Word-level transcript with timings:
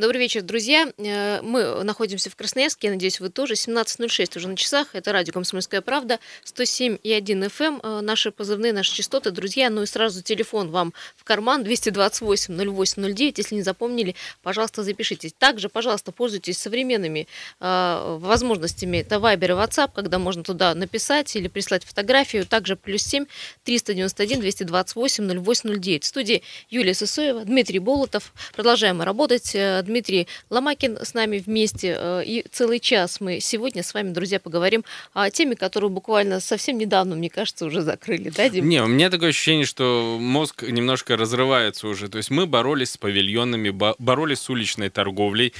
Добрый 0.00 0.18
вечер, 0.18 0.40
друзья. 0.40 0.90
Э, 0.96 1.42
мы 1.42 1.84
находимся 1.84 2.30
в 2.30 2.36
Красноярске, 2.36 2.86
я 2.86 2.94
надеюсь, 2.94 3.20
вы 3.20 3.28
тоже. 3.28 3.52
17.06 3.52 4.38
уже 4.38 4.48
на 4.48 4.56
часах. 4.56 4.94
Это 4.94 5.12
радио 5.12 5.34
«Комсомольская 5.34 5.82
правда», 5.82 6.18
107,1 6.46 7.50
FM. 7.50 7.80
Э, 7.82 8.00
наши 8.00 8.30
позывные, 8.30 8.72
наши 8.72 8.94
частоты, 8.94 9.30
друзья. 9.30 9.68
Ну 9.68 9.82
и 9.82 9.86
сразу 9.86 10.22
телефон 10.22 10.70
вам 10.70 10.94
в 11.18 11.24
карман 11.24 11.64
228-08-09. 11.64 13.34
Если 13.36 13.54
не 13.54 13.62
запомнили, 13.62 14.14
пожалуйста, 14.42 14.82
запишитесь. 14.84 15.34
Также, 15.34 15.68
пожалуйста, 15.68 16.12
пользуйтесь 16.12 16.56
современными 16.56 17.28
э, 17.60 18.16
возможностями. 18.20 18.96
Это 18.96 19.16
Viber 19.16 19.48
и 19.48 19.48
WhatsApp, 19.48 19.90
когда 19.94 20.18
можно 20.18 20.42
туда 20.42 20.74
написать 20.74 21.36
или 21.36 21.48
прислать 21.48 21.84
фотографию. 21.84 22.46
Также 22.46 22.74
плюс 22.74 23.02
7 23.02 23.26
391 23.64 24.40
228 24.40 25.42
0809. 25.44 26.04
В 26.04 26.06
студии 26.06 26.42
Юлия 26.70 26.94
Сысоева, 26.94 27.44
Дмитрий 27.44 27.80
Болотов. 27.80 28.32
Продолжаем 28.54 29.02
работать. 29.02 29.54
Дмитрий 29.90 30.28
Ломакин 30.50 30.98
с 31.02 31.14
нами 31.14 31.38
вместе. 31.38 31.96
Э, 31.98 32.22
и 32.24 32.44
целый 32.50 32.78
час 32.78 33.20
мы 33.20 33.40
сегодня 33.40 33.82
с 33.82 33.92
вами, 33.92 34.10
друзья, 34.10 34.38
поговорим 34.38 34.84
о 35.12 35.28
теме, 35.30 35.56
которую 35.56 35.90
буквально 35.90 36.40
совсем 36.40 36.78
недавно, 36.78 37.16
мне 37.16 37.28
кажется, 37.28 37.66
уже 37.66 37.82
закрыли, 37.82 38.30
да, 38.30 38.48
Дим? 38.48 38.68
Не, 38.68 38.82
у 38.82 38.86
меня 38.86 39.10
такое 39.10 39.30
ощущение, 39.30 39.66
что 39.66 40.16
мозг 40.20 40.62
немножко 40.62 41.16
разрывается 41.16 41.88
уже. 41.88 42.08
То 42.08 42.18
есть 42.18 42.30
мы 42.30 42.46
боролись 42.46 42.92
с 42.92 42.96
павильонами, 42.96 43.70
боролись 43.70 44.38
с 44.38 44.48
уличной 44.48 44.90
торговлей. 44.90 45.52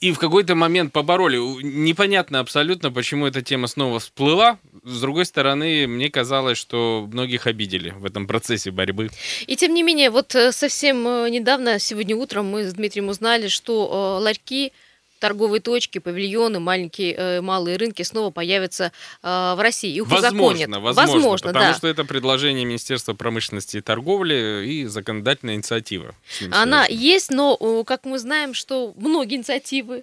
И 0.00 0.12
в 0.12 0.18
какой-то 0.18 0.54
момент 0.54 0.92
побороли. 0.92 1.36
Непонятно 1.36 2.38
абсолютно, 2.38 2.92
почему 2.92 3.26
эта 3.26 3.42
тема 3.42 3.66
снова 3.66 3.98
всплыла. 3.98 4.58
С 4.84 5.00
другой 5.00 5.26
стороны, 5.26 5.86
мне 5.86 6.10
казалось, 6.10 6.58
что 6.58 7.08
многих 7.10 7.46
обидели 7.46 7.90
в 7.90 8.04
этом 8.04 8.26
процессе 8.26 8.72
борьбы. 8.72 9.10
И 9.46 9.54
тем 9.54 9.74
не 9.74 9.84
менее, 9.84 10.10
вот 10.10 10.34
э, 10.34 10.50
совсем 10.50 11.06
э, 11.06 11.30
недавно, 11.30 11.78
сегодня 11.78 12.16
утром 12.16 12.46
мы 12.46 12.64
с 12.64 12.74
Дмитрием 12.74 13.08
узнали, 13.08 13.46
что 13.46 14.18
э, 14.18 14.22
ларьки 14.24 14.72
торговые 15.20 15.60
точки, 15.60 15.98
павильоны, 15.98 16.58
маленькие, 16.58 17.40
малые 17.42 17.76
рынки 17.76 18.02
снова 18.02 18.32
появятся 18.32 18.90
в 19.22 19.62
России. 19.62 19.94
Их 19.94 20.08
возможно, 20.08 20.28
узаконят. 20.36 20.70
возможно, 20.82 21.12
возможно, 21.12 21.46
потому 21.46 21.66
да. 21.66 21.74
что 21.74 21.86
это 21.86 22.04
предложение 22.04 22.64
Министерства 22.64 23.14
промышленности 23.14 23.76
и 23.76 23.80
торговли 23.80 24.64
и 24.66 24.84
законодательная 24.86 25.54
инициатива. 25.54 26.16
Она 26.50 26.86
есть, 26.86 27.30
но, 27.30 27.84
как 27.84 28.04
мы 28.04 28.18
знаем, 28.18 28.52
что 28.52 28.94
многие 28.96 29.36
инициативы 29.36 30.02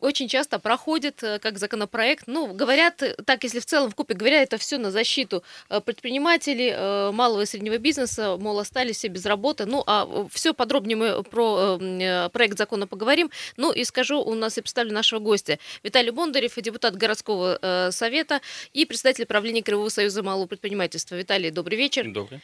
очень 0.00 0.28
часто 0.28 0.58
проходит 0.58 1.22
э, 1.22 1.38
как 1.38 1.58
законопроект. 1.58 2.24
Ну, 2.26 2.52
говорят, 2.54 3.02
э, 3.02 3.14
так, 3.24 3.44
если 3.44 3.60
в 3.60 3.66
целом 3.66 3.90
в 3.90 3.94
купе 3.94 4.14
говорят, 4.14 4.42
это 4.42 4.58
все 4.58 4.78
на 4.78 4.90
защиту 4.90 5.42
э, 5.68 5.80
предпринимателей, 5.80 6.70
малого 7.12 7.42
и 7.42 7.46
среднего 7.46 7.78
бизнеса, 7.78 8.36
мол, 8.38 8.58
остались 8.58 8.96
все 8.96 9.08
без 9.08 9.26
работы. 9.26 9.66
Ну, 9.66 9.82
а 9.86 10.26
все 10.32 10.54
подробнее 10.54 10.96
мы 10.96 11.22
про 11.22 11.78
проект 12.32 12.58
закона 12.58 12.86
поговорим. 12.86 13.30
Ну, 13.56 13.72
и 13.72 13.84
скажу, 13.84 14.20
у 14.20 14.34
нас 14.34 14.58
и 14.58 14.60
представлю 14.60 14.92
нашего 14.92 15.20
гостя. 15.20 15.58
Виталий 15.82 16.10
Бондарев, 16.10 16.54
депутат 16.56 16.96
городского 16.96 17.90
совета 17.92 18.40
и 18.72 18.84
председатель 18.84 19.26
правления 19.26 19.62
Кривого 19.62 19.88
союза 19.88 20.22
малого 20.22 20.46
предпринимательства. 20.46 21.14
Виталий, 21.14 21.50
добрый 21.50 21.76
вечер. 21.76 22.10
Добрый. 22.10 22.40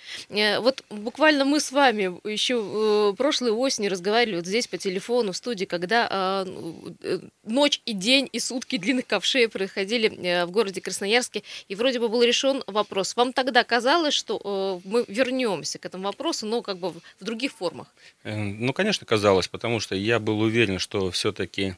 Вот 0.59 0.83
буквально 0.91 1.45
мы 1.45 1.61
с 1.61 1.73
вами 1.73 2.21
еще 2.29 3.15
прошлой 3.17 3.51
осенью 3.51 3.91
разговаривали 3.91 4.37
вот 4.37 4.47
здесь 4.47 4.67
по 4.67 4.77
телефону 4.77 5.33
в 5.33 5.37
студии, 5.37 5.65
когда 5.65 6.45
ночь 7.47 7.81
и 7.87 7.93
день, 7.93 8.29
и 8.33 8.39
сутки 8.39 8.77
длинных 8.77 9.07
ковшей 9.07 9.49
проходили 9.49 10.09
э, 10.09 10.45
в 10.45 10.51
городе 10.51 10.81
Красноярске, 10.81 11.43
и 11.69 11.75
вроде 11.75 11.99
бы 12.01 12.09
был 12.09 12.23
решен 12.23 12.63
вопрос. 12.67 13.17
Вам 13.17 13.33
тогда 13.33 13.65
казалось, 13.65 14.15
что 14.15 14.81
э, 14.85 14.89
мы 14.89 15.05
вернемся 15.09 15.79
к 15.79 15.87
этому 15.87 16.05
вопросу, 16.05 16.47
но 16.47 16.63
как 16.63 16.79
бы 16.79 16.91
в 16.91 17.25
других 17.25 17.53
формах? 17.53 17.87
Э, 18.25 18.37
ну, 18.37 18.73
конечно, 18.73 19.07
казалось, 19.07 19.49
потому 19.49 19.81
что 19.81 19.95
я 19.95 20.19
был 20.19 20.41
уверен, 20.41 20.79
что 20.79 21.11
все-таки 21.11 21.77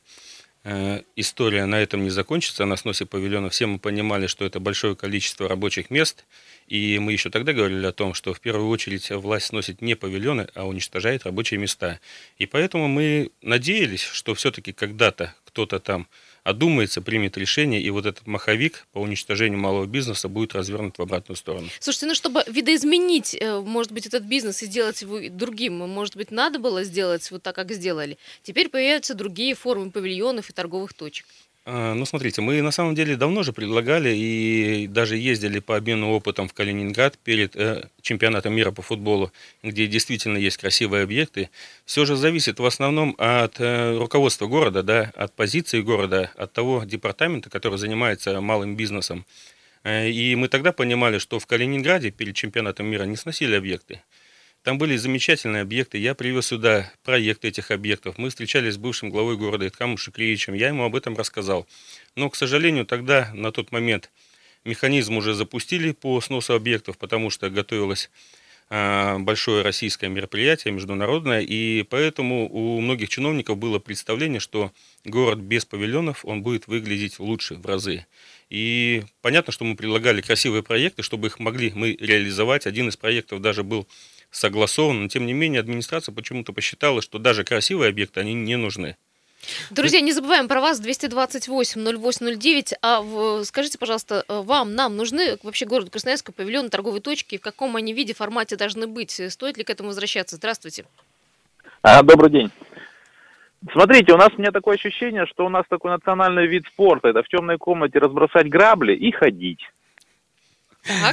история 1.17 1.65
на 1.65 1.77
этом 1.77 2.03
не 2.03 2.11
закончится, 2.11 2.67
на 2.67 2.77
сносе 2.77 3.07
павильона. 3.07 3.49
Все 3.49 3.67
мы 3.67 3.79
понимали, 3.79 4.27
что 4.27 4.45
это 4.45 4.61
большое 4.61 4.97
количество 4.97 5.49
рабочих 5.49 5.89
мест, 5.89 6.27
и 6.67 6.99
мы 6.99 7.13
еще 7.13 7.31
тогда 7.31 7.55
говорили 7.55 7.87
о 7.87 7.93
том, 7.93 8.13
что 8.13 8.35
в 8.35 8.41
первую 8.41 8.69
очередь 8.69 9.09
власть 9.11 9.47
сносит 9.47 9.81
не 9.81 9.95
павильоны, 9.95 10.49
а 10.55 10.67
уничтожает 10.67 11.25
рабочие 11.25 11.59
места. 11.59 12.01
И 12.39 12.45
поэтому 12.45 12.89
мы 12.89 13.31
надеялись, 13.41 14.03
что 14.03 14.35
все-таки 14.35 14.73
когда-то 14.73 15.35
кто-то 15.59 15.81
там 15.81 16.07
одумается, 16.45 17.03
примет 17.03 17.37
решение, 17.37 17.83
и 17.83 17.91
вот 17.91 18.07
этот 18.07 18.29
маховик 18.29 18.87
по 18.93 19.01
уничтожению 19.01 19.59
малого 19.59 19.87
бизнеса 19.87 20.29
будет 20.29 20.55
развернут 20.55 20.99
в 20.99 21.03
обратную 21.03 21.37
сторону. 21.37 21.69
Слушайте, 21.81 22.07
ну 22.07 22.15
чтобы 22.15 22.45
видоизменить, 22.47 23.37
э, 23.39 23.59
может 23.59 23.91
быть, 23.91 24.07
этот 24.07 24.23
бизнес 24.23 24.63
и 24.63 24.67
сделать 24.67 25.03
его 25.03 25.19
другим, 25.31 25.79
может 25.79 26.17
быть, 26.17 26.31
надо 26.31 26.61
было 26.61 26.85
сделать 26.85 27.29
вот 27.33 27.43
так, 27.43 27.57
как 27.57 27.73
сделали. 27.73 28.19
Теперь 28.45 28.69
появятся 28.69 29.15
другие 29.15 29.57
формы 29.57 29.91
павильонов 29.91 30.49
и 30.49 30.53
торговых 30.53 30.95
точек. 30.95 31.27
А, 31.71 31.93
ну, 31.93 32.07
смотрите, 32.07 32.41
мы 32.41 32.63
на 32.63 32.71
самом 32.71 32.95
деле 32.95 33.15
давно 33.15 33.43
же 33.43 33.53
предлагали 33.53 34.09
и 34.17 34.87
даже 34.87 35.19
ездили 35.19 35.59
по 35.59 35.77
обмену 35.77 36.13
опытом 36.13 36.49
в 36.49 36.55
Калининград 36.55 37.19
перед 37.19 37.55
э, 37.57 37.91
чемпионатом 38.01 38.55
мира 38.55 38.71
по 38.71 38.81
футболу, 38.81 39.33
где 39.63 39.87
действительно 39.87 40.39
есть 40.39 40.57
красивые 40.57 41.03
объекты. 41.03 41.51
Все 41.85 42.07
же 42.07 42.17
зависит 42.17 42.59
в 42.59 42.65
основном 42.65 43.15
от 43.19 43.61
э, 43.61 43.99
руководства 43.99 44.47
города, 44.47 44.83
да, 44.83 45.13
от 45.15 45.35
позиции 45.35 45.83
города, 45.83 46.31
от 46.37 46.55
того 46.55 46.85
департамента, 46.85 47.51
который 47.51 47.77
занимается 47.77 48.41
малым 48.41 48.75
бизнесом. 48.75 49.27
Э, 49.85 50.09
и 50.09 50.37
мы 50.37 50.49
тогда 50.49 50.73
понимали, 50.73 51.19
что 51.19 51.39
в 51.39 51.47
Калининграде 51.47 52.11
перед 52.11 52.35
чемпионатом 52.35 52.87
мира 52.87 53.05
не 53.05 53.17
сносили 53.17 53.55
объекты. 53.55 54.01
Там 54.69 54.77
были 54.77 54.99
замечательные 54.99 55.63
объекты. 55.63 55.97
Я 55.97 56.15
привез 56.15 56.49
сюда 56.49 56.93
проекты 57.03 57.49
этих 57.49 57.71
объектов. 57.71 58.19
Мы 58.19 58.29
встречались 58.29 58.75
с 58.75 58.77
бывшим 58.77 59.09
главой 59.09 59.39
города 59.39 59.67
Иткамом 59.67 59.97
Шиклевичем. 59.97 60.53
Я 60.53 60.69
ему 60.69 60.85
об 60.85 60.95
этом 60.95 61.17
рассказал. 61.17 61.67
Но, 62.17 62.29
к 62.29 62.37
сожалению, 62.37 62.85
тогда, 62.85 63.31
на 63.33 63.51
тот 63.51 63.73
момент, 63.73 64.11
механизм 64.67 65.17
уже 65.17 65.33
запустили 65.33 65.93
по 65.93 66.21
сносу 66.21 66.53
объектов, 66.53 66.99
потому 66.99 67.31
что 67.31 67.49
готовилось 67.49 68.11
а, 68.69 69.19
большое 69.19 69.63
российское 69.63 70.09
мероприятие, 70.11 70.75
международное, 70.75 71.41
и 71.41 71.83
поэтому 71.85 72.47
у 72.53 72.79
многих 72.83 73.09
чиновников 73.09 73.57
было 73.57 73.79
представление, 73.79 74.39
что 74.39 74.71
город 75.07 75.39
без 75.39 75.65
павильонов, 75.65 76.27
он 76.27 76.43
будет 76.43 76.67
выглядеть 76.67 77.19
лучше 77.19 77.55
в 77.55 77.65
разы. 77.65 78.05
И 78.51 79.03
понятно, 79.23 79.51
что 79.51 79.65
мы 79.65 79.77
предлагали 79.77 80.21
красивые 80.21 80.63
проекты, 80.63 81.03
чтобы 81.03 81.29
их 81.29 81.39
могли 81.39 81.73
мы 81.75 81.97
реализовать. 81.99 82.67
Один 82.67 82.91
из 82.91 82.99
проектов 82.99 83.41
даже 83.41 83.63
был 83.63 83.89
согласовано, 84.31 85.03
но 85.03 85.09
тем 85.09 85.27
не 85.27 85.33
менее 85.33 85.61
администрация 85.61 86.15
почему-то 86.15 86.53
посчитала, 86.53 87.03
что 87.03 87.19
даже 87.19 87.45
красивые 87.45 87.91
объекты, 87.91 88.21
они 88.21 88.35
не 88.35 88.57
нужны. 88.57 88.97
Друзья, 89.71 90.01
не 90.01 90.13
забываем 90.13 90.49
про 90.49 90.61
вас 90.61 90.81
228-0809. 90.85 92.73
А 92.83 93.45
скажите, 93.45 93.79
пожалуйста, 93.79 94.25
э, 94.29 94.41
вам, 94.43 94.75
нам 94.75 94.97
нужны 94.97 95.39
вообще 95.43 95.65
город 95.65 95.91
Красноярск, 95.91 96.35
павильоны, 96.35 96.69
торговые 96.71 97.01
точки? 97.01 97.39
В 97.39 97.41
каком 97.41 97.77
они 97.77 97.93
виде, 97.93 98.15
формате 98.15 98.57
должны 98.57 98.89
быть? 98.89 99.21
Стоит 99.31 99.57
ли 99.57 99.65
к 99.65 99.71
этому 99.71 99.91
возвращаться? 99.91 100.37
Здравствуйте. 100.37 100.85
А, 101.83 102.03
добрый 102.03 102.31
день. 102.31 102.51
Смотрите, 103.73 104.13
у 104.13 104.17
нас 104.17 104.31
у 104.37 104.41
меня 104.41 104.53
такое 104.53 104.77
ощущение, 104.77 105.27
что 105.27 105.47
у 105.47 105.49
нас 105.49 105.65
такой 105.69 105.91
национальный 105.91 106.47
вид 106.47 106.65
спорта. 106.67 107.09
Это 107.09 107.23
в 107.23 107.29
темной 107.29 107.59
комнате 107.59 107.99
разбросать 107.99 108.49
грабли 108.49 108.95
и 108.95 109.11
ходить. 109.11 109.61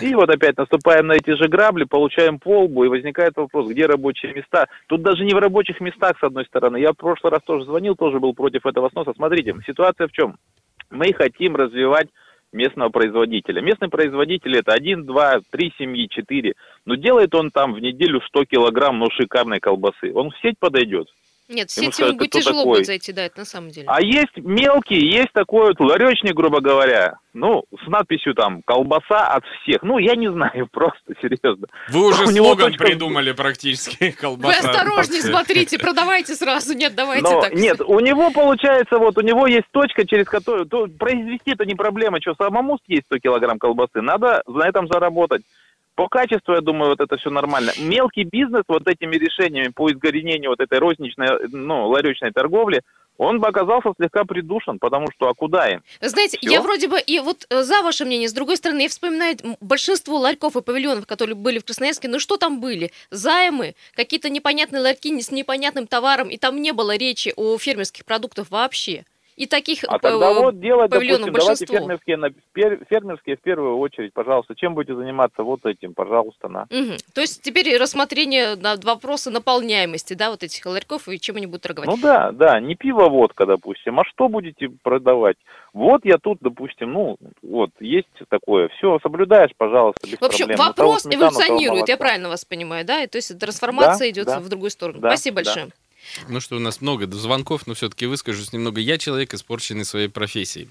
И 0.01 0.13
вот 0.15 0.29
опять 0.29 0.57
наступаем 0.57 1.07
на 1.07 1.13
эти 1.13 1.31
же 1.35 1.47
грабли, 1.47 1.83
получаем 1.83 2.39
полбу, 2.39 2.83
и 2.83 2.89
возникает 2.89 3.35
вопрос, 3.35 3.69
где 3.69 3.85
рабочие 3.85 4.33
места. 4.33 4.67
Тут 4.87 5.01
даже 5.01 5.23
не 5.25 5.33
в 5.33 5.37
рабочих 5.37 5.79
местах, 5.81 6.17
с 6.19 6.23
одной 6.23 6.45
стороны. 6.45 6.77
Я 6.77 6.91
в 6.91 6.97
прошлый 6.97 7.31
раз 7.31 7.41
тоже 7.43 7.65
звонил, 7.65 7.95
тоже 7.95 8.19
был 8.19 8.33
против 8.33 8.65
этого 8.65 8.89
сноса. 8.89 9.13
Смотрите, 9.15 9.55
ситуация 9.65 10.07
в 10.07 10.11
чем? 10.11 10.37
Мы 10.89 11.13
хотим 11.13 11.55
развивать 11.55 12.07
местного 12.53 12.89
производителя. 12.89 13.61
Местный 13.61 13.89
производитель 13.89 14.57
это 14.57 14.73
один, 14.73 15.05
два, 15.05 15.39
три 15.51 15.73
семьи, 15.77 16.07
четыре. 16.09 16.53
Но 16.85 16.95
делает 16.95 17.35
он 17.35 17.51
там 17.51 17.73
в 17.73 17.79
неделю 17.79 18.21
100 18.21 18.45
килограмм, 18.45 18.99
ну, 18.99 19.07
шикарной 19.11 19.59
колбасы. 19.59 20.11
Он 20.13 20.31
в 20.31 20.37
сеть 20.41 20.57
подойдет. 20.59 21.07
Нет, 21.47 21.69
в 21.69 21.73
сеть 21.73 21.99
ему 21.99 22.13
будет 22.13 22.31
тяжело 22.31 22.61
такой. 22.61 22.77
будет 22.77 22.85
зайти, 22.87 23.11
да, 23.11 23.23
это 23.23 23.39
на 23.39 23.45
самом 23.45 23.69
деле. 23.69 23.87
А 23.87 24.01
есть 24.01 24.35
мелкий, 24.37 24.99
есть 24.99 25.31
такой 25.31 25.67
вот 25.67 25.79
ларечник, 25.79 26.33
грубо 26.33 26.59
говоря, 26.59 27.17
ну, 27.33 27.65
с 27.83 27.87
надписью 27.87 28.33
там 28.33 28.63
«колбаса 28.65 29.27
от 29.27 29.43
всех». 29.45 29.83
Ну, 29.83 29.99
я 29.99 30.15
не 30.15 30.31
знаю, 30.31 30.67
просто, 30.71 31.13
серьезно. 31.21 31.67
Вы 31.89 32.07
уже 32.07 32.25
слоган 32.27 32.71
точка... 32.71 32.85
придумали 32.85 33.31
практически, 33.33 34.11
колбаса. 34.19 34.61
Вы 34.61 34.69
осторожнее 34.69 35.21
смотрите, 35.21 35.77
продавайте 35.77 36.33
сразу, 36.33 36.73
нет, 36.73 36.95
давайте 36.95 37.29
Но, 37.29 37.41
так. 37.41 37.53
Нет, 37.53 37.79
у 37.81 37.99
него 37.99 38.31
получается, 38.31 38.97
вот, 38.97 39.17
у 39.17 39.21
него 39.21 39.45
есть 39.45 39.67
точка, 39.71 40.07
через 40.07 40.25
которую, 40.27 40.65
то, 40.65 40.87
произвести 40.87 41.51
это 41.51 41.65
не 41.65 41.75
проблема, 41.75 42.19
что 42.21 42.33
самому 42.35 42.79
есть 42.87 43.05
100 43.05 43.19
килограмм 43.19 43.59
колбасы, 43.59 44.01
надо 44.01 44.41
на 44.47 44.67
этом 44.67 44.87
заработать. 44.87 45.43
По 45.95 46.09
качеству, 46.09 46.53
я 46.53 46.61
думаю, 46.61 46.89
вот 46.89 46.99
это 46.99 47.15
все 47.17 47.29
нормально. 47.29 47.71
Мелкий 47.79 48.25
бизнес 48.25 48.63
вот 48.67 48.87
этими 48.87 49.15
решениями 49.15 49.71
по 49.73 49.89
изгоренению 49.89 50.49
вот 50.49 50.59
этой 50.59 50.79
розничной, 50.79 51.47
ну, 51.51 51.87
ларечной 51.87 52.31
торговли, 52.31 52.81
он 53.17 53.39
бы 53.39 53.47
оказался 53.47 53.93
слегка 53.97 54.25
придушен, 54.25 54.77
потому 54.77 55.07
что 55.13 55.29
а 55.29 55.33
куда 55.33 55.69
им? 55.69 55.83
Знаете, 56.01 56.37
Все? 56.37 56.51
я 56.51 56.61
вроде 56.61 56.89
бы 56.89 56.99
и 56.99 57.19
вот 57.19 57.45
э, 57.49 57.63
за 57.63 57.81
ваше 57.81 58.03
мнение, 58.03 58.27
с 58.27 58.33
другой 58.33 58.57
стороны, 58.57 58.81
я 58.81 58.89
вспоминаю 58.89 59.37
большинство 59.61 60.17
ларьков 60.17 60.57
и 60.57 60.61
павильонов, 60.61 61.07
которые 61.07 61.35
были 61.35 61.59
в 61.59 61.65
Красноярске, 61.65 62.09
ну 62.09 62.19
что 62.19 62.35
там 62.37 62.59
были? 62.59 62.91
Займы, 63.11 63.75
какие-то 63.95 64.29
непонятные 64.29 64.81
ларьки 64.81 65.17
с 65.21 65.31
непонятным 65.31 65.87
товаром, 65.87 66.29
и 66.29 66.37
там 66.37 66.61
не 66.61 66.73
было 66.73 66.97
речи 66.97 67.33
о 67.37 67.57
фермерских 67.57 68.03
продуктах 68.03 68.51
вообще. 68.51 69.05
И 69.35 69.47
таких 69.47 69.83
а 69.83 69.99
тогда 69.99 70.33
вот 70.33 70.59
делать, 70.61 70.89
допустим, 70.89 71.33
давайте 71.33 71.65
фермерские, 71.65 72.17
фермерские 72.89 73.35
в 73.35 73.41
первую 73.41 73.77
очередь, 73.77 74.13
пожалуйста. 74.13 74.55
Чем 74.55 74.75
будете 74.75 74.95
заниматься 74.95 75.43
вот 75.43 75.65
этим, 75.65 75.93
пожалуйста, 75.93 76.47
на. 76.47 76.63
Угу. 76.63 76.93
То 77.13 77.21
есть 77.21 77.41
теперь 77.41 77.75
рассмотрение 77.77 78.55
на 78.55 78.77
вопроса 78.77 79.31
наполняемости, 79.31 80.13
да, 80.13 80.31
вот 80.31 80.43
этих 80.43 80.65
ларьков 80.65 81.09
и 81.09 81.19
чем 81.19 81.35
они 81.35 81.47
будут 81.47 81.63
торговать. 81.63 81.89
Ну 81.89 81.97
да, 81.97 82.31
да, 82.31 82.59
не 82.61 82.75
пиво, 82.75 83.09
водка, 83.09 83.45
допустим, 83.45 83.99
а 83.99 84.03
что 84.05 84.29
будете 84.29 84.69
продавать? 84.69 85.37
Вот 85.73 86.05
я 86.05 86.17
тут, 86.17 86.37
допустим, 86.39 86.93
ну, 86.93 87.17
вот, 87.43 87.71
есть 87.81 88.07
такое, 88.29 88.69
все, 88.69 88.97
соблюдаешь, 89.03 89.51
пожалуйста, 89.57 90.07
без 90.09 90.17
В 90.17 90.23
общем, 90.23 90.47
проблем. 90.47 90.67
вопрос 90.67 91.05
эволюционирует, 91.05 91.89
я 91.89 91.97
правильно 91.97 92.29
вас 92.29 92.45
понимаю, 92.45 92.85
да? 92.85 93.03
И, 93.03 93.07
то 93.07 93.17
есть 93.17 93.37
трансформация 93.37 94.07
да, 94.07 94.09
идет 94.09 94.25
да, 94.27 94.39
в 94.39 94.47
другую 94.47 94.69
сторону. 94.69 95.01
Да, 95.01 95.09
Спасибо 95.09 95.35
большое. 95.35 95.65
Да. 95.65 95.71
Ну 96.27 96.39
что, 96.39 96.55
у 96.57 96.59
нас 96.59 96.81
много 96.81 97.11
звонков, 97.11 97.67
но 97.67 97.73
все-таки 97.73 98.05
выскажусь 98.05 98.53
немного. 98.53 98.79
Я 98.79 98.97
человек, 98.97 99.33
испорченный 99.33 99.85
своей 99.85 100.07
профессией. 100.07 100.69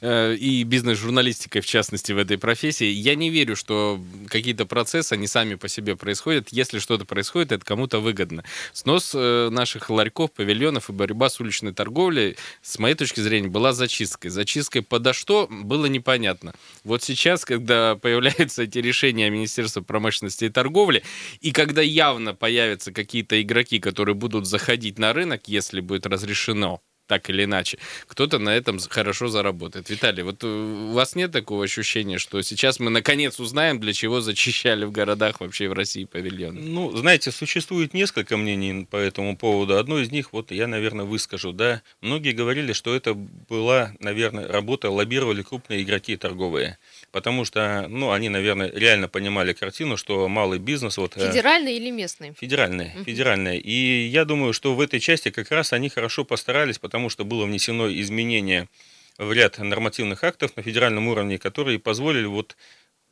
Э, 0.00 0.34
и 0.34 0.62
бизнес-журналистикой, 0.62 1.62
в 1.62 1.66
частности, 1.66 2.12
в 2.12 2.18
этой 2.18 2.38
профессии. 2.38 2.86
Я 2.86 3.14
не 3.14 3.30
верю, 3.30 3.56
что 3.56 4.00
какие-то 4.28 4.66
процессы, 4.66 5.14
они 5.14 5.26
сами 5.26 5.54
по 5.56 5.68
себе 5.68 5.96
происходят. 5.96 6.48
Если 6.50 6.78
что-то 6.78 7.04
происходит, 7.04 7.52
это 7.52 7.64
кому-то 7.64 8.00
выгодно. 8.00 8.44
Снос 8.72 9.12
э, 9.14 9.48
наших 9.50 9.90
ларьков, 9.90 10.32
павильонов 10.32 10.90
и 10.90 10.92
борьба 10.92 11.28
с 11.28 11.40
уличной 11.40 11.72
торговлей, 11.72 12.36
с 12.62 12.78
моей 12.78 12.94
точки 12.94 13.20
зрения, 13.20 13.48
была 13.48 13.72
зачисткой. 13.72 14.30
Зачисткой 14.30 14.82
подо 14.82 15.12
что, 15.12 15.48
было 15.50 15.86
непонятно. 15.86 16.54
Вот 16.84 17.02
сейчас, 17.02 17.44
когда 17.44 17.96
появляются 17.96 18.62
эти 18.62 18.78
решения 18.78 19.30
Министерства 19.30 19.80
промышленности 19.80 20.44
и 20.46 20.50
торговли, 20.50 21.02
и 21.40 21.52
когда 21.52 21.82
явно 21.82 22.34
появятся 22.34 22.92
какие-то 22.92 23.40
игроки, 23.40 23.80
которые 23.80 24.14
будут 24.14 24.46
заходить 24.46 24.73
выходить 24.74 24.98
на 24.98 25.12
рынок, 25.12 25.42
если 25.46 25.80
будет 25.80 26.06
разрешено 26.06 26.80
так 27.06 27.28
или 27.30 27.44
иначе, 27.44 27.78
кто-то 28.06 28.38
на 28.38 28.56
этом 28.56 28.78
хорошо 28.78 29.28
заработает. 29.28 29.90
Виталий, 29.90 30.22
вот 30.22 30.42
э, 30.42 30.46
у 30.46 30.92
вас 30.92 31.14
нет 31.14 31.32
такого 31.32 31.64
ощущения, 31.64 32.18
что 32.18 32.40
сейчас 32.42 32.80
мы 32.80 32.90
наконец 32.90 33.38
узнаем, 33.38 33.78
для 33.78 33.92
чего 33.92 34.20
зачищали 34.20 34.86
в 34.86 34.90
городах 34.90 35.40
вообще 35.40 35.68
в 35.68 35.74
России 35.74 36.04
павильоны? 36.04 36.60
Ну, 36.62 36.96
знаете, 36.96 37.30
существует 37.30 37.92
несколько 37.92 38.38
мнений 38.38 38.86
по 38.90 38.96
этому 38.96 39.36
поводу. 39.36 39.76
Одно 39.76 39.98
из 39.98 40.10
них, 40.10 40.32
вот 40.32 40.50
я, 40.50 40.66
наверное, 40.66 41.04
выскажу, 41.04 41.52
да. 41.52 41.82
Многие 42.00 42.32
говорили, 42.32 42.72
что 42.72 42.94
это 42.94 43.12
была, 43.12 43.92
наверное, 44.00 44.48
работа, 44.48 44.90
лоббировали 44.90 45.42
крупные 45.42 45.82
игроки 45.82 46.16
торговые 46.16 46.78
потому 47.14 47.44
что, 47.44 47.86
ну, 47.88 48.10
они, 48.10 48.28
наверное, 48.28 48.72
реально 48.74 49.06
понимали 49.06 49.52
картину, 49.52 49.96
что 49.96 50.26
малый 50.26 50.58
бизнес... 50.58 50.96
Вот, 50.96 51.16
э, 51.16 51.28
федеральный 51.28 51.76
или 51.76 51.90
местный? 51.90 52.34
Федеральный, 52.36 52.86
угу. 52.88 53.04
федеральный. 53.04 53.56
И 53.56 54.06
я 54.08 54.24
думаю, 54.24 54.52
что 54.52 54.74
в 54.74 54.80
этой 54.80 54.98
части 54.98 55.30
как 55.30 55.52
раз 55.52 55.72
они 55.72 55.88
хорошо 55.88 56.24
постарались, 56.24 56.80
потому 56.80 57.10
что 57.10 57.24
было 57.24 57.44
внесено 57.44 57.88
изменение 57.88 58.68
в 59.16 59.32
ряд 59.32 59.58
нормативных 59.60 60.24
актов 60.24 60.56
на 60.56 60.64
федеральном 60.64 61.06
уровне, 61.06 61.38
которые 61.38 61.78
позволили 61.78 62.26
вот 62.26 62.56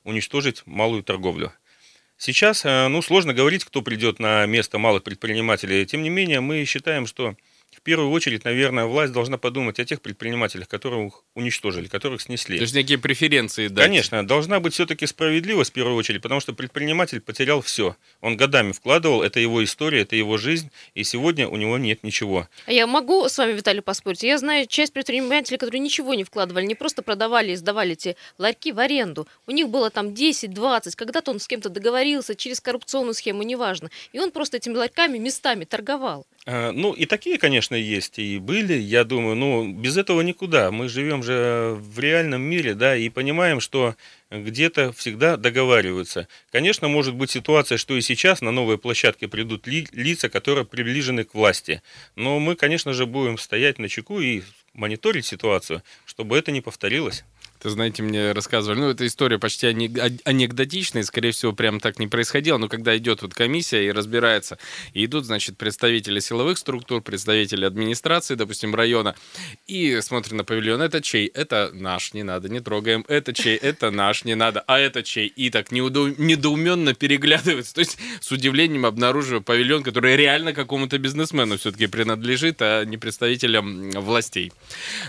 уничтожить 0.03 0.65
малую 0.67 1.05
торговлю. 1.05 1.53
Сейчас, 2.17 2.65
э, 2.65 2.89
ну, 2.89 3.03
сложно 3.03 3.33
говорить, 3.33 3.65
кто 3.65 3.83
придет 3.83 4.19
на 4.19 4.47
место 4.47 4.79
малых 4.79 5.05
предпринимателей. 5.05 5.87
Тем 5.87 6.03
не 6.03 6.11
менее, 6.11 6.41
мы 6.41 6.65
считаем, 6.65 7.07
что 7.07 7.37
в 7.73 7.81
первую 7.81 8.11
очередь, 8.11 8.45
наверное, 8.45 8.85
власть 8.85 9.13
должна 9.13 9.39
подумать 9.39 9.79
о 9.81 9.85
тех 9.85 10.01
предпринимателях, 10.01 10.69
которых 10.69 11.25
уничтожили, 11.35 11.89
которых 11.89 12.21
снесли. 12.21 12.59
То 12.59 12.63
есть 12.63 12.75
некие 12.75 12.99
преференции 12.99 13.69
дать. 13.69 13.87
Конечно, 13.87 14.27
должна 14.27 14.61
быть 14.61 14.75
все-таки 14.75 15.07
справедливость 15.07 15.71
в 15.71 15.75
первую 15.75 15.97
очередь, 15.97 16.23
потому 16.23 16.41
что 16.41 16.53
предприниматель 16.53 17.21
потерял 17.21 17.61
все. 17.63 17.97
Он 18.21 18.37
годами 18.37 18.73
вкладывал, 18.73 19.23
это 19.23 19.41
его 19.41 19.65
история, 19.65 20.03
это 20.03 20.17
его 20.17 20.37
жизнь, 20.37 20.71
и 20.95 21.03
сегодня 21.03 21.49
у 21.49 21.57
него 21.57 21.79
нет 21.79 22.05
ничего. 22.05 22.49
А 22.67 22.73
я 22.73 22.87
могу 22.87 23.29
с 23.29 23.39
вами, 23.39 23.53
Виталий, 23.53 23.83
поспорить? 23.83 24.23
Я 24.23 24.39
знаю 24.39 24.67
часть 24.67 24.93
предпринимателей, 24.93 25.59
которые 25.59 25.81
ничего 25.81 26.15
не 26.15 26.25
вкладывали, 26.25 26.67
не 26.67 26.75
просто 26.75 27.03
продавали 27.03 27.53
и 27.53 27.57
сдавали 27.57 27.93
эти 27.93 28.17
ларьки 28.39 28.73
в 28.73 28.79
аренду. 28.79 29.27
У 29.47 29.51
них 29.51 29.69
было 29.69 29.91
там 29.91 30.09
10-20, 30.09 30.93
когда-то 30.95 31.31
он 31.31 31.41
с 31.41 31.49
кем-то 31.49 31.69
договорился 31.69 32.35
через 32.35 32.61
коррупционную 32.61 33.15
схему, 33.15 33.43
неважно. 33.43 33.91
И 34.13 34.19
он 34.19 34.31
просто 34.31 34.59
этими 34.59 34.75
ларьками 34.75 35.19
местами 35.19 35.65
торговал. 35.65 36.27
А, 36.45 36.73
ну, 36.73 36.93
и 36.93 37.07
такие, 37.07 37.39
конечно, 37.39 37.77
есть, 37.77 38.19
и 38.19 38.39
были, 38.39 38.75
я 38.75 39.05
думаю, 39.05 39.37
ну, 39.37 39.73
без 39.73 39.97
этого 39.97 40.23
никуда. 40.23 40.73
Мы 40.73 40.89
живем 40.89 41.23
же 41.23 41.77
в 41.79 42.01
реальном 42.01 42.43
мире, 42.43 42.75
да, 42.75 42.97
и 42.97 43.09
понимаем, 43.11 43.61
что 43.61 43.95
где-то 44.31 44.93
всегда 44.93 45.37
договариваются. 45.37 46.27
Конечно, 46.51 46.89
может 46.89 47.15
быть 47.15 47.31
ситуация, 47.31 47.79
что 47.79 47.97
и 47.97 48.01
сейчас 48.01 48.41
на 48.41 48.51
новые 48.51 48.77
площадки 48.77 49.27
придут 49.27 49.69
ли, 49.69 49.87
лица, 49.93 50.29
которые 50.29 50.65
приближены 50.65 51.23
к 51.23 51.35
власти. 51.35 51.81
Но 52.17 52.41
мы, 52.41 52.57
конечно 52.57 52.93
же, 52.93 53.07
будем 53.07 53.39
стоять 53.39 53.79
на 53.79 53.89
чеку 53.89 54.21
и 54.21 54.43
мониторить 54.75 55.27
ситуацию, 55.27 55.83
чтобы 56.07 56.37
это 56.37 56.51
не 56.51 56.61
повторилось. 56.61 57.25
Это, 57.63 57.71
знаете, 57.71 58.03
мне 58.03 58.33
рассказывали, 58.33 58.81
ну, 58.81 58.91
эта 58.91 59.07
история 59.07 59.39
почти 59.39 59.69
анекдотичная, 59.69 61.05
скорее 61.05 61.31
всего, 61.31 61.53
прям 61.53 61.79
так 61.79 62.01
не 62.01 62.09
происходило, 62.09 62.59
но 62.59 62.69
когда 62.69 62.97
идет 62.97 63.23
вот 63.23 63.35
комиссия 63.35 63.87
и 63.87 63.93
разбирается, 63.93 64.59
и 64.95 65.05
идут, 65.05 65.27
значит, 65.27 65.57
представители 65.57 66.19
силовых 66.19 66.59
структур, 66.59 67.03
представители 67.03 67.65
администрации, 67.65 68.35
допустим, 68.35 68.75
района, 68.75 69.15
и 69.69 70.01
смотрят 70.01 70.33
на 70.33 70.43
павильон, 70.43 70.83
это 70.83 71.01
чей? 71.01 71.29
Это 71.29 71.71
наш, 71.73 72.15
не 72.15 72.25
надо, 72.25 72.49
не 72.49 72.59
трогаем, 72.59 73.05
это 73.07 73.33
чей? 73.33 73.57
Это 73.59 73.93
наш, 73.93 74.25
не 74.25 74.35
надо, 74.35 74.65
а 74.67 74.81
это 74.81 75.05
чей? 75.05 75.29
И 75.29 75.49
так 75.51 75.71
недоуменно 75.71 76.95
переглядываются, 76.95 77.75
то 77.75 77.81
есть 77.81 77.97
с 78.21 78.33
удивлением 78.33 78.87
обнаруживаю 78.87 79.41
павильон, 79.41 79.85
который 79.85 80.17
реально 80.17 80.53
какому-то 80.53 80.99
бизнесмену 80.99 81.59
все-таки 81.59 81.87
принадлежит, 81.87 82.57
а 82.61 82.85
не 82.85 82.97
представителям 82.97 83.93
властей. 83.93 84.51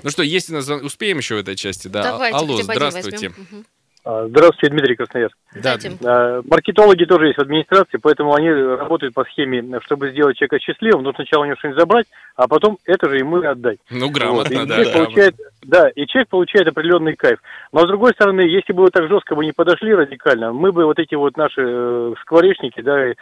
Ну 0.03 0.11
что, 0.11 0.21
у 0.21 0.53
нас, 0.53 0.69
успеем 0.83 1.17
еще 1.17 1.33
в 1.33 1.39
этой 1.39 1.55
части, 1.55 1.87
да? 1.87 2.03
Давайте. 2.03 2.42
Алло, 2.43 2.61
здравствуйте. 2.61 3.31
А, 4.05 4.27
здравствуйте, 4.27 4.69
Дмитрий 4.69 4.95
Красноярск. 4.97 5.37
Да. 5.55 5.77
А, 6.03 6.41
маркетологи 6.43 7.05
тоже 7.05 7.27
есть 7.27 7.37
в 7.37 7.41
администрации, 7.41 7.97
поэтому 8.01 8.33
они 8.33 8.51
работают 8.51 9.13
по 9.13 9.23
схеме, 9.23 9.79
чтобы 9.85 10.11
сделать 10.11 10.35
человека 10.35 10.59
счастливым, 10.59 11.03
нужно 11.03 11.23
сначала 11.23 11.43
у 11.43 11.45
него 11.45 11.55
что-нибудь 11.57 11.79
забрать, 11.79 12.07
а 12.35 12.49
потом 12.49 12.77
это 12.85 13.09
же 13.09 13.17
ему 13.17 13.37
отдать. 13.37 13.79
Ну, 13.89 14.09
грамотно, 14.09 14.59
вот. 14.59 14.67
да. 14.67 14.75
Человек 14.75 14.93
грамотно. 14.93 15.05
Получает, 15.05 15.35
да, 15.61 15.89
и 15.89 16.05
человек 16.05 16.29
получает 16.29 16.67
определенный 16.67 17.15
кайф. 17.15 17.39
Но 17.71 17.85
с 17.85 17.87
другой 17.87 18.11
стороны, 18.11 18.41
если 18.41 18.73
бы 18.73 18.83
вы 18.83 18.89
так 18.89 19.07
жестко 19.07 19.35
бы 19.35 19.45
не 19.45 19.53
подошли 19.53 19.95
радикально, 19.95 20.51
мы 20.51 20.73
бы 20.73 20.83
вот 20.83 20.99
эти 20.99 21.15
вот 21.15 21.37
наши 21.37 21.61
э, 21.65 22.13
скворечники, 22.21 22.81
да, 22.81 23.13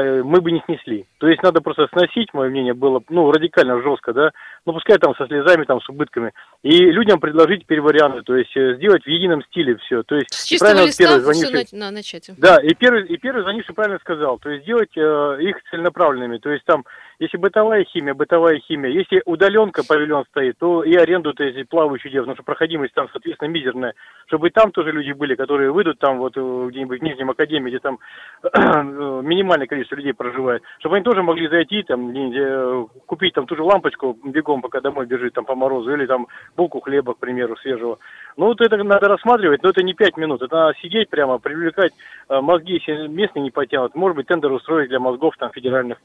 мы 0.00 0.40
бы 0.40 0.52
не 0.52 0.62
снесли. 0.66 1.06
То 1.18 1.28
есть 1.28 1.42
надо 1.42 1.60
просто 1.60 1.86
сносить, 1.88 2.32
мое 2.32 2.50
мнение 2.50 2.74
было, 2.74 3.02
ну, 3.08 3.30
радикально 3.30 3.82
жестко, 3.82 4.12
да, 4.12 4.30
ну, 4.64 4.72
пускай 4.72 4.98
там 4.98 5.14
со 5.16 5.26
слезами, 5.26 5.64
там, 5.64 5.80
с 5.80 5.88
убытками, 5.88 6.32
и 6.62 6.78
людям 6.90 7.20
предложить 7.20 7.62
теперь 7.62 7.80
варианты, 7.80 8.22
то 8.22 8.36
есть 8.36 8.56
э, 8.56 8.76
сделать 8.76 9.04
в 9.04 9.08
едином 9.08 9.42
стиле 9.44 9.76
все. 9.76 10.02
То 10.02 10.16
есть, 10.16 10.32
с 10.32 10.44
чистого 10.44 10.86
листа 10.86 11.20
звонивший, 11.20 11.64
все 11.64 11.76
на, 11.76 11.86
на 11.86 11.90
начать. 11.90 12.30
Да, 12.38 12.56
и 12.62 12.74
первый, 12.74 13.06
и 13.06 13.16
первый 13.16 13.42
звонивший 13.42 13.74
правильно 13.74 13.98
сказал, 13.98 14.38
то 14.38 14.50
есть 14.50 14.64
сделать 14.64 14.96
э, 14.96 15.36
их 15.40 15.56
целенаправленными, 15.70 16.38
то 16.38 16.50
есть 16.50 16.64
там 16.64 16.84
если 17.22 17.36
бытовая 17.36 17.84
химия, 17.84 18.14
бытовая 18.14 18.58
химия. 18.58 18.90
Если 18.90 19.22
удаленка 19.24 19.84
павильон 19.86 20.24
стоит, 20.24 20.58
то 20.58 20.82
и 20.82 20.96
аренду-то 20.96 21.44
если 21.44 21.62
плавающую 21.62 22.10
делать, 22.10 22.26
потому 22.26 22.34
что 22.34 22.42
проходимость 22.42 22.94
там, 22.94 23.08
соответственно, 23.12 23.48
мизерная. 23.48 23.94
Чтобы 24.26 24.50
там 24.50 24.72
тоже 24.72 24.90
люди 24.90 25.12
были, 25.12 25.36
которые 25.36 25.70
выйдут 25.70 26.00
там 26.00 26.18
вот 26.18 26.32
э, 26.36 26.66
где-нибудь 26.68 26.98
в 26.98 27.02
Нижнем 27.04 27.30
Академии, 27.30 27.70
где 27.70 27.78
там 27.78 28.00
минимальное 29.22 29.68
количество 29.68 29.94
людей 29.94 30.14
проживает, 30.14 30.64
чтобы 30.80 30.96
они 30.96 31.04
тоже 31.04 31.22
могли 31.22 31.46
зайти 31.46 31.84
там, 31.84 32.10
э, 32.10 32.86
купить 33.06 33.34
там 33.34 33.46
ту 33.46 33.54
же 33.54 33.62
лампочку 33.62 34.18
бегом, 34.24 34.60
пока 34.60 34.80
домой 34.80 35.06
бежит 35.06 35.34
там 35.34 35.44
по 35.44 35.54
морозу, 35.54 35.94
или 35.94 36.06
там 36.06 36.26
булку 36.56 36.80
хлеба, 36.80 37.14
к 37.14 37.18
примеру, 37.18 37.56
свежего. 37.58 38.00
Ну, 38.36 38.46
вот 38.46 38.60
это 38.60 38.76
надо 38.82 39.06
рассматривать, 39.06 39.62
но 39.62 39.68
это 39.68 39.84
не 39.84 39.94
пять 39.94 40.16
минут. 40.16 40.42
Это 40.42 40.56
надо 40.56 40.78
сидеть 40.80 41.08
прямо, 41.08 41.38
привлекать 41.38 41.92
э, 42.28 42.40
мозги, 42.40 42.82
если 42.84 43.06
местные 43.06 43.44
не 43.44 43.52
потянут. 43.52 43.94
Может 43.94 44.16
быть, 44.16 44.26
тендер 44.26 44.50
устроить 44.50 44.88
для 44.88 44.98
мозгов 44.98 45.36
там 45.38 45.52
федеральных 45.52 45.98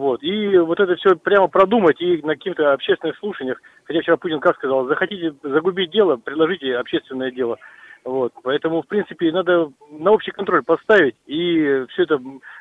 вот. 0.00 0.22
И 0.22 0.56
вот 0.56 0.80
это 0.80 0.96
все 0.96 1.14
прямо 1.14 1.46
продумать 1.48 2.00
и 2.00 2.22
на 2.22 2.32
каких-то 2.32 2.72
общественных 2.72 3.18
слушаниях, 3.18 3.60
хотя 3.84 4.00
вчера 4.00 4.16
Путин 4.16 4.40
как 4.40 4.56
сказал, 4.56 4.86
захотите 4.86 5.34
загубить 5.42 5.90
дело, 5.90 6.16
предложите 6.16 6.74
общественное 6.78 7.30
дело. 7.30 7.58
Вот. 8.06 8.32
Поэтому, 8.42 8.80
в 8.80 8.86
принципе, 8.86 9.30
надо 9.30 9.70
на 9.90 10.12
общий 10.12 10.30
контроль 10.30 10.62
поставить 10.62 11.16
и 11.26 11.84
все 11.90 12.04
это 12.04 12.18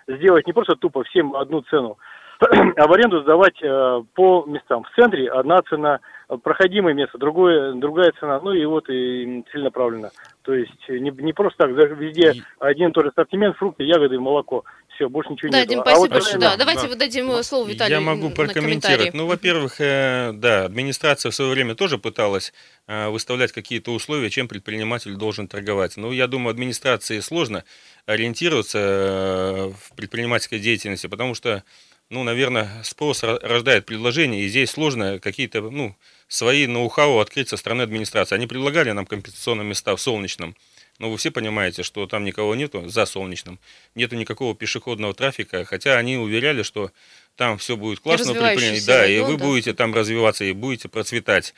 сделать 0.09 0.47
не 0.47 0.51
просто 0.51 0.75
тупо 0.75 1.05
всем 1.05 1.33
одну 1.33 1.61
цену, 1.61 1.97
а 2.41 2.87
в 2.87 2.91
аренду 2.91 3.21
сдавать 3.21 3.63
э, 3.63 4.01
по 4.15 4.43
местам. 4.45 4.83
В 4.83 4.91
центре 4.99 5.29
одна 5.29 5.61
цена, 5.69 6.01
проходимое 6.43 6.93
место, 6.93 7.17
другое, 7.17 7.71
другая 7.71 8.11
цена, 8.19 8.41
ну 8.43 8.51
и 8.51 8.65
вот 8.65 8.89
и 8.89 9.45
целенаправленно. 9.53 10.09
То 10.43 10.53
есть 10.53 10.89
не, 10.89 11.09
не 11.09 11.31
просто 11.31 11.67
так, 11.67 11.71
везде 11.71 12.33
один 12.59 12.89
и 12.89 12.91
тот 12.91 13.05
же 13.05 13.11
ассортимент, 13.11 13.55
фрукты, 13.55 13.83
ягоды, 13.83 14.19
молоко 14.19 14.65
Все, 14.99 15.07
больше 15.07 15.31
ничего 15.31 15.49
да, 15.49 15.59
нет. 15.59 15.69
Дим, 15.69 15.79
А 15.79 15.95
спасибо 15.95 16.13
вот. 16.15 16.31
Да, 16.33 16.49
да, 16.51 16.57
давайте 16.57 16.81
да. 16.81 16.87
выдадим 16.89 17.41
слово 17.41 17.69
Виталию 17.69 17.99
Я 17.99 18.01
могу 18.01 18.31
прокомментировать. 18.31 19.13
Ну, 19.13 19.27
во-первых, 19.27 19.79
э, 19.79 20.31
да, 20.33 20.65
администрация 20.65 21.31
в 21.31 21.35
свое 21.35 21.51
время 21.51 21.73
тоже 21.73 21.97
пыталась 21.97 22.51
э, 22.85 23.07
выставлять 23.07 23.53
какие-то 23.53 23.93
условия, 23.93 24.29
чем 24.29 24.49
предприниматель 24.49 25.15
должен 25.15 25.47
торговать. 25.47 25.95
Ну, 25.95 26.11
я 26.11 26.27
думаю, 26.27 26.51
администрации 26.51 27.21
сложно 27.21 27.63
ориентироваться 28.07 28.77
э, 28.77 29.71
в 29.81 29.95
предпринимательской 29.95 30.59
деятельности, 30.59 31.07
потому 31.07 31.33
что, 31.33 31.63
ну, 32.09 32.23
наверное, 32.23 32.69
спрос 32.83 33.23
ро- 33.23 33.39
рождает 33.41 33.85
предложение, 33.85 34.43
и 34.43 34.49
здесь 34.49 34.69
сложно 34.69 35.17
какие-то, 35.19 35.61
ну, 35.61 35.95
свои 36.27 36.67
ноу-хау 36.67 37.19
открыть 37.19 37.47
со 37.47 37.55
стороны 37.55 37.83
администрации. 37.83 38.35
Они 38.35 38.47
предлагали 38.47 38.91
нам 38.91 39.05
компенсационные 39.05 39.65
места 39.65 39.95
в 39.95 40.01
Солнечном, 40.01 40.57
но 40.99 41.09
вы 41.09 41.17
все 41.17 41.31
понимаете, 41.31 41.83
что 41.83 42.05
там 42.05 42.23
никого 42.23 42.55
нету 42.55 42.87
за 42.87 43.05
Солнечным, 43.05 43.59
нету 43.95 44.15
никакого 44.15 44.53
пешеходного 44.53 45.13
трафика, 45.13 45.65
хотя 45.65 45.97
они 45.97 46.17
уверяли, 46.17 46.61
что 46.63 46.91
там 47.35 47.57
все 47.57 47.77
будет 47.77 48.01
классно, 48.01 48.33
развивающийся 48.33 48.85
да, 48.85 49.07
и 49.07 49.19
вы 49.21 49.37
да. 49.37 49.45
будете 49.45 49.73
там 49.73 49.93
развиваться 49.93 50.43
и 50.43 50.51
будете 50.51 50.89
процветать. 50.89 51.53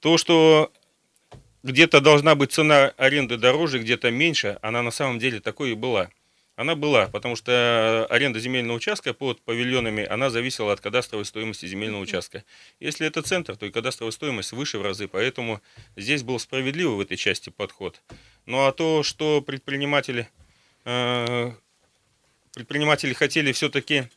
То, 0.00 0.18
что 0.18 0.72
где-то 1.62 2.00
должна 2.00 2.34
быть 2.34 2.52
цена 2.52 2.92
аренды 2.96 3.36
дороже, 3.36 3.78
где-то 3.78 4.10
меньше, 4.10 4.58
она 4.60 4.82
на 4.82 4.90
самом 4.90 5.18
деле 5.18 5.40
такой 5.40 5.72
и 5.72 5.74
была. 5.74 6.10
Она 6.60 6.74
была, 6.74 7.06
потому 7.06 7.36
что 7.36 8.06
аренда 8.10 8.38
земельного 8.38 8.76
участка 8.76 9.14
под 9.14 9.40
павильонами, 9.40 10.04
она 10.04 10.28
зависела 10.28 10.74
от 10.74 10.80
кадастровой 10.82 11.24
стоимости 11.24 11.64
земельного 11.64 12.02
участка. 12.02 12.44
Если 12.80 13.06
это 13.06 13.22
центр, 13.22 13.56
то 13.56 13.64
и 13.64 13.70
кадастровая 13.70 14.12
стоимость 14.12 14.52
выше 14.52 14.78
в 14.78 14.82
разы, 14.82 15.08
поэтому 15.08 15.62
здесь 15.96 16.22
был 16.22 16.38
справедливый 16.38 16.96
в 16.96 17.00
этой 17.00 17.16
части 17.16 17.48
подход. 17.48 18.02
Ну 18.44 18.66
а 18.66 18.72
то, 18.72 19.02
что 19.02 19.40
предприниматели, 19.40 20.28
э, 20.84 21.50
предприниматели 22.52 23.14
хотели 23.14 23.52
все-таки 23.52 24.08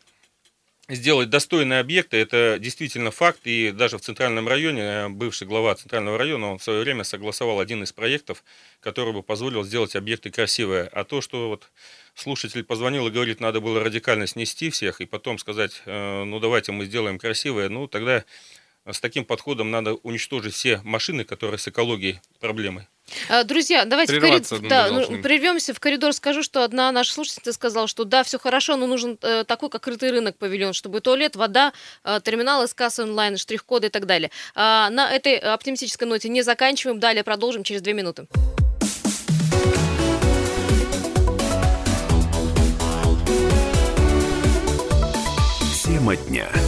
сделать 0.90 1.30
достойные 1.30 1.80
объекты, 1.80 2.18
это 2.18 2.58
действительно 2.60 3.12
факт, 3.12 3.40
и 3.46 3.72
даже 3.72 3.98
в 3.98 4.02
Центральном 4.02 4.50
районе, 4.50 4.82
э, 4.82 5.08
бывший 5.08 5.48
глава 5.48 5.76
Центрального 5.76 6.18
района, 6.18 6.52
он 6.52 6.58
в 6.58 6.64
свое 6.64 6.82
время 6.82 7.06
согласовал 7.06 7.62
один 7.62 7.84
из 7.84 7.94
проектов, 7.94 8.44
который 8.82 9.14
бы 9.14 9.24
позволил 9.24 9.64
сделать 9.64 9.96
объекты 9.96 10.30
красивые. 10.30 10.90
А 10.92 11.06
то, 11.06 11.22
что 11.22 11.48
вот 11.48 11.72
слушатель 12.16 12.64
позвонил 12.64 13.08
и 13.08 13.12
говорит, 13.12 13.40
надо 13.40 13.62
было 13.62 13.84
радикально 13.84 14.28
снести 14.28 14.70
всех, 14.70 15.02
и 15.02 15.06
потом 15.06 15.38
сказать, 15.38 15.82
э, 15.86 16.24
ну 16.24 16.40
давайте 16.40 16.72
мы 16.72 16.86
сделаем 16.86 17.18
красивое, 17.18 17.70
ну 17.70 17.88
тогда 17.88 18.24
с 18.86 19.00
таким 19.00 19.24
подходом 19.24 19.72
надо 19.72 19.94
уничтожить 19.94 20.54
все 20.54 20.82
машины, 20.84 21.24
которые 21.24 21.58
с 21.58 21.68
экологией 21.68 22.20
проблемы. 22.40 22.88
А, 23.30 23.44
Друзья, 23.44 23.86
давайте 23.86 24.20
в 24.20 24.62
мы 24.62 24.70
да, 24.70 24.90
ну, 24.90 25.22
прервемся 25.22 25.74
в 25.74 25.80
коридор. 25.80 26.14
Скажу, 26.14 26.44
что 26.44 26.64
одна 26.64 26.92
наша 26.92 27.14
слушательница 27.14 27.54
сказала, 27.54 27.88
что 27.88 28.06
да, 28.06 28.24
все 28.24 28.40
хорошо, 28.40 28.76
но 28.76 28.88
нужен 28.88 29.18
э, 29.22 29.44
такой, 29.46 29.70
как 29.70 29.84
крытый 29.84 30.12
рынок 30.12 30.38
павильон, 30.38 30.74
чтобы 30.74 31.00
туалет, 31.00 31.36
вода, 31.36 31.74
э, 32.04 32.20
терминалы 32.24 32.68
с 32.68 32.74
кассы 32.74 33.04
онлайн, 33.04 33.38
штрих-коды 33.38 33.88
и 33.88 33.90
так 33.90 34.06
далее. 34.06 34.32
А, 34.56 34.90
на 34.90 35.14
этой 35.14 35.38
оптимистической 35.38 36.08
ноте 36.08 36.30
не 36.30 36.42
заканчиваем, 36.42 37.00
далее 37.00 37.24
продолжим 37.24 37.64
через 37.64 37.82
две 37.82 37.94
минуты. 37.94 38.28
Тема 46.04 46.18
дня. 46.18 46.63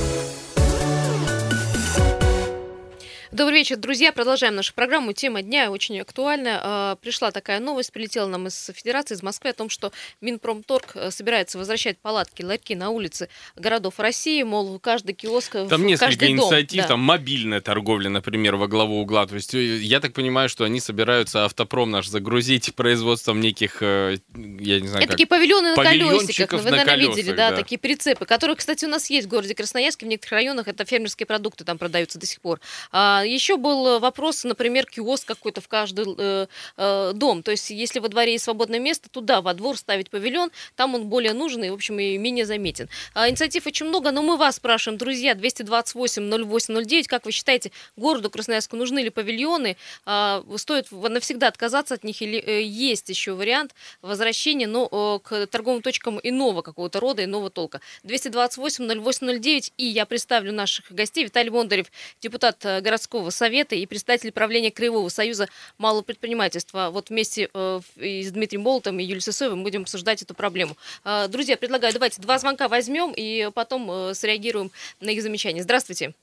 Добрый 3.35 3.59
вечер, 3.59 3.75
друзья. 3.75 4.13
Продолжаем 4.13 4.55
нашу 4.55 4.73
программу. 4.73 5.11
Тема 5.11 5.41
дня 5.41 5.69
очень 5.69 5.99
актуальная. 5.99 6.57
А, 6.63 6.95
Пришла 6.95 7.31
такая 7.31 7.59
новость, 7.59 7.91
прилетела 7.91 8.27
нам 8.27 8.47
из 8.47 8.71
Федерации, 8.73 9.13
из 9.15 9.23
Москвы, 9.23 9.49
о 9.49 9.53
том, 9.53 9.69
что 9.69 9.91
Минпромторг 10.21 10.91
э, 10.95 11.11
собирается 11.11 11.57
возвращать 11.57 11.97
палатки, 11.97 12.43
ларьки 12.43 12.75
на 12.75 12.91
улицы 12.91 13.27
городов 13.57 13.99
России. 13.99 14.41
Мол, 14.43 14.79
каждый 14.79 15.15
киоск, 15.15 15.51
Там 15.67 15.85
несколько 15.85 16.11
каждый 16.11 16.29
дом. 16.29 16.45
инициатив, 16.45 16.83
Да. 16.83 16.87
там 16.87 17.01
мобильная 17.01 17.59
торговля, 17.59 18.09
например, 18.09 18.55
во 18.55 18.69
главу 18.69 19.01
угла. 19.01 19.27
То 19.27 19.35
есть 19.35 19.53
э, 19.53 19.79
я 19.79 19.99
так 19.99 20.13
понимаю, 20.13 20.47
что 20.47 20.63
они 20.63 20.79
собираются 20.79 21.43
автопром 21.43 21.91
наш 21.91 22.07
загрузить 22.07 22.73
производством 22.73 23.41
неких, 23.41 23.79
э, 23.81 24.17
я 24.33 24.79
не 24.79 24.87
знаю, 24.87 25.03
Это 25.03 25.07
как... 25.07 25.11
такие 25.11 25.27
павильоны 25.27 25.71
на 25.71 25.75
колесиках, 25.75 26.07
павильончиков 26.07 26.59
вы, 26.63 26.71
на 26.71 26.77
наверное, 26.77 26.95
колесах, 26.95 27.17
видели, 27.17 27.35
да, 27.35 27.49
да. 27.49 27.57
такие 27.57 27.79
прицепы, 27.79 28.25
которые, 28.25 28.55
кстати, 28.55 28.85
у 28.85 28.89
нас 28.89 29.09
есть 29.09 29.27
в 29.27 29.29
городе 29.29 29.53
Красноярске, 29.55 30.05
в 30.05 30.07
некоторых 30.07 30.31
районах 30.31 30.69
это 30.69 30.85
фермерские 30.85 31.27
продукты 31.27 31.65
там 31.65 31.77
продаются 31.77 32.17
до 32.17 32.25
сих 32.25 32.39
пор. 32.39 32.61
А, 32.93 33.24
еще 33.27 33.57
был 33.57 33.99
вопрос, 33.99 34.43
например, 34.43 34.85
киоск 34.85 35.27
какой-то 35.27 35.61
в 35.61 35.67
каждый 35.67 36.05
э, 36.17 36.47
э, 36.77 37.11
дом, 37.13 37.43
то 37.43 37.51
есть 37.51 37.69
если 37.69 37.99
во 37.99 38.09
дворе 38.09 38.33
есть 38.33 38.45
свободное 38.45 38.79
место, 38.79 39.09
туда, 39.09 39.41
во 39.41 39.53
двор 39.53 39.77
ставить 39.77 40.09
павильон, 40.09 40.51
там 40.75 40.95
он 40.95 41.07
более 41.07 41.33
нужен 41.33 41.63
и, 41.63 41.69
в 41.69 41.73
общем, 41.73 41.99
и 41.99 42.17
менее 42.17 42.45
заметен. 42.45 42.89
А, 43.13 43.29
инициатив 43.29 43.67
очень 43.67 43.87
много, 43.87 44.11
но 44.11 44.21
мы 44.21 44.37
вас 44.37 44.57
спрашиваем, 44.57 44.97
друзья, 44.97 45.33
228-08-09, 45.33 47.03
как 47.07 47.25
вы 47.25 47.31
считаете, 47.31 47.71
городу 47.95 48.29
Красноярску 48.29 48.75
нужны 48.75 48.99
ли 48.99 49.09
павильоны, 49.09 49.77
А, 50.05 50.43
стоит 50.57 50.91
навсегда 50.91 51.47
отказаться 51.47 51.93
от 51.93 52.03
них 52.03 52.21
или 52.21 52.37
э, 52.39 52.61
есть 52.63 53.09
еще 53.09 53.33
вариант 53.33 53.73
возвращения, 54.01 54.67
но 54.67 54.87
э, 54.91 55.27
к 55.27 55.47
торговым 55.47 55.81
точкам 55.81 56.19
иного 56.21 56.61
какого-то 56.61 56.99
рода, 56.99 57.23
иного 57.23 57.49
толка. 57.49 57.81
228-08-09, 58.03 59.73
и 59.77 59.85
я 59.85 60.05
представлю 60.05 60.51
наших 60.53 60.91
гостей. 60.91 61.23
Виталий 61.23 61.49
Бондарев, 61.49 61.87
депутат 62.21 62.63
э, 62.65 62.81
городского 63.15 63.29
совета 63.29 63.75
и 63.75 63.85
председатель 63.85 64.31
правления 64.31 64.71
Краевого 64.71 65.09
союза 65.09 65.47
малого 65.77 66.03
предпринимательства. 66.03 66.89
Вот 66.91 67.09
вместе 67.09 67.49
э, 67.53 67.79
и 67.97 68.23
с 68.23 68.31
Дмитрием 68.31 68.63
Болотом 68.63 68.99
и 68.99 69.03
Юлией 69.03 69.21
Сысоевой 69.21 69.57
мы 69.57 69.63
будем 69.63 69.81
обсуждать 69.83 70.21
эту 70.21 70.33
проблему. 70.33 70.75
Э, 71.03 71.27
Друзья, 71.27 71.57
предлагаю, 71.57 71.93
давайте 71.93 72.21
два 72.21 72.37
звонка 72.37 72.67
возьмем 72.67 73.13
и 73.15 73.49
потом 73.53 73.89
э, 73.89 74.13
среагируем 74.13 74.71
на 75.01 75.09
их 75.09 75.21
замечания. 75.21 75.63
Здравствуйте. 75.63 76.13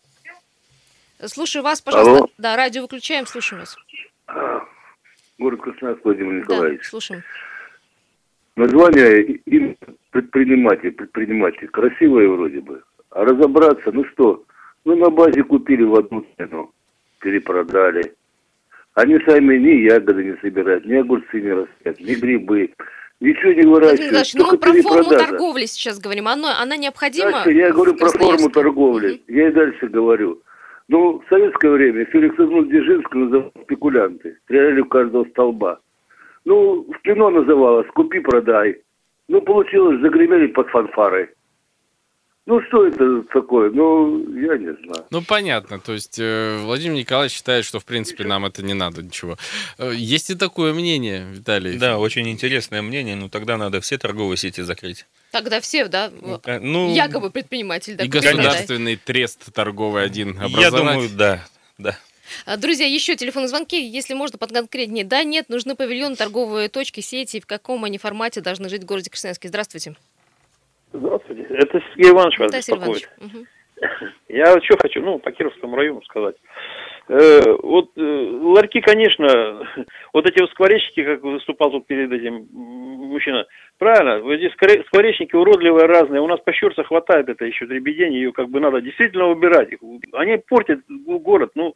Слушаю 1.27 1.63
вас, 1.63 1.81
пожалуйста. 1.81 2.17
Алло. 2.17 2.29
Да, 2.39 2.57
радио 2.57 2.83
выключаем, 2.83 3.27
слушаем 3.27 3.61
вас. 3.61 3.77
Город 5.39 5.61
Красноярск 5.61 6.05
Владимир 6.05 6.47
Да, 6.47 6.55
Николаевич. 6.55 6.85
слушаем. 6.85 7.23
Название 8.57 9.23
им 9.23 9.77
предприниматель, 10.11 10.93
предприниматель. 10.93 11.69
Красивое 11.69 12.29
вроде 12.29 12.61
бы. 12.61 12.83
А 13.11 13.25
разобраться, 13.25 13.93
ну 13.93 14.05
что, 14.13 14.45
ну 14.85 14.97
на 14.97 15.11
базе 15.11 15.43
купили 15.45 15.85
в 15.85 15.95
одну 15.95 16.27
цену, 16.37 16.73
перепродали. 17.23 18.15
Они 18.95 19.19
сами 19.21 19.57
ни 19.57 19.89
ягоды 19.89 20.23
не 20.25 20.37
собирают, 20.43 20.85
ни 20.85 20.95
огурцы 20.95 21.41
не 21.41 21.53
растят, 21.53 21.99
ни 21.99 22.15
грибы. 22.15 22.75
Ничего 23.21 23.53
не 23.53 23.63
выращивают, 23.63 24.01
Николаевич, 24.01 24.35
ну 24.35 24.47
мы 24.51 24.59
про 24.59 24.73
форму 24.83 25.11
торговли 25.11 25.67
сейчас 25.67 26.01
говорим. 26.01 26.27
Она, 26.29 26.61
она 26.61 26.77
необходима. 26.77 27.31
Дальше 27.31 27.53
я 27.53 27.71
говорю 27.71 27.95
про 27.95 28.09
форму 28.09 28.51
торговли. 28.51 29.23
Я 29.29 29.49
и 29.49 29.53
дальше 29.53 29.87
говорю. 29.87 30.43
Ну, 30.89 31.21
в 31.21 31.29
советское 31.29 31.71
время 31.71 32.05
Феликс 32.07 32.35
Игнат 32.35 32.69
Дзержинский 32.69 33.21
называл 33.21 33.53
спекулянты. 33.63 34.37
Стреляли 34.45 34.81
у 34.81 34.87
каждого 34.87 35.25
столба. 35.27 35.79
Ну, 36.45 36.85
в 36.93 37.03
кино 37.03 37.31
называлось 37.31 37.87
«Купи, 37.95 38.19
продай». 38.19 38.79
Ну, 39.29 39.41
получилось, 39.41 40.01
загремели 40.01 40.49
под 40.49 40.69
фанфары. 40.69 41.33
Ну, 42.45 42.61
что 42.69 42.87
это 42.89 43.23
такое? 43.33 43.71
Ну, 43.71 44.19
я 44.35 44.59
не 44.59 44.75
знаю. 44.85 45.07
Ну, 45.11 45.23
понятно. 45.23 45.79
То 45.79 45.93
есть 45.93 46.19
э, 46.19 46.59
Владимир 46.65 46.97
Николаевич 46.97 47.37
считает, 47.37 47.65
что, 47.65 47.79
в 47.79 47.85
принципе, 47.85 48.25
нам 48.25 48.45
это 48.45 48.65
не 48.65 48.75
надо 48.75 49.01
ничего. 49.01 49.37
Э, 49.79 49.93
Есть 49.95 50.31
и 50.31 50.35
такое 50.35 50.75
мнение, 50.75 51.25
Виталий. 51.33 51.79
Да, 51.79 51.99
очень 51.99 52.29
интересное 52.29 52.83
мнение, 52.83 53.15
но 53.15 53.29
тогда 53.29 53.57
надо 53.57 53.81
все 53.81 53.97
торговые 53.97 54.37
сети 54.37 54.61
закрыть. 54.63 55.07
Тогда 55.31 55.61
все, 55.61 55.87
да, 55.87 56.11
Э, 56.45 56.59
Ну, 56.59 56.93
якобы 56.93 57.31
предприниматель. 57.31 57.95
Да, 57.95 58.03
И 58.05 58.09
купил, 58.09 58.23
да. 58.23 58.33
государственный 58.33 58.97
трест 58.97 59.53
торговый 59.53 60.03
один 60.05 60.37
я 60.37 60.47
образовать. 60.47 60.95
думаю, 60.95 61.09
да, 61.15 61.45
да. 61.79 61.97
А, 62.45 62.57
Друзья, 62.57 62.87
еще 62.87 63.15
телефонные 63.15 63.49
звонки, 63.49 63.81
если 63.81 64.15
можно 64.15 64.39
подконкретнее. 64.39 65.05
Да, 65.05 65.23
нет, 65.23 65.49
нужны 65.49 65.77
павильоны, 65.77 66.17
торговые 66.17 66.69
точки, 66.69 67.01
сети. 67.01 67.39
В 67.41 67.47
каком 67.47 67.85
они 67.85 67.99
формате 67.99 68.41
должны 68.41 68.69
жить 68.69 68.83
в 68.83 68.87
городе 68.87 69.11
Красноярске? 69.11 69.47
Здравствуйте. 69.49 69.95
Здравствуйте. 70.93 71.43
Это 71.51 71.83
Сергей 71.91 72.11
Иванович 72.11 72.39
вас 72.39 72.69
Иванович. 72.69 73.09
беспокоит. 73.19 73.49
Я 74.29 74.47
что 74.63 74.77
хочу, 74.81 75.01
ну, 75.01 75.19
по 75.19 75.33
Кировскому 75.33 75.77
району 75.77 76.03
сказать. 76.03 76.37
Э, 77.09 77.41
вот 77.63 77.91
э, 77.97 78.01
ларьки, 78.01 78.81
конечно, 78.81 79.27
вот 80.13 80.29
эти 80.29 80.41
вот 80.41 80.51
скворечники, 80.51 81.05
как 81.05 81.23
выступал 81.23 81.71
тут 81.71 81.87
перед 81.87 82.13
этим 82.13 82.47
мужчина, 82.53 83.45
правильно, 83.79 84.21
вот 84.21 84.39
скоре- 84.53 84.85
скворечники 84.87 85.35
уродливые 85.35 85.87
разные, 85.87 86.21
у 86.21 86.29
нас 86.29 86.41
по 86.41 86.53
Щурце 86.53 86.85
хватает 86.85 87.29
это 87.29 87.45
еще 87.45 87.67
дребедень, 87.67 88.15
ее 88.15 88.33
как 88.33 88.49
бы 88.49 88.61
надо 88.61 88.81
действительно 88.81 89.29
убирать. 89.29 89.73
Их. 89.73 89.81
Они 90.13 90.37
портят 90.49 90.81
город, 90.89 91.51
ну, 91.55 91.75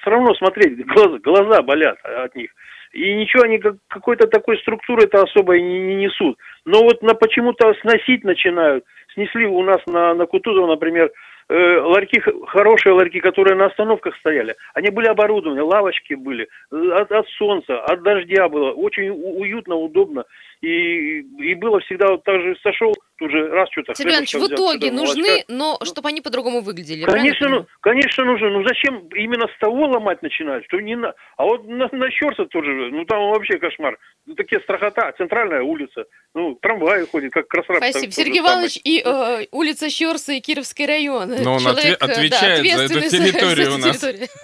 все 0.00 0.10
равно 0.10 0.34
смотреть, 0.34 0.84
глаза, 0.86 1.18
глаза 1.18 1.62
болят 1.62 1.98
от 2.04 2.34
них. 2.36 2.50
И 2.92 3.14
ничего 3.14 3.44
они 3.44 3.58
как- 3.58 3.76
какой-то 3.88 4.26
такой 4.26 4.58
структуры-то 4.58 5.22
особой 5.22 5.62
не, 5.62 5.78
не 5.80 5.94
несут. 5.94 6.38
Но 6.64 6.82
вот 6.82 7.02
на 7.02 7.14
почему-то 7.14 7.72
сносить 7.82 8.24
начинают. 8.24 8.84
Снесли 9.14 9.46
у 9.46 9.62
нас 9.62 9.80
на, 9.86 10.14
на 10.14 10.26
Кутузова, 10.26 10.66
например, 10.66 11.10
э, 11.48 11.80
ларьки, 11.80 12.22
хорошие 12.48 12.92
ларьки, 12.92 13.20
которые 13.20 13.56
на 13.56 13.66
остановках 13.66 14.16
стояли. 14.16 14.56
Они 14.74 14.90
были 14.90 15.06
оборудованы, 15.06 15.62
лавочки 15.62 16.14
были, 16.14 16.48
э, 16.72 16.90
от, 16.92 17.12
от 17.12 17.28
солнца, 17.30 17.80
от 17.80 18.02
дождя 18.02 18.48
было. 18.48 18.72
Очень 18.72 19.10
уютно, 19.10 19.76
удобно. 19.76 20.24
И, 20.62 21.20
и 21.20 21.54
было 21.54 21.80
всегда 21.80 22.08
вот 22.08 22.22
так 22.22 22.38
же 22.42 22.54
сошел, 22.62 22.92
тут 23.18 23.30
же 23.30 23.48
раз 23.48 23.70
что-то... 23.70 23.94
Сергей 23.94 24.12
Иванович, 24.12 24.34
в 24.34 24.36
взял, 24.38 24.48
итоге 24.48 24.88
что-то 24.88 24.94
нужны, 24.94 25.28
молочка. 25.28 25.44
но 25.48 25.78
чтобы 25.84 26.08
они 26.10 26.20
по-другому 26.20 26.60
выглядели. 26.60 27.04
Конечно, 27.04 27.48
ну, 27.48 27.66
конечно 27.80 28.24
нужно. 28.26 28.50
Ну 28.50 28.62
зачем 28.68 29.08
именно 29.14 29.46
с 29.46 29.58
того 29.58 29.86
ломать 29.86 30.20
начинать, 30.20 30.64
что 30.66 30.80
не 30.80 30.96
на... 30.96 31.14
А 31.38 31.44
вот 31.44 31.66
на, 31.66 31.88
на 31.92 32.10
Щерса 32.10 32.44
тоже, 32.44 32.90
ну 32.90 33.06
там 33.06 33.30
вообще 33.30 33.58
кошмар. 33.58 33.98
Ну, 34.26 34.34
такие 34.34 34.60
страхота, 34.60 35.12
центральная 35.16 35.62
улица, 35.62 36.04
ну 36.34 36.54
трамвай 36.60 37.06
ходит, 37.06 37.32
как 37.32 37.48
красрап. 37.48 37.78
Спасибо. 37.78 38.12
Сергей 38.12 38.40
Иванович 38.40 38.78
и 38.84 39.02
э, 39.02 39.46
улица 39.52 39.88
Щерса 39.88 40.32
и 40.32 40.40
Кировский 40.40 40.84
район. 40.84 41.34
Но 41.42 41.54
он 41.54 41.60
Человек, 41.60 42.02
отве- 42.02 42.04
э, 42.04 42.06
да, 42.06 42.12
отвечает 42.12 42.66
за 42.66 42.82
эту 42.84 43.08
территорию 43.08 43.64
за 43.64 43.70
у 43.70 43.78
эту 43.78 43.86
нас. 43.86 43.98
территорию. 43.98 44.28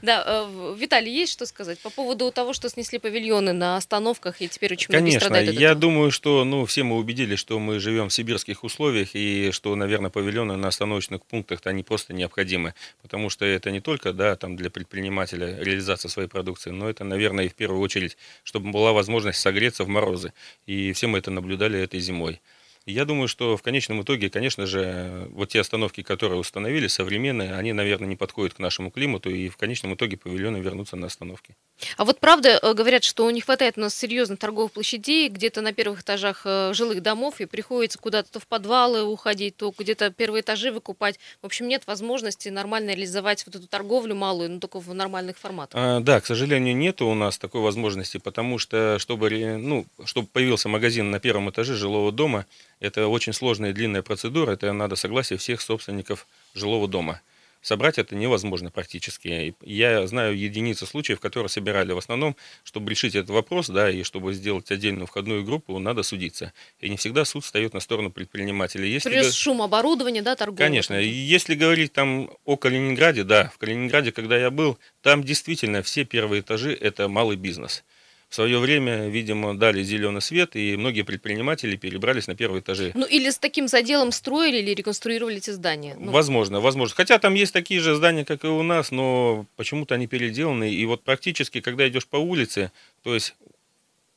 Да, 0.00 0.24
э, 0.26 0.74
Виталий, 0.78 1.12
есть 1.12 1.32
что 1.32 1.44
сказать 1.44 1.78
по 1.80 1.90
поводу 1.90 2.30
того, 2.30 2.52
что 2.52 2.68
снесли 2.68 2.98
павильоны 2.98 3.52
на 3.52 3.76
остановках, 3.76 4.40
и 4.40 4.48
теперь 4.48 4.72
очень 4.72 4.86
многие 4.88 5.04
Конечно, 5.04 5.20
страдают 5.20 5.48
от 5.50 5.57
я 5.58 5.74
думаю, 5.74 6.10
что 6.10 6.44
ну, 6.44 6.64
все 6.64 6.82
мы 6.82 6.96
убедились, 6.96 7.38
что 7.38 7.58
мы 7.58 7.78
живем 7.78 8.08
в 8.08 8.12
сибирских 8.12 8.64
условиях, 8.64 9.10
и 9.14 9.50
что, 9.52 9.74
наверное, 9.74 10.10
павильоны 10.10 10.56
на 10.56 10.68
остановочных 10.68 11.24
пунктах 11.24 11.60
они 11.64 11.82
просто 11.82 12.12
необходимы, 12.12 12.74
потому 13.02 13.30
что 13.30 13.44
это 13.44 13.70
не 13.70 13.80
только 13.80 14.12
да, 14.12 14.36
там 14.36 14.56
для 14.56 14.70
предпринимателя 14.70 15.58
реализация 15.60 16.08
своей 16.08 16.28
продукции, 16.28 16.70
но 16.70 16.88
это, 16.88 17.04
наверное, 17.04 17.46
и 17.46 17.48
в 17.48 17.54
первую 17.54 17.80
очередь, 17.80 18.16
чтобы 18.44 18.70
была 18.70 18.92
возможность 18.92 19.40
согреться 19.40 19.84
в 19.84 19.88
морозы. 19.88 20.32
И 20.66 20.92
все 20.92 21.06
мы 21.06 21.18
это 21.18 21.30
наблюдали 21.30 21.80
этой 21.80 22.00
зимой. 22.00 22.40
И 22.88 22.92
Я 22.92 23.04
думаю, 23.04 23.28
что 23.28 23.58
в 23.58 23.62
конечном 23.62 24.00
итоге, 24.00 24.30
конечно 24.30 24.64
же, 24.64 25.28
вот 25.32 25.50
те 25.50 25.60
остановки, 25.60 26.02
которые 26.02 26.40
установили, 26.40 26.86
современные, 26.86 27.54
они, 27.54 27.74
наверное, 27.74 28.08
не 28.08 28.16
подходят 28.16 28.54
к 28.54 28.58
нашему 28.60 28.90
климату, 28.90 29.28
и 29.28 29.50
в 29.50 29.58
конечном 29.58 29.94
итоге 29.94 30.16
павильоны 30.16 30.56
вернутся 30.56 30.96
на 30.96 31.08
остановки. 31.08 31.54
А 31.98 32.06
вот 32.06 32.18
правда 32.18 32.58
э, 32.60 32.72
говорят, 32.72 33.04
что 33.04 33.30
не 33.30 33.42
хватает 33.42 33.76
у 33.76 33.82
нас 33.82 33.94
серьезно 33.94 34.38
торговых 34.38 34.72
площадей, 34.72 35.28
где-то 35.28 35.60
на 35.60 35.74
первых 35.74 36.00
этажах 36.00 36.42
э, 36.46 36.72
жилых 36.72 37.02
домов, 37.02 37.42
и 37.42 37.44
приходится 37.44 37.98
куда-то 37.98 38.32
то 38.32 38.40
в 38.40 38.46
подвалы 38.46 39.02
уходить, 39.02 39.58
то 39.58 39.74
где-то 39.76 40.10
первые 40.10 40.40
этажи 40.40 40.72
выкупать. 40.72 41.18
В 41.42 41.46
общем, 41.46 41.68
нет 41.68 41.86
возможности 41.86 42.48
нормально 42.48 42.92
реализовать 42.92 43.44
вот 43.44 43.54
эту 43.54 43.66
торговлю 43.66 44.14
малую, 44.14 44.50
но 44.50 44.60
только 44.60 44.80
в 44.80 44.94
нормальных 44.94 45.36
форматах. 45.36 45.78
А, 45.78 46.00
Да, 46.00 46.22
к 46.22 46.26
сожалению, 46.26 46.74
нет 46.74 47.02
у 47.02 47.12
нас 47.12 47.36
такой 47.36 47.60
возможности, 47.60 48.16
потому 48.16 48.56
что, 48.56 48.98
чтобы, 48.98 49.28
ну, 49.58 49.84
чтобы 50.06 50.26
появился 50.26 50.70
магазин 50.70 51.10
на 51.10 51.20
первом 51.20 51.50
этаже 51.50 51.74
жилого 51.74 52.12
дома, 52.12 52.46
это 52.80 53.08
очень 53.08 53.32
сложная 53.32 53.70
и 53.70 53.72
длинная 53.72 54.02
процедура, 54.02 54.52
это 54.52 54.72
надо 54.72 54.96
согласие 54.96 55.38
всех 55.38 55.60
собственников 55.60 56.26
жилого 56.54 56.88
дома. 56.88 57.20
Собрать 57.60 57.98
это 57.98 58.14
невозможно 58.14 58.70
практически. 58.70 59.54
Я 59.62 60.06
знаю 60.06 60.38
единицы 60.38 60.86
случаев, 60.86 61.18
которые 61.18 61.48
собирали. 61.48 61.92
В 61.92 61.98
основном, 61.98 62.36
чтобы 62.62 62.90
решить 62.90 63.16
этот 63.16 63.30
вопрос, 63.30 63.68
да, 63.68 63.90
и 63.90 64.04
чтобы 64.04 64.32
сделать 64.32 64.70
отдельную 64.70 65.08
входную 65.08 65.44
группу, 65.44 65.76
надо 65.80 66.04
судиться. 66.04 66.52
И 66.78 66.88
не 66.88 66.96
всегда 66.96 67.24
суд 67.24 67.44
встает 67.44 67.74
на 67.74 67.80
сторону 67.80 68.12
предпринимателей. 68.12 68.90
Если 68.90 69.10
Плюс 69.10 69.26
га- 69.26 69.32
шум 69.32 69.60
оборудования, 69.60 70.22
да, 70.22 70.36
торгового. 70.36 70.64
Конечно. 70.64 70.94
Если 70.94 71.56
говорить 71.56 71.92
там 71.92 72.30
о 72.44 72.56
Калининграде, 72.56 73.24
да, 73.24 73.50
в 73.52 73.58
Калининграде, 73.58 74.12
когда 74.12 74.38
я 74.38 74.50
был, 74.52 74.78
там 75.02 75.24
действительно 75.24 75.82
все 75.82 76.04
первые 76.04 76.42
этажи– 76.42 76.72
это 76.80 77.08
малый 77.08 77.36
бизнес. 77.36 77.82
В 78.28 78.34
свое 78.34 78.58
время, 78.58 79.08
видимо, 79.08 79.56
дали 79.58 79.82
зеленый 79.82 80.20
свет, 80.20 80.54
и 80.54 80.76
многие 80.76 81.00
предприниматели 81.00 81.76
перебрались 81.76 82.26
на 82.26 82.34
первые 82.34 82.60
этажи. 82.60 82.92
Ну 82.94 83.06
или 83.06 83.30
с 83.30 83.38
таким 83.38 83.68
заделом 83.68 84.12
строили 84.12 84.58
или 84.58 84.74
реконструировали 84.74 85.38
эти 85.38 85.50
здания. 85.50 85.96
Ну, 85.98 86.12
Возможно, 86.12 86.60
возможно. 86.60 86.94
Хотя 86.94 87.18
там 87.18 87.32
есть 87.32 87.54
такие 87.54 87.80
же 87.80 87.94
здания, 87.94 88.26
как 88.26 88.44
и 88.44 88.48
у 88.48 88.62
нас, 88.62 88.90
но 88.90 89.46
почему-то 89.56 89.94
они 89.94 90.06
переделаны. 90.06 90.70
И 90.70 90.84
вот 90.84 91.04
практически, 91.04 91.62
когда 91.62 91.88
идешь 91.88 92.06
по 92.06 92.16
улице, 92.16 92.70
то 93.02 93.14
есть 93.14 93.34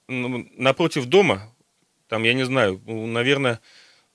напротив 0.08 1.06
дома, 1.06 1.50
там, 2.10 2.24
я 2.24 2.34
не 2.34 2.44
знаю, 2.44 2.82
наверное, 2.86 3.62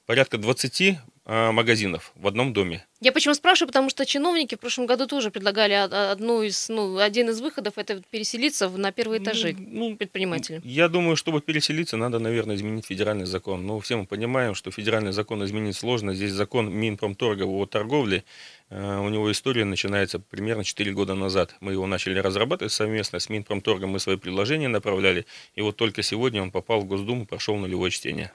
порядка 0.05 0.37
20 0.37 0.81
а, 0.81 1.03
магазинов 1.27 2.13
в 2.15 2.27
одном 2.27 2.53
доме. 2.53 2.85
Я 3.01 3.13
почему 3.13 3.35
спрашиваю, 3.35 3.69
потому 3.69 3.91
что 3.91 4.07
чиновники 4.07 4.55
в 4.55 4.59
прошлом 4.61 4.87
году 4.87 5.07
тоже 5.07 5.31
предлагали 5.31 5.75
од- 5.75 5.93
одну 5.93 6.43
из, 6.43 6.69
ну, 6.71 6.99
один 6.99 7.29
из 7.29 7.41
выходов 7.41 7.75
это 7.77 8.01
переселиться 8.11 8.69
на 8.71 8.91
первые 8.93 9.23
этажи 9.23 9.55
Ну, 9.59 9.97
предпринимателям. 9.97 10.63
Я 10.65 10.89
думаю, 10.89 11.17
чтобы 11.17 11.41
переселиться, 11.43 11.97
надо, 11.97 12.19
наверное, 12.21 12.57
изменить 12.57 12.87
федеральный 12.87 13.27
закон. 13.27 13.67
Но 13.67 13.79
все 13.81 13.97
мы 13.97 14.07
понимаем, 14.07 14.55
что 14.55 14.71
федеральный 14.71 15.13
закон 15.13 15.45
изменить 15.45 15.77
сложно. 15.77 16.15
Здесь 16.15 16.33
закон 16.33 16.73
Минпромторга 16.73 17.43
о 17.45 17.67
торговле. 17.67 18.25
э, 18.71 18.99
У 18.99 19.09
него 19.11 19.31
история 19.31 19.65
начинается 19.65 20.19
примерно 20.19 20.65
4 20.65 20.93
года 20.93 21.15
назад. 21.15 21.55
Мы 21.61 21.73
его 21.73 21.87
начали 21.87 22.19
разрабатывать 22.19 22.73
совместно 22.73 23.19
с 23.19 23.29
Минпромторгом. 23.29 23.91
Мы 23.91 23.99
свои 24.01 24.17
предложения 24.17 24.69
направляли. 24.69 25.27
И 25.55 25.61
вот 25.61 25.77
только 25.77 26.03
сегодня 26.03 26.41
он 26.43 26.51
попал 26.51 26.81
в 26.81 26.85
Госдуму, 26.87 27.27
прошел 27.27 27.57
нулевое 27.57 27.91
чтение. 27.91 28.33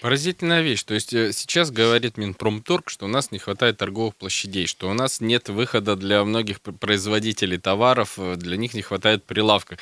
Поразительная 0.00 0.62
вещь. 0.62 0.82
То 0.84 0.94
есть 0.94 1.12
э, 1.12 1.32
сейчас 1.32 1.70
говорит 1.70 2.16
Минпромторг, 2.16 2.90
что 2.90 3.06
у 3.06 3.08
нас 3.08 3.30
не 3.32 3.38
хватает 3.38 3.76
торговых 3.78 4.14
площадей, 4.16 4.66
что 4.66 4.88
у 4.88 4.94
нас 4.94 5.20
нет 5.20 5.48
выхода 5.48 5.96
для 5.96 6.24
многих 6.24 6.60
производителей 6.60 7.58
товаров, 7.58 8.14
э, 8.18 8.36
для 8.36 8.56
них 8.56 8.74
не 8.74 8.82
хватает 8.82 9.24
прилавка. 9.24 9.78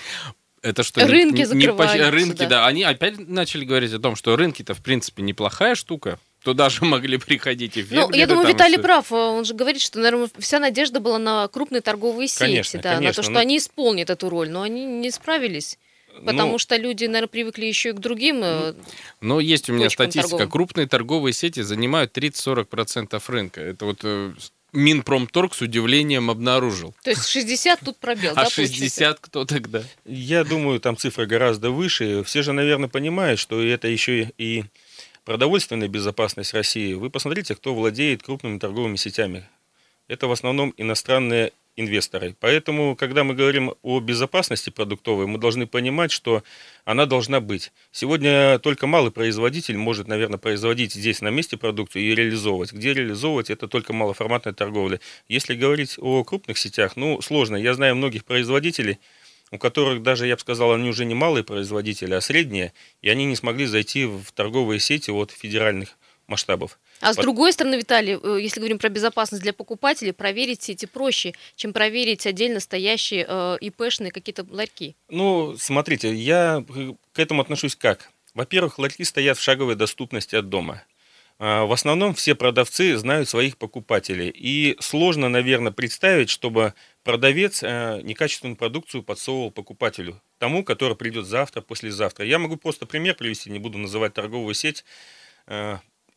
Это 0.62 0.82
что, 0.82 1.02
не- 1.02 1.06
Рынки 1.10 1.34
не- 1.34 1.38
не 1.40 1.44
закрываются, 1.44 2.10
рынки, 2.10 2.38
да. 2.38 2.46
да. 2.48 2.66
Они 2.66 2.82
опять 2.84 3.18
начали 3.18 3.64
говорить 3.66 3.92
о 3.92 3.98
том, 3.98 4.16
что 4.16 4.34
рынки-то, 4.36 4.72
в 4.74 4.82
принципе, 4.82 5.22
неплохая 5.22 5.74
штука. 5.74 6.18
Туда 6.42 6.68
же 6.68 6.84
могли 6.84 7.16
приходить 7.16 7.76
и 7.78 7.86
Ну, 7.90 8.10
я 8.12 8.26
думаю, 8.26 8.46
Виталий 8.48 8.74
всё. 8.74 8.82
прав. 8.82 9.10
Он 9.12 9.44
же 9.46 9.54
говорит, 9.54 9.80
что, 9.80 9.98
наверное, 9.98 10.28
вся 10.38 10.58
надежда 10.58 11.00
была 11.00 11.18
на 11.18 11.48
крупные 11.48 11.80
торговые 11.80 12.28
сети, 12.28 12.38
Конечно, 12.40 12.80
да, 12.80 12.90
на 12.90 12.96
конечно, 12.96 13.16
то, 13.16 13.22
что 13.22 13.32
ну- 13.32 13.38
они 13.40 13.56
исполнят 13.58 14.10
эту 14.10 14.28
роль, 14.28 14.50
но 14.50 14.60
они 14.62 14.84
не 14.84 15.10
справились. 15.10 15.78
Потому 16.24 16.52
Ну, 16.52 16.58
что 16.58 16.76
люди, 16.76 17.04
наверное, 17.06 17.28
привыкли 17.28 17.66
еще 17.66 17.90
и 17.90 17.92
к 17.92 17.98
другим. 17.98 18.40
э, 18.42 18.74
Но 19.20 19.40
есть 19.40 19.68
у 19.70 19.72
меня 19.72 19.90
статистика. 19.90 20.28
торговым. 20.28 20.50
Крупные 20.50 20.86
торговые 20.86 21.32
сети 21.32 21.60
занимают 21.62 22.16
30-40% 22.16 23.22
рынка. 23.28 23.60
Это 23.60 23.84
вот 23.84 24.00
э, 24.04 24.32
Минпромторг 24.72 25.54
с 25.54 25.60
удивлением 25.60 26.30
обнаружил. 26.30 26.94
То 27.04 27.10
есть 27.10 27.26
60 27.28 27.80
тут 27.80 27.96
пробел, 27.98 28.34
да, 28.34 28.42
А 28.42 28.44
получается? 28.44 28.74
60 28.74 29.20
кто 29.20 29.44
тогда? 29.44 29.82
Я 30.04 30.44
думаю, 30.44 30.80
там 30.80 30.96
цифра 30.96 31.26
гораздо 31.26 31.70
выше. 31.70 32.22
Все 32.24 32.42
же, 32.42 32.52
наверное, 32.52 32.88
понимают, 32.88 33.38
что 33.38 33.62
это 33.62 33.88
еще 33.88 34.32
и 34.38 34.64
продовольственная 35.24 35.88
безопасность 35.88 36.52
России. 36.54 36.94
Вы 36.94 37.08
посмотрите, 37.10 37.54
кто 37.54 37.74
владеет 37.74 38.22
крупными 38.22 38.58
торговыми 38.58 38.96
сетями. 38.96 39.48
Это 40.08 40.26
в 40.26 40.32
основном 40.32 40.74
иностранные 40.76 41.52
инвесторы. 41.76 42.36
Поэтому, 42.38 42.96
когда 42.96 43.24
мы 43.24 43.34
говорим 43.34 43.74
о 43.82 44.00
безопасности 44.00 44.70
продуктовой, 44.70 45.26
мы 45.26 45.38
должны 45.38 45.66
понимать, 45.66 46.12
что 46.12 46.42
она 46.84 47.06
должна 47.06 47.40
быть. 47.40 47.72
Сегодня 47.90 48.58
только 48.58 48.86
малый 48.86 49.10
производитель 49.10 49.76
может, 49.76 50.06
наверное, 50.06 50.38
производить 50.38 50.92
здесь 50.92 51.20
на 51.20 51.28
месте 51.28 51.56
продукцию 51.56 52.04
и 52.04 52.14
реализовывать. 52.14 52.72
Где 52.72 52.94
реализовывать, 52.94 53.50
это 53.50 53.68
только 53.68 53.92
малоформатная 53.92 54.52
торговля. 54.52 55.00
Если 55.28 55.54
говорить 55.54 55.96
о 55.98 56.22
крупных 56.24 56.58
сетях, 56.58 56.96
ну, 56.96 57.20
сложно. 57.20 57.56
Я 57.56 57.74
знаю 57.74 57.96
многих 57.96 58.24
производителей, 58.24 58.98
у 59.50 59.58
которых 59.58 60.02
даже, 60.02 60.26
я 60.26 60.34
бы 60.34 60.40
сказал, 60.40 60.72
они 60.72 60.88
уже 60.88 61.04
не 61.04 61.14
малые 61.14 61.44
производители, 61.44 62.14
а 62.14 62.20
средние, 62.20 62.72
и 63.02 63.08
они 63.08 63.24
не 63.24 63.36
смогли 63.36 63.66
зайти 63.66 64.04
в 64.06 64.32
торговые 64.32 64.80
сети 64.80 65.10
от 65.10 65.30
федеральных 65.30 65.96
масштабов. 66.26 66.78
А 67.04 67.12
с 67.12 67.16
Под- 67.16 67.24
другой 67.24 67.52
стороны, 67.52 67.74
Виталий, 67.76 68.18
э, 68.22 68.38
если 68.40 68.60
говорим 68.60 68.78
про 68.78 68.88
безопасность 68.88 69.42
для 69.42 69.52
покупателей, 69.52 70.12
проверить 70.12 70.62
сети 70.62 70.86
проще, 70.86 71.34
чем 71.54 71.72
проверить 71.74 72.26
отдельно 72.26 72.60
стоящие 72.60 73.26
э, 73.28 73.58
ИПшные 73.60 74.10
какие-то 74.10 74.46
ларьки. 74.48 74.96
Ну, 75.10 75.54
смотрите, 75.58 76.14
я 76.14 76.64
к 77.12 77.18
этому 77.18 77.42
отношусь 77.42 77.76
как? 77.76 78.10
Во-первых, 78.32 78.78
ларьки 78.78 79.04
стоят 79.04 79.36
в 79.36 79.42
шаговой 79.42 79.74
доступности 79.74 80.34
от 80.34 80.48
дома. 80.48 80.82
А, 81.38 81.66
В 81.66 81.72
основном 81.72 82.14
все 82.14 82.34
продавцы 82.34 82.96
знают 82.96 83.28
своих 83.28 83.58
покупателей. 83.58 84.30
И 84.30 84.76
сложно, 84.80 85.28
наверное, 85.28 85.72
представить, 85.72 86.30
чтобы 86.30 86.72
продавец 87.02 87.62
э, 87.62 88.00
некачественную 88.02 88.56
продукцию 88.56 89.02
подсовывал 89.02 89.50
покупателю, 89.50 90.22
тому, 90.38 90.64
который 90.64 90.96
придет 90.96 91.26
завтра, 91.26 91.60
послезавтра. 91.60 92.24
Я 92.24 92.38
могу 92.38 92.56
просто 92.56 92.86
пример 92.86 93.14
привести, 93.14 93.50
не 93.50 93.58
буду 93.58 93.76
называть 93.76 94.14
торговую 94.14 94.54
сеть. 94.54 94.84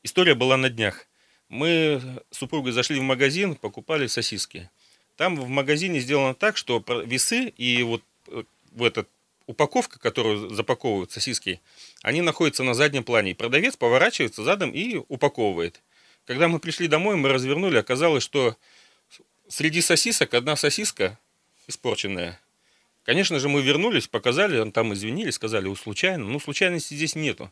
История 0.08 0.36
была 0.36 0.56
на 0.56 0.70
днях. 0.70 1.06
Мы 1.50 2.02
с 2.32 2.38
супругой 2.38 2.72
зашли 2.72 2.98
в 2.98 3.04
магазин, 3.04 3.56
покупали 3.56 4.08
сосиски. 4.08 4.70
Там 5.18 5.36
в 5.36 5.50
магазине 5.50 6.00
сделано 6.00 6.34
так, 6.34 6.56
что 6.56 6.82
весы 7.06 7.50
и 7.50 7.84
вот 7.84 8.02
э, 8.28 8.44
в 8.72 8.86
этот 8.86 9.10
упаковка, 9.48 10.00
которую 10.00 10.56
запаковывают 10.56 11.12
сосиски, 11.12 11.60
они 12.04 12.22
находятся 12.22 12.64
на 12.64 12.74
заднем 12.74 13.04
плане. 13.04 13.32
И 13.32 13.34
продавец 13.34 13.76
поворачивается 13.76 14.46
задом 14.46 14.72
и 14.72 15.02
упаковывает. 15.10 15.82
Когда 16.26 16.48
мы 16.48 16.60
пришли 16.60 16.88
домой, 16.88 17.18
мы 17.18 17.28
развернули, 17.28 17.76
оказалось, 17.76 18.24
что 18.24 18.56
среди 19.50 19.82
сосисок 19.82 20.34
одна 20.36 20.56
сосиска 20.56 21.20
испорченная. 21.68 22.40
Конечно 23.04 23.40
же, 23.40 23.50
мы 23.50 23.62
вернулись, 23.62 24.08
показали, 24.08 24.72
там 24.72 24.94
извинились, 24.94 25.36
сказали, 25.36 25.74
случайно. 25.76 26.24
Ну, 26.24 26.40
случайности 26.40 26.94
здесь 26.94 27.16
нету. 27.16 27.52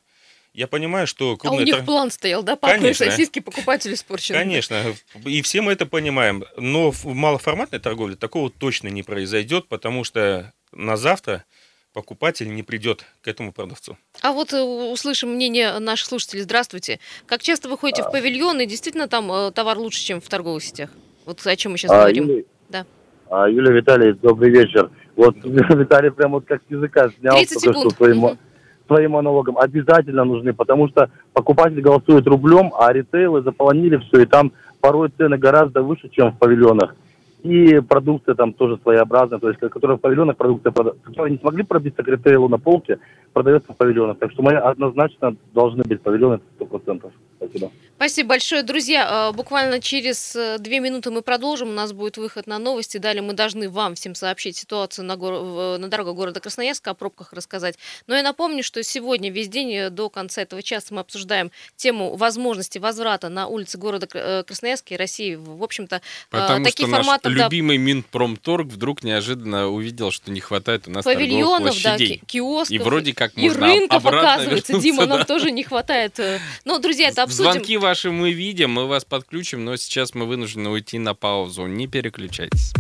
Я 0.56 0.68
понимаю, 0.68 1.06
что 1.06 1.38
А 1.44 1.52
у 1.52 1.60
них 1.60 1.76
тор- 1.76 1.84
план 1.86 2.10
стоял, 2.10 2.42
да, 2.42 2.56
папные 2.56 2.94
сосиски 2.94 3.40
покупателю 3.40 3.94
испорчены. 3.94 4.40
Конечно, 4.40 4.82
и 5.26 5.42
все 5.42 5.62
мы 5.62 5.74
это 5.74 5.86
понимаем. 5.86 6.46
Но 6.56 6.92
в 6.92 7.04
малоформатной 7.06 7.80
торговле 7.80 8.16
такого 8.16 8.50
точно 8.50 8.88
не 8.88 9.04
произойдет, 9.04 9.68
потому 9.68 10.06
что 10.06 10.54
на 10.72 10.96
завтра 10.96 11.44
покупатель 11.92 12.54
не 12.56 12.64
придет 12.64 13.04
к 13.22 13.28
этому 13.28 13.52
продавцу. 13.52 13.98
А 14.22 14.32
вот 14.32 14.54
э, 14.54 14.62
услышим 14.62 15.32
мнение 15.36 15.78
наших 15.80 16.08
слушателей. 16.08 16.44
Здравствуйте. 16.44 17.00
Как 17.26 17.42
часто 17.44 17.68
вы 17.68 17.78
ходите 17.78 18.04
в 18.04 18.10
павильон, 18.12 18.62
и 18.62 18.66
действительно 18.66 19.10
там 19.10 19.30
э, 19.34 19.52
товар 19.52 19.78
лучше, 19.78 20.00
чем 20.06 20.22
в 20.22 20.28
торговых 20.30 20.64
сетях? 20.64 20.90
Вот 21.26 21.46
о 21.46 21.56
чем 21.58 21.74
мы 21.74 21.78
сейчас 21.78 21.92
А, 21.92 21.96
говорим. 22.00 22.30
Юлия, 22.30 22.46
Да. 22.70 22.86
а, 23.30 23.50
Юлия 23.50 23.74
Виталий, 23.74 24.14
добрый 24.14 24.52
вечер. 24.52 24.90
Вот 25.18 25.36
Виталий 25.44 26.12
прям 26.12 26.32
вот 26.32 26.46
как 26.46 26.62
с 26.66 26.72
языка 26.72 27.10
снял 27.20 27.36
30 27.36 27.56
только 27.62 27.78
секунд. 27.80 27.94
что 27.94 27.98
своим, 28.06 28.18
Мгм. 28.20 28.40
Своим 28.88 29.12
монологом. 29.12 29.58
Обязательно 29.58 30.24
нужны, 30.24 30.54
потому 30.54 30.88
что 30.90 31.10
покупатель 31.34 31.82
голосует 31.82 32.28
рублем, 32.28 32.72
а 32.78 32.92
ритейлы 32.94 33.42
заполонили 33.42 33.98
все, 33.98 34.22
и 34.22 34.26
там 34.26 34.52
порой 34.82 35.10
цены 35.18 35.38
гораздо 35.38 35.82
выше, 35.82 36.10
чем 36.10 36.32
в 36.32 36.38
павильонах. 36.38 36.96
И 37.44 37.80
продукция 37.80 38.34
там 38.34 38.54
тоже 38.54 38.80
своеобразная, 38.82 39.38
то 39.38 39.50
есть, 39.50 39.60
которая 39.60 39.98
в 39.98 40.02
павильонах 40.02 40.36
продукция, 40.36 40.72
которая 40.72 41.32
не 41.32 41.38
смогли 41.38 41.64
пробиться 41.64 42.02
к 42.02 42.08
ритейлу 42.08 42.50
на 42.50 42.58
полке, 42.58 42.98
продается 43.34 43.72
в 43.72 43.78
павильонах. 43.78 44.18
Так 44.18 44.32
что 44.32 44.42
мы 44.42 44.54
однозначно 44.54 45.36
должны 45.54 45.84
быть 45.84 46.02
павильоны 46.02 46.40
100%. 46.60 47.12
Спасибо. 47.38 47.72
Спасибо 47.98 48.30
большое, 48.30 48.64
друзья. 48.64 49.30
Э, 49.30 49.36
Буквально 49.36 49.80
через 49.80 50.36
э, 50.36 50.58
две 50.60 50.80
минуты 50.82 51.12
мы 51.12 51.22
продолжим. 51.22 51.70
У 51.70 51.74
нас 51.74 51.94
будет 51.94 52.18
выход 52.18 52.46
на 52.46 52.60
новости. 52.60 52.98
Далее 52.98 53.22
мы 53.22 53.34
должны 53.34 53.70
вам 53.70 53.96
всем 53.96 54.16
сообщить 54.16 54.58
ситуацию 54.58 55.06
на, 55.06 55.16
гор- 55.16 55.78
на 55.80 55.88
дорогах 55.88 56.16
города 56.16 56.40
Красноярска, 56.42 56.92
о 56.92 56.94
пробках 56.94 57.32
рассказать. 57.32 57.78
Но 58.08 58.16
я 58.16 58.22
напомню, 58.24 58.64
что 58.64 58.84
сегодня 58.84 59.32
весь 59.32 59.48
день 59.48 59.74
э, 59.74 59.90
до 59.90 60.10
конца 60.10 60.42
этого 60.42 60.62
часа 60.62 60.88
мы 60.94 61.02
обсуждаем 61.02 61.52
тему 61.78 62.16
возможности 62.18 62.80
возврата 62.80 63.30
на 63.30 63.48
улицы 63.48 63.78
города 63.78 64.08
Кра- 64.08 64.44
Красноярска 64.44 64.94
и 64.94 64.98
России. 64.98 65.36
В 65.36 65.64
общем-то, 65.64 66.02
Потому 66.30 66.66
таких 66.66 66.88
что 66.88 66.98
наш 66.98 67.06
форматов 67.06 67.34
да, 67.34 67.44
любимый 67.46 67.78
Минпромторг 67.78 68.68
вдруг 68.68 69.04
неожиданно 69.04 69.68
увидел, 69.70 70.12
что 70.12 70.32
не 70.32 70.42
хватает 70.42 70.88
у 70.88 70.92
нас 70.92 71.06
павильонов, 71.06 71.82
да, 71.82 71.92
площадей. 71.92 72.18
ки- 72.18 72.26
киосков. 72.26 72.72
И 72.72 72.80
вроде 72.80 73.14
как 73.14 73.38
и 73.38 73.42
можно 73.48 73.68
рынков, 73.68 74.06
оказывается, 74.06 74.80
Дима, 74.80 75.06
нам 75.06 75.20
да. 75.20 75.26
тоже 75.26 75.52
не 75.52 75.64
хватает. 75.64 76.20
Ну, 76.66 76.80
друзья, 76.80 77.08
это 77.08 77.25
обсудим. 77.26 77.52
Звонки 77.52 77.78
ваши 77.78 78.12
мы 78.12 78.32
видим, 78.32 78.72
мы 78.72 78.88
вас 78.88 79.06
подключим, 79.06 79.66
но 79.66 79.76
сейчас 79.76 80.16
мы 80.16 80.26
вынуждены 80.26 80.70
уйти 80.70 80.98
на 80.98 81.14
паузу. 81.14 81.66
Не 81.68 81.88
переключайтесь. 81.88 82.74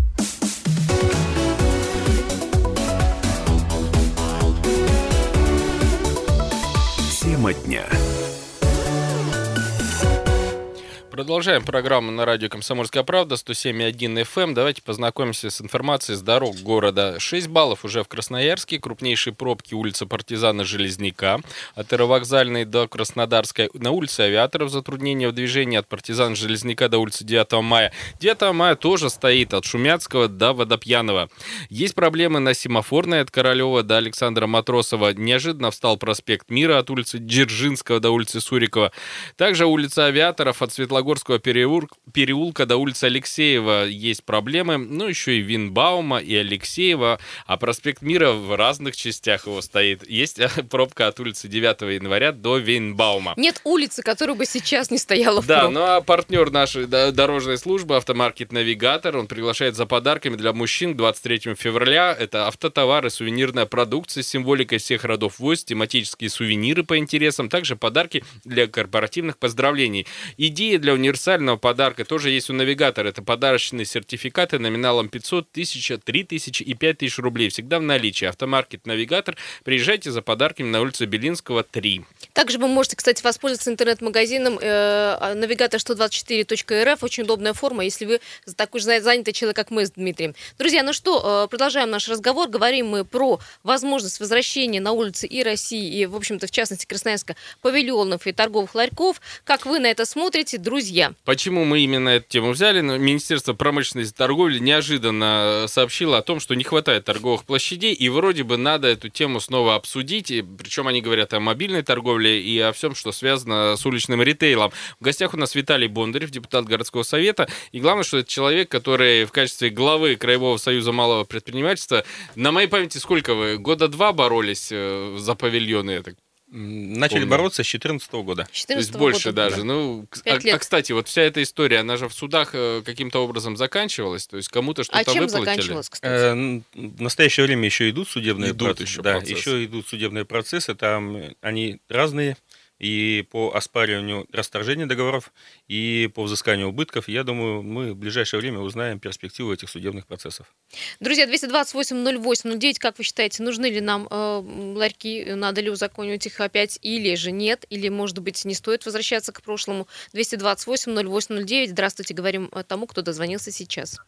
Продолжаем 11.35 11.65
программу 11.65 12.11
на 12.11 12.23
радио 12.23 12.47
«Комсомольская 12.47 13.03
правда» 13.03 13.35
107.1 13.35 14.21
FM. 14.23 14.43
эм. 14.43 14.53
Давайте 14.53 14.81
познакомимся 14.81 15.49
с 15.49 15.59
информацией 15.59 16.15
с 16.15 16.21
дорог 16.21 16.55
города. 16.61 17.19
6 17.19 17.49
баллов 17.49 17.83
уже 17.83 18.03
в 18.03 18.07
Красноярске. 18.07 18.79
Крупнейшие 18.79 19.33
пробки 19.33 19.73
улица 19.73 20.05
Партизана 20.05 20.63
Железняка. 20.63 21.41
От 21.75 21.91
Аэровокзальной 21.91 22.63
до 22.63 22.87
Краснодарской. 22.87 23.69
На 23.73 23.91
улице 23.91 24.21
Авиаторов 24.21 24.69
затруднения 24.71 25.27
в 25.27 25.33
движении 25.33 25.77
от 25.77 25.89
Партизана 25.89 26.37
Железняка 26.37 26.87
до 26.87 26.99
улицы 26.99 27.25
9 27.25 27.61
мая. 27.63 27.91
9 28.21 28.53
мая 28.53 28.75
тоже 28.77 29.09
стоит 29.09 29.53
от 29.53 29.65
Шумяцкого 29.65 30.29
до 30.29 30.53
Водопьянова. 30.53 31.27
Есть 31.69 31.95
проблемы 31.95 32.39
на 32.39 32.53
Семафорной 32.53 33.19
от 33.19 33.29
Королева 33.29 33.83
до 33.83 33.97
Александра 33.97 34.47
Матросова. 34.47 35.13
Неожиданно 35.13 35.71
встал 35.71 35.97
проспект 35.97 36.49
Мира 36.49 36.77
от 36.77 36.89
улицы 36.89 37.19
Дзержинского 37.19 37.99
до 37.99 38.11
улицы 38.11 38.39
Сурикова. 38.39 38.93
Также 39.35 39.65
улица 39.65 40.05
Авиаторов 40.05 40.61
от 40.61 40.71
Светлогорского 40.71 41.24
переур- 41.33 41.89
переулка 42.13 42.65
до 42.65 42.77
улицы 42.77 43.05
Алексеева 43.05 43.85
есть 43.85 44.23
проблемы. 44.23 44.77
Ну, 44.77 45.07
еще 45.07 45.38
и 45.38 45.41
Винбаума, 45.41 46.19
и 46.19 46.35
Алексеева. 46.35 47.19
А 47.45 47.57
проспект 47.57 48.01
Мира 48.01 48.31
в 48.31 48.55
разных 48.55 48.95
частях 48.95 49.47
его 49.47 49.61
стоит. 49.61 50.07
Есть 50.09 50.39
э, 50.39 50.49
пробка 50.69 51.07
от 51.07 51.19
улицы 51.19 51.47
9 51.47 51.81
января 52.01 52.31
до 52.31 52.57
Винбаума. 52.57 53.33
Нет 53.38 53.61
улицы, 53.63 54.01
которая 54.03 54.35
бы 54.35 54.45
сейчас 54.45 54.91
не 54.91 54.97
стояла 54.97 55.41
в 55.41 55.47
Да, 55.47 55.61
пробке. 55.61 55.73
ну 55.73 55.83
а 55.85 56.01
партнер 56.01 56.51
нашей 56.51 56.85
дорожной 56.88 57.57
службы 57.57 57.95
автомаркет 57.97 58.51
Навигатор, 58.51 59.17
он 59.17 59.27
приглашает 59.27 59.75
за 59.75 59.85
подарками 59.85 60.35
для 60.35 60.53
мужчин 60.53 60.93
к 60.93 60.97
23 60.97 61.55
февраля. 61.55 62.15
Это 62.17 62.47
автотовары, 62.47 63.09
сувенирная 63.09 63.65
продукция 63.65 64.23
с 64.23 64.27
символикой 64.27 64.77
всех 64.77 65.03
родов 65.03 65.39
войск, 65.39 65.67
тематические 65.67 66.29
сувениры 66.29 66.83
по 66.83 66.97
интересам, 66.97 67.49
также 67.49 67.75
подарки 67.75 68.23
для 68.43 68.67
корпоративных 68.67 69.38
поздравлений. 69.38 70.07
Идея 70.38 70.79
для 70.79 70.93
универсального 71.05 71.57
подарка 71.57 72.03
тоже 72.03 72.31
есть 72.31 72.49
у 72.49 72.53
Навигатора. 72.53 73.09
Это 73.09 73.21
подарочные 73.21 73.85
сертификаты 73.85 74.57
номиналом 74.57 75.07
500, 75.07 75.47
1000, 75.51 75.99
3000 75.99 76.63
и 76.63 76.73
5000 76.73 77.19
рублей. 77.19 77.49
Всегда 77.49 77.79
в 77.79 77.83
наличии. 77.83 78.25
Автомаркет 78.25 78.87
Навигатор. 78.87 79.37
Приезжайте 79.63 80.11
за 80.11 80.21
подарками 80.21 80.69
на 80.69 80.81
улицу 80.81 81.05
Белинского, 81.05 81.63
3. 81.63 82.03
Также 82.33 82.57
вы 82.57 82.67
можете, 82.67 82.95
кстати, 82.95 83.23
воспользоваться 83.23 83.71
интернет-магазином 83.71 84.57
э, 84.59 85.33
навигатор 85.35 85.79
124.рф. 85.79 87.03
Очень 87.03 87.23
удобная 87.23 87.53
форма, 87.53 87.83
если 87.83 88.05
вы 88.05 88.19
такой 88.55 88.81
же 88.81 88.87
занятый 89.01 89.31
человек, 89.31 89.55
как 89.55 89.69
мы 89.69 89.85
с 89.85 89.91
Дмитрием. 89.91 90.33
Друзья, 90.57 90.81
ну 90.81 90.91
что, 90.93 91.45
э, 91.45 91.47
продолжаем 91.49 91.91
наш 91.91 92.09
разговор. 92.09 92.49
Говорим 92.49 92.87
мы 92.87 93.05
про 93.05 93.39
возможность 93.63 94.19
возвращения 94.19 94.81
на 94.81 94.91
улицы 94.91 95.27
и 95.27 95.43
России, 95.43 95.99
и, 95.99 96.05
в 96.07 96.15
общем-то, 96.15 96.47
в 96.47 96.51
частности, 96.51 96.85
Красноярска, 96.85 97.35
павильонов 97.61 98.25
и 98.25 98.31
торговых 98.31 98.73
ларьков. 98.73 99.21
Как 99.43 99.65
вы 99.65 99.79
на 99.79 99.87
это 99.87 100.05
смотрите, 100.05 100.57
друзья? 100.57 100.94
Почему 101.25 101.65
мы 101.65 101.81
именно 101.81 102.08
эту 102.08 102.29
тему 102.29 102.51
взяли? 102.51 102.79
Ну, 102.79 102.97
Министерство 102.97 103.53
промышленности 103.53 104.13
и 104.13 104.17
торговли 104.17 104.60
неожиданно 104.60 105.65
сообщило 105.67 106.17
о 106.17 106.21
том, 106.21 106.39
что 106.39 106.55
не 106.55 106.63
хватает 106.63 107.03
торговых 107.03 107.43
площадей, 107.43 107.93
и 107.93 108.08
вроде 108.08 108.43
бы 108.43 108.55
надо 108.55 108.88
эту 108.88 109.10
тему 109.10 109.41
снова 109.41 109.75
обсудить. 109.75 110.31
И, 110.31 110.41
причем 110.41 110.88
они 110.88 111.01
говорят 111.01 111.34
о 111.34 111.41
мобильной 111.41 111.84
торговле 111.84 112.41
и 112.41 112.58
о 112.60 112.71
всем, 112.71 112.95
что 112.95 113.12
связано 113.12 113.75
с 113.75 113.86
уличным 113.86 114.21
ритейлом. 114.21 114.71
В 114.99 115.03
гостях 115.03 115.34
у 115.34 115.38
нас 115.38 115.53
Виталий 115.53 115.88
Бондарев, 115.88 116.31
депутат 116.31 116.65
городского 116.65 117.03
совета. 117.03 117.49
И 117.73 117.81
главное, 117.81 118.05
что 118.05 118.19
это 118.19 118.29
человек, 118.29 118.69
который 118.69 119.25
в 119.25 119.31
качестве 119.31 119.69
главы 119.69 120.15
Краевого 120.15 120.55
союза 120.55 120.93
малого 120.93 121.25
предпринимательства, 121.25 122.05
на 122.36 122.53
моей 122.53 122.67
памяти 122.67 122.99
сколько 122.99 123.36
вы? 123.36 123.58
Года 123.58 123.89
два 123.89 124.13
боролись 124.13 124.69
э, 124.71 125.17
за 125.19 125.36
павильоны, 125.36 125.91
я 125.91 126.01
так 126.01 126.15
Начали 126.57 127.17
Помню. 127.19 127.27
бороться 127.31 127.63
с 127.63 127.67
2014 127.67 128.11
года. 128.23 128.43
То 128.43 128.49
есть 128.51 128.61
14 128.61 128.95
больше 128.95 129.29
года. 129.29 129.49
даже. 129.49 129.63
Ну, 129.65 130.05
к- 130.09 130.23
Пять 130.23 130.43
а, 130.43 130.47
лет. 130.47 130.55
а, 130.55 130.59
кстати, 130.59 130.93
вот 130.93 131.07
вся 131.09 131.21
эта 131.23 131.43
история, 131.43 131.79
она 131.79 131.97
же 131.97 132.07
в 132.07 132.13
судах 132.13 132.51
э, 132.53 132.81
каким-то 132.85 133.23
образом 133.23 133.57
заканчивалась, 133.57 134.25
то 134.27 134.37
есть 134.37 134.47
кому-то 134.47 134.83
что-то 134.83 134.99
А 134.99 135.03
чем 135.03 135.25
выплатили. 135.25 135.39
заканчивалось, 135.45 135.89
кстати? 135.89 136.13
Э, 136.13 136.61
В 136.73 137.01
настоящее 137.01 137.45
время 137.45 137.65
еще 137.65 137.89
идут 137.89 138.07
судебные 138.07 138.51
Идут 138.51 138.69
процессы. 138.69 138.89
еще 138.89 139.01
да, 139.01 139.11
процессы. 139.17 139.33
еще 139.37 139.65
идут 139.65 139.87
судебные 139.87 140.23
процессы. 140.23 140.75
Там 140.75 141.17
они 141.41 141.79
разные. 141.89 142.37
И 142.77 143.25
по 143.31 143.53
оспариванию 143.55 144.27
расторжения 144.33 144.85
договоров, 144.85 145.31
и 145.67 146.09
по 146.13 146.23
взысканию 146.23 146.69
убытков, 146.69 147.07
я 147.07 147.23
думаю, 147.23 147.61
мы 147.63 147.93
в 147.93 147.95
ближайшее 147.95 148.41
время 148.41 148.59
узнаем 148.59 148.99
перспективу 148.99 149.53
этих 149.53 149.69
судебных 149.69 150.05
процессов. 150.05 150.53
Друзья, 150.99 151.25
228-08-09, 151.25 152.75
как 152.79 152.97
вы 152.97 153.05
считаете, 153.05 153.43
нужны 153.43 153.67
ли 153.67 153.79
нам 153.79 154.07
э, 154.09 154.43
ларьки, 154.75 155.23
надо 155.35 155.61
ли 155.61 155.69
узаконивать 155.69 156.25
их 156.25 156.39
опять, 156.41 156.77
или 156.81 157.15
же 157.15 157.31
нет, 157.31 157.65
или, 157.69 157.88
может 157.88 158.19
быть, 158.19 158.43
не 158.43 158.53
стоит 158.53 158.85
возвращаться 158.85 159.31
к 159.31 159.41
прошлому? 159.41 159.88
228-08-09, 160.13 161.67
здравствуйте, 161.67 162.13
говорим 162.13 162.49
э, 162.51 162.63
тому, 162.63 162.88
кто 162.88 163.01
дозвонился 163.01 163.51
сейчас. 163.51 164.01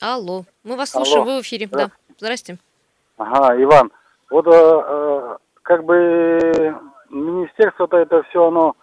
Алло, 0.00 0.44
мы 0.64 0.76
вас 0.76 0.90
слушаем, 0.90 1.22
Алло. 1.22 1.34
вы 1.36 1.42
в 1.42 1.42
эфире. 1.42 1.68
Да, 1.70 1.90
здрасте. 2.18 2.58
Ага, 3.16 3.62
Иван, 3.62 3.92
вот 4.30 4.46
э, 4.46 4.50
э, 4.50 5.36
как 5.62 5.84
бы 5.84 6.76
министерство-то 7.10 7.96
это 7.98 8.22
все 8.24 8.46
оно 8.46 8.76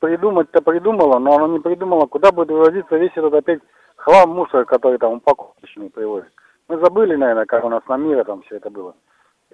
придумать-то 0.00 0.60
придумало, 0.62 1.18
но 1.18 1.34
оно 1.36 1.48
не 1.48 1.58
придумало, 1.60 2.06
куда 2.06 2.30
будет 2.32 2.48
вывозиться 2.50 2.96
весь 2.96 3.12
этот 3.16 3.32
опять 3.34 3.60
хлам, 3.96 4.30
мусор, 4.30 4.64
который 4.64 4.98
там 4.98 5.14
упаковочный 5.14 5.90
привозят. 5.90 6.28
Мы 6.68 6.78
забыли, 6.80 7.16
наверное, 7.16 7.46
как 7.46 7.64
у 7.64 7.68
нас 7.68 7.82
на 7.88 7.96
мира 7.96 8.24
там 8.24 8.42
все 8.42 8.56
это 8.56 8.70
было. 8.70 8.94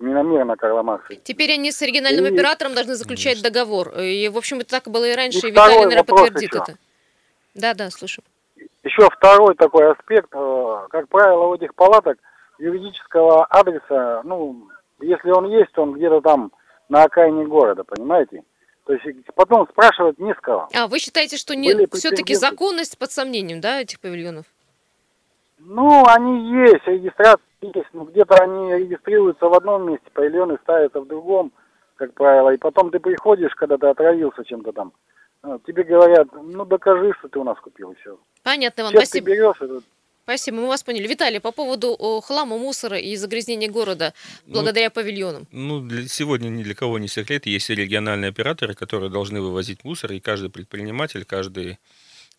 Не 0.01 0.15
на 0.15 0.23
мира, 0.23 0.45
на 0.45 0.57
Карла 0.57 0.83
Маркса. 0.83 1.15
Теперь 1.23 1.53
они 1.53 1.71
с 1.71 1.81
оригинальным 1.83 2.25
И- 2.25 2.35
оператором 2.35 2.75
должны 2.75 2.95
заключать 2.95 3.43
договор. 3.43 3.91
И, 3.99 4.29
в 4.31 4.39
общем, 4.39 4.59
это 4.61 4.71
так 4.81 4.85
было 4.93 5.05
и 5.05 5.15
раньше, 5.15 5.47
И 5.47 5.49
и 5.49 5.53
Виталий, 5.53 5.77
наверное, 5.85 6.03
подтвердит 6.05 6.51
еще. 6.55 6.59
это. 6.63 6.75
Да, 7.55 7.75
да, 7.75 7.91
слушаю. 7.91 8.25
Еще 8.83 9.09
второй 9.11 9.55
такой 9.55 9.93
аспект, 9.93 10.31
э, 10.35 10.77
как 10.91 11.09
правило, 11.09 11.47
у 11.49 11.55
этих 11.55 11.75
палаток 11.75 12.19
юридического 12.59 13.45
адреса, 13.45 14.23
ну, 14.25 14.69
если 15.01 15.31
он 15.31 15.49
есть, 15.51 15.77
он 15.77 15.93
где-то 15.93 16.21
там 16.23 16.51
на 16.89 17.05
окраине 17.05 17.47
города, 17.47 17.85
понимаете? 17.85 18.43
То 18.85 18.95
есть 18.95 19.05
потом 19.35 19.69
спрашивать 19.69 20.19
не 20.19 20.35
с 20.35 20.39
кого. 20.39 20.69
А, 20.75 20.89
вы 20.89 20.99
считаете, 20.99 21.37
что 21.37 21.55
Были 21.55 21.89
все-таки 21.93 22.35
законность 22.35 22.99
под 22.99 23.13
сомнением, 23.13 23.61
да, 23.61 23.81
этих 23.81 24.01
павильонов? 24.01 24.47
Ну, 25.59 26.05
они 26.09 26.65
есть, 26.65 26.85
регистрация 26.87 27.41
есть, 27.61 27.89
но 27.93 28.05
где-то 28.05 28.35
они 28.43 28.75
регистрируются 28.75 29.47
в 29.47 29.55
одном 29.55 29.89
месте, 29.89 30.07
павильоны 30.13 30.59
ставятся 30.63 31.01
в 31.01 31.07
другом, 31.07 31.53
как 31.95 32.13
правило, 32.15 32.51
и 32.51 32.57
потом 32.57 32.91
ты 32.91 32.99
приходишь, 32.99 33.55
когда 33.55 33.79
ты 33.79 33.87
отравился 33.87 34.45
чем-то 34.45 34.73
там, 34.73 34.93
э, 35.45 35.59
тебе 35.65 35.85
говорят, 35.85 36.27
ну, 36.33 36.65
докажи, 36.65 37.13
что 37.21 37.29
ты 37.29 37.39
у 37.39 37.45
нас 37.45 37.59
купил, 37.61 37.93
и 37.93 37.95
все. 38.01 38.19
Понятно, 38.43 38.81
Иван, 38.83 38.93
Чем 38.93 39.01
ты 39.03 39.07
спасибо. 39.07 39.27
берешь, 39.29 39.61
это 39.61 39.81
Спасибо, 40.25 40.59
мы 40.59 40.69
вас 40.69 40.83
поняли. 40.83 41.09
Виталий, 41.09 41.41
по 41.41 41.51
поводу 41.53 41.97
хлама, 42.25 42.57
мусора 42.57 42.99
и 42.99 43.17
загрязнения 43.17 43.69
города 43.69 44.15
Ну, 44.47 44.55
благодаря 44.55 44.91
павильонам. 44.91 45.49
Ну, 45.51 45.81
для, 45.81 46.07
сегодня 46.07 46.49
ни 46.49 46.63
для 46.63 46.75
кого 46.75 46.99
не 46.99 47.09
секрет, 47.09 47.47
есть 47.47 47.71
региональные 47.71 48.29
операторы, 48.29 48.75
которые 48.75 49.11
должны 49.11 49.41
вывозить 49.41 49.85
мусор, 49.85 50.13
и 50.13 50.21
каждый 50.21 50.51
предприниматель, 50.51 51.25
каждый 51.25 51.79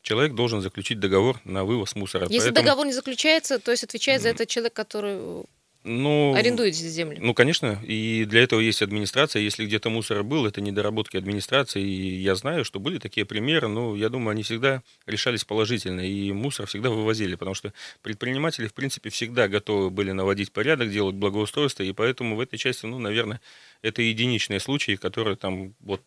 человек 0.01 0.33
должен 0.33 0.61
заключить 0.61 0.99
договор 0.99 1.39
на 1.43 1.65
вывоз 1.65 1.95
мусора. 1.95 2.27
Если 2.29 2.49
Поэтому, 2.49 2.65
договор 2.65 2.85
не 2.85 2.93
заключается, 2.93 3.59
то 3.59 3.71
есть 3.71 3.83
отвечает 3.83 4.21
за 4.21 4.29
это 4.29 4.45
человек, 4.45 4.73
который 4.73 5.43
ну, 5.83 6.33
арендует 6.33 6.75
эти 6.75 6.83
земли. 6.83 7.17
Ну, 7.19 7.33
конечно, 7.33 7.79
и 7.83 8.25
для 8.25 8.43
этого 8.43 8.61
есть 8.61 8.81
администрация. 8.81 9.41
Если 9.41 9.65
где-то 9.65 9.89
мусор 9.89 10.23
был, 10.23 10.45
это 10.45 10.61
недоработки 10.61 11.17
администрации. 11.17 11.81
И 11.81 12.21
я 12.21 12.35
знаю, 12.35 12.63
что 12.63 12.79
были 12.79 12.99
такие 12.99 13.25
примеры, 13.25 13.67
но 13.67 13.95
я 13.95 14.09
думаю, 14.09 14.31
они 14.31 14.43
всегда 14.43 14.81
решались 15.05 15.43
положительно, 15.43 16.01
и 16.01 16.31
мусор 16.31 16.67
всегда 16.67 16.89
вывозили, 16.89 17.35
потому 17.35 17.53
что 17.53 17.73
предприниматели, 18.01 18.67
в 18.67 18.73
принципе, 18.73 19.09
всегда 19.09 19.49
готовы 19.49 19.89
были 19.89 20.11
наводить 20.11 20.53
порядок, 20.53 20.89
делать 20.89 21.15
благоустройство, 21.15 21.83
и 21.83 21.91
поэтому 21.91 22.37
в 22.37 22.39
этой 22.39 22.57
части, 22.57 22.85
ну, 22.85 22.99
наверное, 22.99 23.41
это 23.81 24.01
единичные 24.01 24.61
случаи, 24.61 24.95
которые 24.95 25.35
там 25.35 25.73
вот 25.81 26.01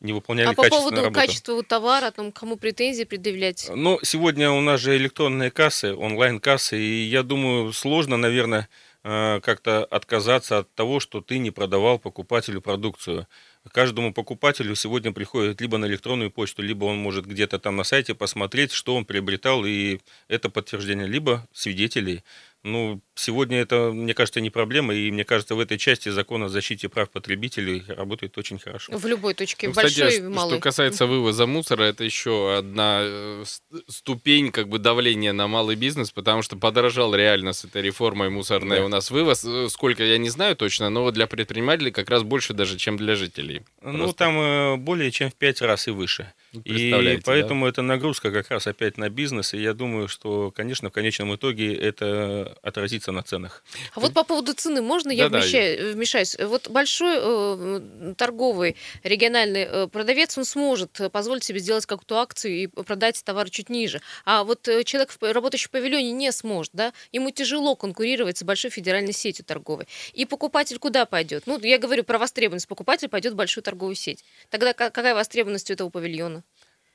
не 0.00 0.12
выполняли 0.12 0.48
А 0.48 0.52
по 0.52 0.62
качественную 0.62 0.90
поводу 0.90 1.02
работу. 1.02 1.20
качества 1.20 1.62
товара, 1.62 2.10
там, 2.10 2.32
кому 2.32 2.56
претензии 2.56 3.04
предъявлять? 3.04 3.70
Ну, 3.74 3.98
сегодня 4.02 4.50
у 4.50 4.60
нас 4.60 4.80
же 4.80 4.96
электронные 4.96 5.50
кассы, 5.50 5.94
онлайн-кассы, 5.94 6.78
и 6.78 7.02
я 7.04 7.22
думаю, 7.22 7.72
сложно, 7.72 8.16
наверное, 8.16 8.68
э, 9.04 9.40
как-то 9.42 9.84
отказаться 9.84 10.58
от 10.58 10.74
того, 10.74 11.00
что 11.00 11.20
ты 11.20 11.38
не 11.38 11.50
продавал 11.50 11.98
покупателю 11.98 12.60
продукцию. 12.60 13.26
Каждому 13.72 14.14
покупателю 14.14 14.74
сегодня 14.74 15.12
приходит 15.12 15.60
либо 15.60 15.76
на 15.76 15.84
электронную 15.84 16.30
почту, 16.30 16.62
либо 16.62 16.86
он 16.86 16.96
может 16.96 17.26
где-то 17.26 17.58
там 17.58 17.76
на 17.76 17.84
сайте 17.84 18.14
посмотреть, 18.14 18.72
что 18.72 18.96
он 18.96 19.04
приобретал, 19.04 19.66
и 19.66 20.00
это 20.28 20.48
подтверждение, 20.48 21.06
либо 21.06 21.46
свидетелей. 21.52 22.24
Ну, 22.62 23.00
сегодня 23.14 23.58
это, 23.58 23.90
мне 23.90 24.12
кажется, 24.12 24.40
не 24.42 24.50
проблема, 24.50 24.94
и 24.94 25.10
мне 25.10 25.24
кажется, 25.24 25.54
в 25.54 25.60
этой 25.60 25.78
части 25.78 26.10
закон 26.10 26.42
о 26.42 26.48
защите 26.50 26.90
прав 26.90 27.08
потребителей 27.08 27.82
работает 27.88 28.36
очень 28.36 28.58
хорошо. 28.58 28.92
В 28.98 29.06
любой 29.06 29.32
точке, 29.32 29.68
Ну, 29.68 29.72
кстати, 29.72 30.00
большой 30.00 30.08
а 30.08 30.10
и 30.10 30.20
что 30.20 30.30
малой. 30.30 30.60
касается 30.60 31.06
вывоза 31.06 31.46
мусора, 31.46 31.84
это 31.84 32.04
еще 32.04 32.54
одна 32.58 32.98
э, 33.02 33.44
ступень 33.88 34.52
как 34.52 34.68
бы 34.68 34.78
давления 34.78 35.32
на 35.32 35.48
малый 35.48 35.74
бизнес, 35.76 36.10
потому 36.10 36.42
что 36.42 36.56
подорожал 36.56 37.14
реально 37.14 37.54
с 37.54 37.64
этой 37.64 37.80
реформой 37.80 38.28
мусорной 38.28 38.78
Да. 38.80 38.84
у 38.84 38.88
нас 38.88 39.10
вывоз. 39.10 39.42
Э, 39.44 39.68
Сколько, 39.70 40.04
я 40.04 40.18
не 40.18 40.28
знаю 40.28 40.54
точно, 40.54 40.90
но 40.90 41.10
для 41.12 41.26
предпринимателей 41.26 41.90
как 41.92 42.10
раз 42.10 42.22
больше 42.24 42.52
даже, 42.52 42.76
чем 42.76 42.98
для 42.98 43.16
жителей. 43.16 43.62
Ну, 43.80 43.98
Просто. 43.98 44.16
там 44.18 44.38
э, 44.38 44.76
более 44.76 45.10
чем 45.10 45.30
в 45.30 45.34
пять 45.34 45.62
раз 45.62 45.88
и 45.88 45.92
выше. 45.92 46.30
И 46.52 46.58
Представляете, 46.62 47.22
да? 47.24 47.32
поэтому 47.32 47.66
это 47.68 47.80
нагрузка 47.82 48.32
как 48.32 48.50
раз 48.50 48.66
опять 48.66 48.98
на 48.98 49.08
бизнес, 49.08 49.54
и 49.54 49.58
я 49.62 49.72
думаю, 49.72 50.08
что, 50.08 50.50
конечно, 50.50 50.88
в 50.90 50.92
конечном 50.92 51.32
итоге 51.36 51.72
это 51.76 52.58
отразится 52.62 53.12
на 53.12 53.22
ценах. 53.22 53.62
А 53.94 54.00
вот 54.00 54.12
по 54.14 54.24
поводу 54.24 54.52
цены, 54.54 54.82
можно 54.82 55.12
я 55.12 55.28
Да-да. 55.28 55.44
вмещаю- 55.46 55.92
вмешаюсь? 55.92 56.36
Вот 56.40 56.68
большой 56.68 57.16
э, 57.20 58.14
торговый 58.16 58.74
региональный 59.04 59.62
э, 59.62 59.86
продавец, 59.86 60.36
он 60.38 60.44
сможет 60.44 61.00
э, 61.00 61.08
позволить 61.08 61.44
себе 61.44 61.60
сделать 61.60 61.86
какую-то 61.86 62.18
акцию 62.18 62.52
и 62.54 62.66
продать 62.66 63.22
товар 63.24 63.48
чуть 63.48 63.68
ниже. 63.70 64.00
А 64.24 64.42
вот 64.42 64.66
э, 64.66 64.82
человек, 64.82 65.10
работающий 65.20 65.68
в 65.68 65.70
павильоне, 65.70 66.10
не 66.10 66.32
сможет, 66.32 66.72
да? 66.74 66.92
Ему 67.12 67.30
тяжело 67.30 67.76
конкурировать 67.76 68.38
с 68.38 68.42
большой 68.42 68.72
федеральной 68.72 69.12
сетью 69.12 69.44
торговой. 69.44 69.86
И 70.14 70.24
покупатель 70.24 70.78
куда 70.78 71.06
пойдет? 71.06 71.44
Ну, 71.46 71.60
я 71.60 71.78
говорю 71.78 72.02
про 72.02 72.18
востребованность. 72.18 72.66
Покупатель 72.66 73.08
пойдет 73.08 73.34
в 73.34 73.36
большую 73.36 73.62
торговую 73.62 73.94
сеть. 73.94 74.24
Тогда 74.50 74.72
ка- 74.72 74.90
какая 74.90 75.14
востребованность 75.14 75.70
у 75.70 75.74
этого 75.74 75.90
павильона? 75.90 76.39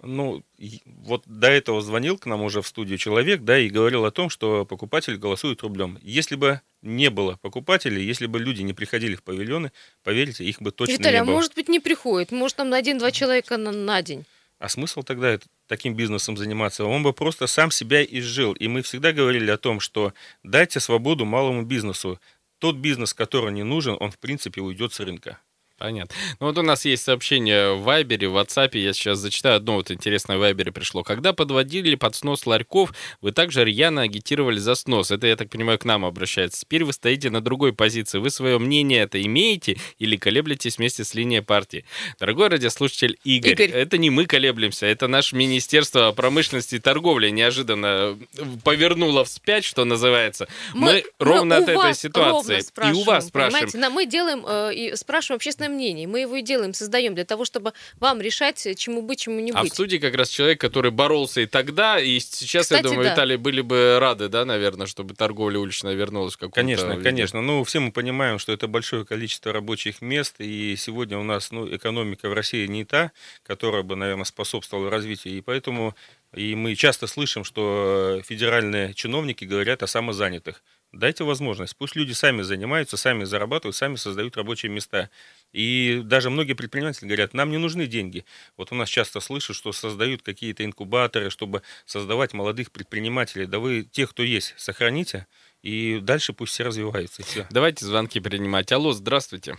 Ну, 0.01 0.43
вот 0.85 1.23
до 1.25 1.47
этого 1.47 1.81
звонил 1.81 2.17
к 2.17 2.25
нам 2.25 2.41
уже 2.41 2.61
в 2.61 2.67
студию 2.67 2.97
человек, 2.97 3.41
да, 3.41 3.57
и 3.57 3.69
говорил 3.69 4.05
о 4.05 4.11
том, 4.11 4.29
что 4.29 4.65
покупатель 4.65 5.17
голосует 5.17 5.61
рублем. 5.61 5.97
Если 6.01 6.35
бы 6.35 6.61
не 6.81 7.09
было 7.09 7.37
покупателей, 7.41 8.03
если 8.03 8.27
бы 8.27 8.39
люди 8.39 8.61
не 8.61 8.73
приходили 8.73 9.15
в 9.15 9.23
павильоны, 9.23 9.71
поверьте, 10.03 10.43
их 10.43 10.61
бы 10.61 10.71
точно 10.71 10.93
Виталий, 10.93 11.17
не 11.17 11.21
а 11.21 11.25
было. 11.25 11.35
может 11.35 11.55
быть 11.55 11.69
не 11.69 11.79
приходит? 11.79 12.31
Может 12.31 12.57
там 12.57 12.69
на 12.69 12.77
один-два 12.77 13.11
человека 13.11 13.57
на, 13.57 13.71
на 13.71 14.01
день? 14.01 14.25
А 14.59 14.69
смысл 14.69 15.03
тогда 15.03 15.39
таким 15.67 15.95
бизнесом 15.95 16.37
заниматься? 16.37 16.85
Он 16.85 17.03
бы 17.03 17.13
просто 17.13 17.47
сам 17.47 17.71
себя 17.71 18.03
изжил. 18.03 18.53
И 18.53 18.67
мы 18.67 18.81
всегда 18.81 19.11
говорили 19.11 19.49
о 19.51 19.57
том, 19.57 19.79
что 19.79 20.13
дайте 20.43 20.79
свободу 20.79 21.25
малому 21.25 21.63
бизнесу. 21.63 22.19
Тот 22.59 22.77
бизнес, 22.77 23.13
который 23.13 23.51
не 23.51 23.63
нужен, 23.63 23.97
он 23.99 24.11
в 24.11 24.19
принципе 24.19 24.61
уйдет 24.61 24.93
с 24.93 24.99
рынка. 24.99 25.39
Понятно. 25.77 26.15
Ну 26.39 26.47
вот 26.47 26.57
у 26.57 26.61
нас 26.61 26.85
есть 26.85 27.03
сообщение 27.03 27.73
в 27.73 27.83
Вайбере, 27.83 28.29
в 28.29 28.37
WhatsApp. 28.37 28.77
Я 28.77 28.93
сейчас 28.93 29.19
зачитаю. 29.19 29.57
Одно 29.57 29.75
вот 29.75 29.91
интересное 29.91 30.37
в 30.37 30.39
Вайбере 30.39 30.71
пришло. 30.71 31.03
Когда 31.03 31.33
подводили 31.33 31.95
под 31.95 32.15
снос 32.15 32.45
ларьков, 32.45 32.93
вы 33.19 33.33
также 33.33 33.65
рьяно 33.65 34.03
агитировали 34.03 34.57
за 34.57 34.75
снос. 34.75 35.11
Это, 35.11 35.27
я 35.27 35.35
так 35.35 35.49
понимаю, 35.49 35.77
к 35.77 35.83
нам 35.83 36.05
обращается. 36.05 36.61
Теперь 36.61 36.85
вы 36.85 36.93
стоите 36.93 37.29
на 37.29 37.41
другой 37.41 37.73
позиции. 37.73 38.19
Вы 38.19 38.29
свое 38.29 38.57
мнение 38.57 39.01
это 39.01 39.21
имеете 39.21 39.77
или 39.99 40.15
колеблетесь 40.15 40.77
вместе 40.77 41.03
с 41.03 41.13
линией 41.13 41.41
партии? 41.41 41.83
Дорогой 42.19 42.47
радиослушатель 42.47 43.17
Игорь, 43.25 43.51
Игорь. 43.51 43.71
это 43.71 43.97
не 43.97 44.09
мы 44.09 44.27
колеблемся, 44.27 44.85
это 44.85 45.09
наше 45.09 45.35
Министерство 45.35 46.13
промышленности 46.13 46.75
и 46.75 46.79
торговли 46.79 47.29
неожиданно 47.29 48.17
повернуло 48.63 49.25
вспять, 49.25 49.65
что 49.65 49.83
называется. 49.83 50.47
Мы, 50.73 51.03
ровно 51.19 51.57
у 51.59 51.63
от 51.63 51.67
этой 51.67 51.93
ситуации. 51.93 52.61
и 52.89 52.93
у 52.93 53.03
вас 53.03 53.27
спрашиваем. 53.27 53.69
Понимаете, 53.69 53.93
мы 53.93 54.05
делаем 54.05 54.45
э, 54.47 54.73
и 54.73 54.95
спрашиваем 54.95 55.35
общественное 55.35 55.64
мнение. 55.69 56.07
Мы 56.07 56.21
его 56.21 56.35
и 56.35 56.41
делаем, 56.41 56.73
создаем 56.73 57.15
для 57.15 57.25
того, 57.25 57.45
чтобы 57.45 57.73
вам 57.99 58.21
решать, 58.21 58.67
чему 58.77 59.01
быть, 59.01 59.19
чему 59.21 59.39
не 59.39 59.51
А 59.51 59.59
в 59.59 59.63
быть. 59.63 59.73
студии 59.73 59.97
как 59.97 60.15
раз 60.15 60.29
человек, 60.29 60.59
который 60.59 60.91
боролся 60.91 61.41
и 61.41 61.45
тогда, 61.45 61.99
и 61.99 62.19
сейчас, 62.19 62.63
Кстати, 62.63 62.83
я 62.83 62.89
думаю, 62.89 63.03
да. 63.05 63.11
Виталий, 63.11 63.35
были 63.37 63.61
бы 63.61 63.97
рады, 63.99 64.29
да, 64.29 64.45
наверное, 64.45 64.87
чтобы 64.87 65.15
торговля 65.15 65.59
уличная 65.59 65.93
вернулась 65.93 66.35
в 66.35 66.49
Конечно, 66.49 66.91
виде. 66.91 67.03
конечно. 67.03 67.41
Ну, 67.41 67.63
все 67.63 67.79
мы 67.79 67.91
понимаем, 67.91 68.39
что 68.39 68.51
это 68.51 68.67
большое 68.67 69.05
количество 69.05 69.51
рабочих 69.53 70.01
мест, 70.01 70.35
и 70.39 70.75
сегодня 70.77 71.17
у 71.17 71.23
нас 71.23 71.51
ну, 71.51 71.73
экономика 71.75 72.29
в 72.29 72.33
России 72.33 72.65
не 72.67 72.85
та, 72.85 73.11
которая 73.43 73.83
бы, 73.83 73.95
наверное, 73.95 74.25
способствовала 74.25 74.89
развитию, 74.89 75.37
и 75.37 75.41
поэтому 75.41 75.95
и 76.35 76.53
мы 76.55 76.75
часто 76.75 77.07
слышим, 77.07 77.43
что 77.45 78.21
федеральные 78.25 78.93
чиновники 78.93 79.45
говорят 79.45 79.83
о 79.83 79.87
самозанятых. 79.87 80.61
Дайте 80.91 81.23
возможность, 81.23 81.75
пусть 81.75 81.95
люди 81.95 82.13
сами 82.13 82.41
занимаются, 82.41 82.97
сами 82.97 83.23
зарабатывают, 83.25 83.75
сами 83.75 83.95
создают 83.95 84.37
рабочие 84.37 84.71
места. 84.71 85.09
И 85.55 86.01
даже 86.03 86.29
многие 86.29 86.51
предприниматели 86.51 87.07
говорят, 87.07 87.33
нам 87.33 87.49
не 87.49 87.57
нужны 87.57 87.87
деньги. 87.87 88.25
Вот 88.57 88.73
у 88.73 88.75
нас 88.75 88.89
часто 88.89 89.21
слышат, 89.21 89.55
что 89.55 89.71
создают 89.71 90.21
какие-то 90.21 90.65
инкубаторы, 90.65 91.29
чтобы 91.29 91.61
создавать 91.85 92.33
молодых 92.33 92.73
предпринимателей. 92.73 93.45
Да 93.45 93.59
вы 93.59 93.83
тех, 93.83 94.09
кто 94.09 94.21
есть, 94.21 94.53
сохраните, 94.57 95.27
и 95.63 95.99
дальше 96.01 96.33
пусть 96.33 96.51
все 96.51 96.65
развиваются. 96.65 97.21
и 97.21 97.25
всё. 97.25 97.47
Давайте 97.51 97.85
звонки 97.85 98.19
принимать. 98.19 98.69
Алло, 98.73 98.91
здравствуйте. 98.91 99.55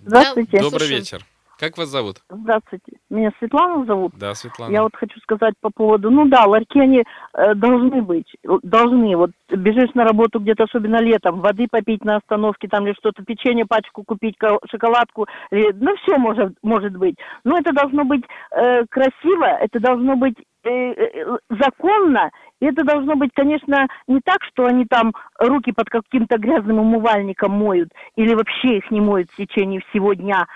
Здравствуйте. 0.00 0.58
Добрый 0.58 0.80
слушаем. 0.80 1.00
вечер. 1.00 1.26
Как 1.58 1.78
вас 1.78 1.88
зовут? 1.88 2.16
Здравствуйте. 2.28 2.98
Меня 3.08 3.30
Светлана 3.38 3.86
зовут. 3.86 4.12
Да, 4.18 4.34
Светлана. 4.34 4.72
Я 4.72 4.82
вот 4.82 4.94
хочу 4.94 5.18
сказать 5.20 5.54
по 5.60 5.70
поводу, 5.70 6.10
ну 6.10 6.26
да, 6.28 6.44
ларьки 6.44 6.78
они 6.78 7.02
э, 7.32 7.54
должны 7.54 8.02
быть, 8.02 8.30
должны. 8.62 9.16
Вот 9.16 9.30
бежишь 9.48 9.94
на 9.94 10.04
работу 10.04 10.38
где-то, 10.38 10.64
особенно 10.64 11.00
летом, 11.00 11.40
воды 11.40 11.66
попить 11.70 12.04
на 12.04 12.16
остановке, 12.16 12.68
там 12.68 12.86
или 12.86 12.94
что-то, 12.94 13.24
печенье, 13.24 13.64
пачку 13.64 14.04
купить, 14.04 14.36
ко- 14.36 14.58
шоколадку, 14.70 15.26
или- 15.50 15.72
ну 15.72 15.96
все 16.02 16.18
может, 16.18 16.54
может 16.62 16.94
быть. 16.96 17.16
Но 17.44 17.56
это 17.56 17.72
должно 17.72 18.04
быть 18.04 18.24
э, 18.50 18.84
красиво, 18.90 19.46
это 19.46 19.80
должно 19.80 20.16
быть 20.16 20.36
э, 20.64 20.68
э, 20.70 21.38
законно, 21.48 22.30
и 22.60 22.66
это 22.66 22.84
должно 22.84 23.16
быть, 23.16 23.30
конечно, 23.34 23.86
не 24.08 24.20
так, 24.24 24.38
что 24.42 24.66
они 24.66 24.84
там 24.86 25.12
руки 25.38 25.72
под 25.72 25.88
каким-то 25.88 26.38
грязным 26.38 26.78
умывальником 26.80 27.52
моют, 27.52 27.90
или 28.16 28.34
вообще 28.34 28.78
их 28.78 28.90
не 28.90 29.00
моют 29.00 29.30
в 29.30 29.36
течение 29.36 29.80
всего 29.90 30.14
дня, 30.14 30.46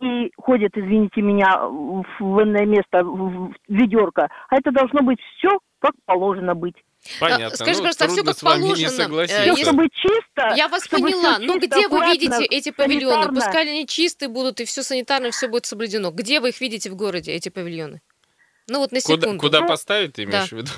и 0.00 0.30
ходят, 0.36 0.72
извините 0.76 1.22
меня, 1.22 1.58
в 1.68 2.04
военное 2.20 2.66
место, 2.66 3.02
в 3.02 3.52
ведерко. 3.68 4.28
А 4.48 4.56
это 4.56 4.70
должно 4.70 5.02
быть 5.02 5.18
все 5.38 5.48
как 5.78 5.92
положено 6.04 6.54
быть. 6.54 6.74
Понятно. 7.20 7.46
А, 7.46 7.50
скажи, 7.50 7.72
Ну, 7.72 7.76
пожалуйста, 7.78 8.04
а 8.04 8.08
трудно 8.08 8.32
как 8.32 8.40
положено. 8.40 8.74
Если- 8.74 9.62
чтобы 9.62 9.88
чисто. 9.92 10.54
Я 10.56 10.68
вас 10.68 10.88
поняла. 10.88 11.38
Ну 11.38 11.60
чисто, 11.60 11.66
где 11.76 11.88
вы 11.88 12.00
видите 12.06 12.44
эти 12.44 12.70
павильоны? 12.70 13.12
санитарно. 13.24 13.40
Пускай 13.40 13.70
они 13.70 13.86
чистые 13.86 14.28
будут, 14.28 14.60
и 14.60 14.64
все 14.64 14.82
санитарно, 14.82 15.30
все 15.30 15.48
будет 15.48 15.66
соблюдено. 15.66 16.10
Где 16.10 16.40
вы 16.40 16.48
их 16.48 16.60
видите 16.60 16.90
в 16.90 16.96
городе, 16.96 17.32
эти 17.32 17.48
павильоны? 17.48 18.00
Ну 18.68 18.80
вот 18.80 18.90
на 18.90 19.00
Куда, 19.00 19.20
секунду. 19.22 19.40
куда 19.40 19.60
Ну, 19.60 19.68
поставить, 19.68 20.14
ты 20.14 20.24
имеешь 20.24 20.48
в 20.48 20.52
виду? 20.52 20.70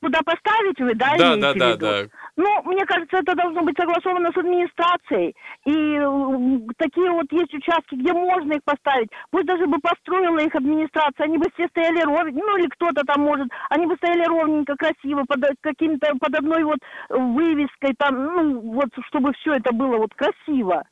Куда 0.00 0.20
поставить 0.24 0.80
вы, 0.80 0.94
да, 0.94 1.16
Да, 1.18 1.36
да, 1.36 1.54
да, 1.54 1.76
да. 1.76 2.06
Ну, 2.36 2.62
мне 2.64 2.84
кажется, 2.86 3.18
это 3.18 3.34
должно 3.34 3.62
быть 3.62 3.76
согласовано 3.76 4.30
с 4.32 4.36
администрацией. 4.36 5.34
И 5.66 6.74
такие 6.78 7.10
вот 7.10 7.26
есть 7.32 7.52
участки, 7.52 7.96
где 7.96 8.12
можно 8.12 8.52
их 8.54 8.62
поставить. 8.64 9.08
Пусть 9.30 9.46
даже 9.46 9.66
бы 9.66 9.78
построила 9.80 10.38
их 10.38 10.54
администрация, 10.54 11.24
они 11.24 11.38
бы 11.38 11.46
все 11.54 11.66
стояли 11.68 12.00
ровненько, 12.02 12.38
ну 12.38 12.56
или 12.56 12.68
кто-то 12.68 13.02
там 13.04 13.22
может, 13.22 13.48
они 13.70 13.86
бы 13.86 13.96
стояли 13.96 14.24
ровненько, 14.24 14.76
красиво, 14.76 15.24
под 15.26 15.40
каким-то, 15.60 16.14
под 16.20 16.34
одной 16.34 16.62
вот 16.62 16.78
вывеской 17.08 17.94
там, 17.98 18.14
ну, 18.14 18.60
вот, 18.72 18.90
чтобы 19.08 19.32
все 19.34 19.54
это 19.54 19.74
было 19.74 19.96
вот 19.96 20.14
красиво. 20.14 20.84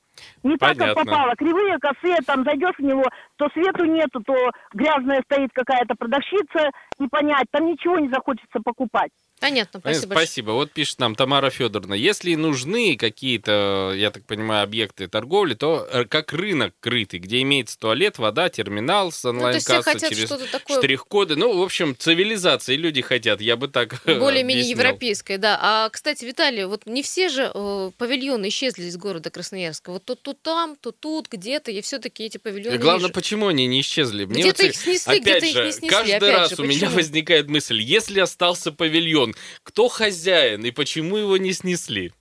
Не 0.43 0.57
так, 0.57 0.77
как 0.77 0.95
попало. 0.95 1.35
Кривые, 1.37 1.79
косые, 1.79 2.17
там 2.27 2.45
зайдешь 2.45 2.77
в 2.79 2.83
него, 2.83 3.05
то 3.37 3.49
свету 3.51 3.85
нету, 3.85 4.23
то 4.25 4.35
грязная 4.73 5.23
стоит 5.23 5.51
какая-то 5.53 5.95
продавщица, 5.95 6.71
не 6.99 7.09
понять, 7.09 7.47
там 7.51 7.67
ничего 7.67 7.99
не 7.99 8.09
захочется 8.09 8.61
покупать. 8.65 9.11
Понятно, 9.39 9.81
Понятно, 9.81 9.81
спасибо. 9.81 10.09
большое. 10.09 10.27
Спасибо. 10.27 10.51
Вот 10.53 10.73
пишет 10.73 10.99
нам 10.99 11.15
Тамара 11.15 11.51
Федоровна. 11.51 11.95
Если 11.95 12.35
нужны 12.35 12.97
какие-то, 12.97 13.93
я 13.95 14.11
так 14.11 14.25
понимаю, 14.25 14.63
объекты 14.65 15.09
торговли, 15.09 15.55
то 15.55 15.87
э, 15.91 16.05
как 16.05 16.33
рынок 16.33 16.75
крытый, 16.81 17.21
где 17.21 17.43
имеется 17.43 17.79
туалет, 17.79 18.19
вода, 18.19 18.49
терминал 18.49 19.13
с 19.13 19.25
Ну, 19.25 19.31
онлайн-кассой 19.31 19.83
хотят 19.83 20.11
через 20.11 20.29
такое 20.51 20.79
штрих-коды. 20.79 21.37
Ну, 21.37 21.59
в 21.59 21.63
общем, 21.63 21.95
цивилизации 21.99 22.77
люди 22.77 23.03
хотят, 23.03 23.41
я 23.41 23.57
бы 23.57 23.69
так 23.69 24.01
более-менее 24.07 24.63
объяснил. 24.65 24.79
европейское, 24.79 25.39
да. 25.39 25.59
А, 25.61 25.89
кстати, 25.91 26.25
Виталий, 26.25 26.65
вот 26.65 26.87
не 26.87 27.03
все 27.03 27.29
же 27.29 27.51
э, 27.53 27.91
павильоны 27.99 28.49
исчезли 28.49 28.85
из 28.85 28.97
города 28.97 29.31
Красноярска. 29.31 29.91
Вот 29.93 30.05
то 30.05 30.15
тут 30.15 30.41
там, 30.43 30.77
то 30.77 30.93
тут, 30.93 31.29
где-то, 31.31 31.71
я 31.71 31.83
все-таки 31.83 32.25
эти 32.25 32.39
павильоны 32.39 32.75
И 32.75 32.79
главное, 32.79 33.09
вижу. 33.09 33.13
почему 33.15 33.49
они 33.49 33.67
не 33.67 33.81
исчезли? 33.81 34.25
Где-то 34.25 34.63
вот, 34.63 34.71
их 34.71 34.77
снесли, 34.77 35.21
где-то 35.21 35.47
их 35.47 35.55
не 35.57 35.73
снесли. 35.73 35.89
Каждый 35.89 36.31
раз 36.31 36.51
же, 36.51 36.63
у 36.63 36.65
меня 36.65 36.89
возникает 36.91 37.49
мысль, 37.49 37.81
если 37.81 38.21
остался 38.21 38.73
павильон, 38.73 39.26
кто 39.63 39.89
хозяин 39.89 40.65
и 40.65 40.71
почему 40.71 41.17
его 41.17 41.37
не 41.37 41.53
снесли? 41.53 42.13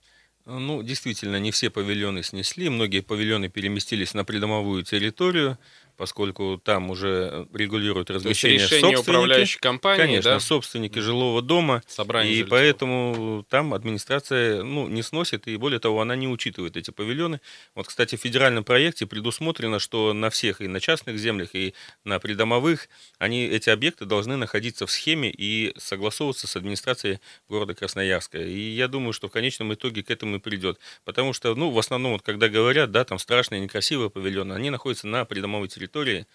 Ну, 0.46 0.82
действительно, 0.82 1.40
не 1.40 1.50
все 1.50 1.70
павильоны 1.70 2.22
снесли. 2.22 2.68
Многие 2.68 3.00
павильоны 3.00 3.48
переместились 3.48 4.14
на 4.14 4.24
придомовую 4.24 4.84
территорию, 4.84 5.58
поскольку 5.96 6.60
там 6.62 6.90
уже 6.90 7.46
регулируют 7.52 8.08
То 8.08 8.14
есть 8.14 8.24
размещение 8.24 8.58
решение 8.58 8.80
собственники. 8.96 9.10
управляющей 9.10 9.60
компании, 9.60 10.02
Конечно, 10.02 10.30
да? 10.32 10.40
собственники 10.40 10.98
жилого 10.98 11.42
дома. 11.42 11.82
Собрание 11.86 12.32
и 12.32 12.36
жильцов. 12.36 12.50
поэтому 12.50 13.46
там 13.48 13.74
администрация 13.74 14.62
ну, 14.62 14.88
не 14.88 15.02
сносит, 15.02 15.48
и 15.48 15.56
более 15.56 15.80
того, 15.80 16.00
она 16.00 16.16
не 16.16 16.28
учитывает 16.28 16.76
эти 16.76 16.90
павильоны. 16.90 17.40
Вот, 17.74 17.88
кстати, 17.88 18.16
в 18.16 18.20
федеральном 18.20 18.64
проекте 18.64 19.06
предусмотрено, 19.06 19.78
что 19.78 20.12
на 20.12 20.30
всех 20.30 20.60
и 20.60 20.68
на 20.68 20.80
частных 20.80 21.18
землях, 21.18 21.54
и 21.54 21.74
на 22.04 22.18
придомовых, 22.18 22.88
они, 23.18 23.44
эти 23.44 23.70
объекты 23.70 24.04
должны 24.04 24.36
находиться 24.36 24.86
в 24.86 24.90
схеме 24.90 25.30
и 25.30 25.72
согласовываться 25.78 26.46
с 26.46 26.56
администрацией 26.56 27.20
города 27.48 27.74
Красноярска. 27.74 28.38
И 28.38 28.58
я 28.58 28.88
думаю, 28.88 29.12
что 29.12 29.28
в 29.28 29.32
конечном 29.32 29.74
итоге 29.74 30.02
к 30.02 30.10
этому 30.10 30.36
и 30.36 30.38
придет. 30.38 30.78
Потому 31.04 31.32
что, 31.32 31.54
ну, 31.54 31.70
в 31.70 31.78
основном, 31.78 32.12
вот, 32.12 32.22
когда 32.22 32.48
говорят, 32.48 32.90
да, 32.90 33.04
там 33.04 33.18
страшные, 33.18 33.60
некрасивые 33.60 34.10
павильоны, 34.10 34.52
они 34.54 34.70
находятся 34.70 35.06
на 35.06 35.24
придомовой 35.24 35.68
территории, 35.68 35.85
территории 35.86 36.26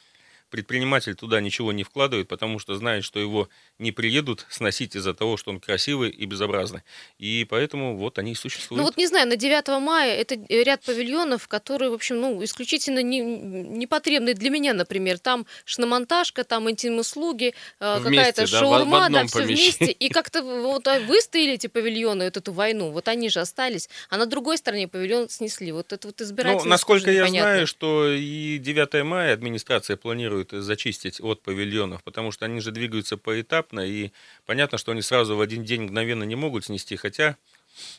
предприниматель 0.52 1.16
туда 1.16 1.42
ничего 1.42 1.72
не 1.72 1.84
вкладывает, 1.84 2.28
потому 2.28 2.60
что 2.60 2.76
знает, 2.76 3.04
что 3.04 3.20
его 3.20 3.50
не 3.80 3.92
приедут 3.92 4.46
сносить 4.50 4.96
из-за 4.96 5.14
того, 5.14 5.38
что 5.38 5.50
он 5.50 5.60
красивый 5.60 6.10
и 6.10 6.26
безобразный. 6.26 6.82
И 7.18 7.48
поэтому 7.50 7.98
вот 7.98 8.20
они 8.20 8.34
и 8.34 8.36
существуют. 8.36 8.80
Ну 8.80 8.84
вот 8.84 8.98
не 8.98 9.08
знаю, 9.08 9.28
на 9.28 9.38
9 9.38 9.68
мая 9.82 10.16
это 10.16 10.36
ряд 10.50 10.84
павильонов, 10.84 11.48
которые, 11.48 11.90
в 11.90 11.94
общем, 11.94 12.20
ну, 12.20 12.44
исключительно 12.44 13.02
не, 13.02 13.22
непотребны 13.22 14.34
для 14.34 14.50
меня, 14.50 14.74
например. 14.74 15.20
Там 15.20 15.46
шиномонтажка, 15.66 16.44
там 16.44 16.70
интим-услуги, 16.70 17.54
э, 17.80 18.00
какая-то 18.04 18.42
да, 18.42 18.48
шаурма, 18.48 19.10
да, 19.10 19.26
все 19.26 19.40
помещении. 19.40 19.78
вместе. 19.78 19.92
И 19.92 20.10
как-то 20.10 20.44
вот 20.44 20.88
а, 20.88 21.00
выстояли 21.00 21.54
эти 21.54 21.68
павильоны, 21.68 22.26
вот 22.26 22.38
эту 22.38 22.52
войну, 22.52 22.92
вот 22.92 23.08
они 23.08 23.30
же 23.30 23.40
остались, 23.40 23.90
а 24.10 24.18
на 24.18 24.26
другой 24.26 24.58
стороне 24.58 24.88
павильон 24.90 25.30
снесли. 25.30 25.72
Вот 25.72 25.94
это 25.94 26.08
вот 26.08 26.20
избирательность 26.20 26.66
Ну, 26.66 26.72
насколько 26.72 27.10
я 27.10 27.28
знаю, 27.28 27.68
что 27.68 28.12
и 28.12 28.58
9 28.58 29.06
мая 29.06 29.34
администрация 29.34 29.96
планирует 29.96 30.41
зачистить 30.52 31.22
от 31.22 31.42
павильонов, 31.42 32.04
потому 32.04 32.32
что 32.32 32.46
они 32.46 32.60
же 32.60 32.72
двигаются 32.72 33.18
поэтапно, 33.18 33.82
и 33.82 34.12
понятно, 34.46 34.78
что 34.78 34.92
они 34.92 35.02
сразу 35.02 35.36
в 35.36 35.42
один 35.42 35.64
день 35.64 35.84
мгновенно 35.84 36.24
не 36.24 36.36
могут 36.36 36.66
снести, 36.66 36.96
хотя 36.96 37.38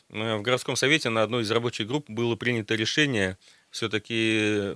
э, 0.09 0.35
в 0.35 0.41
городском 0.41 0.75
совете 0.75 1.09
на 1.09 1.23
одной 1.23 1.43
из 1.43 1.51
рабочих 1.51 1.87
групп 1.87 2.09
было 2.09 2.35
принято 2.35 2.75
решение 2.75 3.37
все-таки 3.71 4.75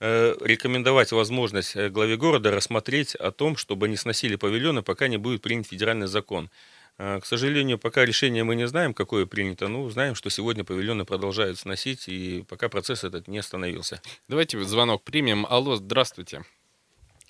э, 0.00 0.36
рекомендовать 0.40 1.12
возможность 1.12 1.76
э, 1.76 1.88
главе 1.88 2.16
города 2.16 2.50
рассмотреть 2.50 3.14
о 3.14 3.30
том, 3.30 3.56
чтобы 3.56 3.88
не 3.88 3.96
сносили 3.96 4.36
павильоны, 4.36 4.82
пока 4.82 5.08
не 5.08 5.16
будет 5.16 5.42
принят 5.42 5.66
федеральный 5.66 6.06
закон. 6.06 6.50
К 6.98 7.24
сожалению, 7.24 7.78
пока 7.78 8.06
решение 8.06 8.42
мы 8.42 8.56
не 8.56 8.66
знаем, 8.66 8.94
какое 8.94 9.26
принято, 9.26 9.68
но 9.68 9.86
знаем, 9.90 10.14
что 10.14 10.30
сегодня 10.30 10.64
павильоны 10.64 11.04
продолжают 11.04 11.58
сносить, 11.58 12.08
и 12.08 12.42
пока 12.48 12.70
процесс 12.70 13.04
этот 13.04 13.28
не 13.28 13.36
остановился. 13.36 14.00
Давайте 14.28 14.58
звонок 14.64 15.02
примем. 15.04 15.44
Алло, 15.46 15.76
здравствуйте. 15.76 16.46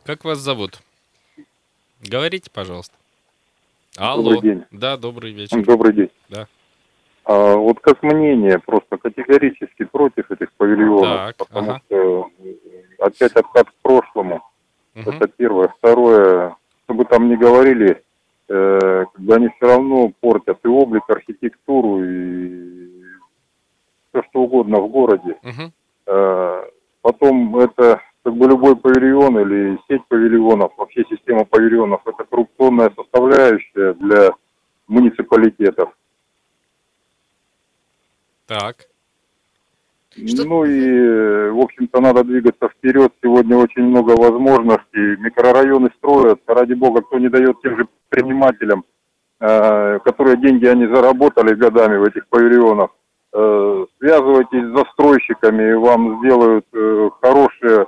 Как 0.07 0.25
вас 0.25 0.39
зовут? 0.39 0.79
Говорите, 2.01 2.49
пожалуйста. 2.53 2.95
Алло. 3.97 4.35
Добрый 4.35 4.41
день. 4.41 4.65
Да, 4.71 4.97
добрый 4.97 5.33
вечер. 5.33 5.65
Добрый 5.65 5.93
день. 5.95 6.11
Да. 6.29 6.47
А, 7.25 7.57
вот 7.57 7.81
как 7.81 8.05
мнение, 8.05 8.61
просто 8.61 8.99
категорически 8.99 9.85
против 9.85 10.31
этих 10.31 10.53
павильонов, 10.53 11.03
Так, 11.03 11.37
потому 11.39 11.71
ага. 11.71 11.81
что 11.87 12.31
опять 13.01 13.33
откат 13.33 13.69
к 13.69 13.75
прошлому. 13.83 14.43
Мгм. 14.95 15.11
Это 15.11 15.27
первое. 15.27 15.69
Второе, 15.79 16.55
чтобы 16.85 17.05
там 17.07 17.29
не 17.29 17.37
говорили, 17.37 18.01
э, 18.49 19.05
бы 19.19 19.35
они 19.35 19.49
все 19.57 19.67
равно 19.67 20.13
портят 20.21 20.61
и 20.65 20.69
облик, 20.69 21.03
архитектуру, 21.09 22.05
и 22.05 23.03
все 24.11 24.23
что 24.31 24.43
угодно 24.43 24.79
в 24.79 24.89
городе. 24.89 25.37
Мгм. 25.43 25.73
Э, 26.07 26.63
Потом 27.03 27.57
это 27.59 28.03
как 28.27 28.35
бы 28.35 28.49
любой 28.49 28.75
павильон 28.75 29.39
или 29.39 29.79
сеть 29.89 30.05
павильонов, 30.09 30.73
вообще 30.77 31.05
система 31.09 31.45
павильонов, 31.45 32.01
это 32.05 32.25
коррупционная 32.25 32.91
составляющая 32.97 33.95
для 33.95 34.33
муниципалитетов. 34.89 35.91
Так. 38.47 38.89
Ну 40.17 40.65
и, 40.65 41.51
в 41.51 41.61
общем-то, 41.61 42.01
надо 42.01 42.25
двигаться 42.25 42.69
вперед. 42.69 43.13
Сегодня 43.23 43.57
очень 43.59 43.85
много 43.85 44.21
возможностей. 44.21 45.17
Микрорайоны 45.19 45.91
строятся. 45.99 46.53
Ради 46.53 46.75
бога, 46.75 47.03
кто 47.03 47.21
не 47.21 47.29
дает 47.29 47.61
тем 47.63 47.77
же 47.77 47.87
предпринимателям, 48.09 48.85
э, 49.39 50.01
которые 50.01 50.37
деньги 50.39 50.67
они 50.67 50.87
заработали 50.87 51.55
годами 51.55 51.99
в 51.99 52.03
этих 52.03 52.27
павильонах, 52.27 52.91
э, 53.33 53.87
связывайтесь 54.01 54.65
с 54.65 54.77
застройщиками, 54.77 55.71
и 55.71 55.75
вам 55.75 56.19
сделают 56.19 56.67
э, 56.73 57.11
хорошие, 57.23 57.87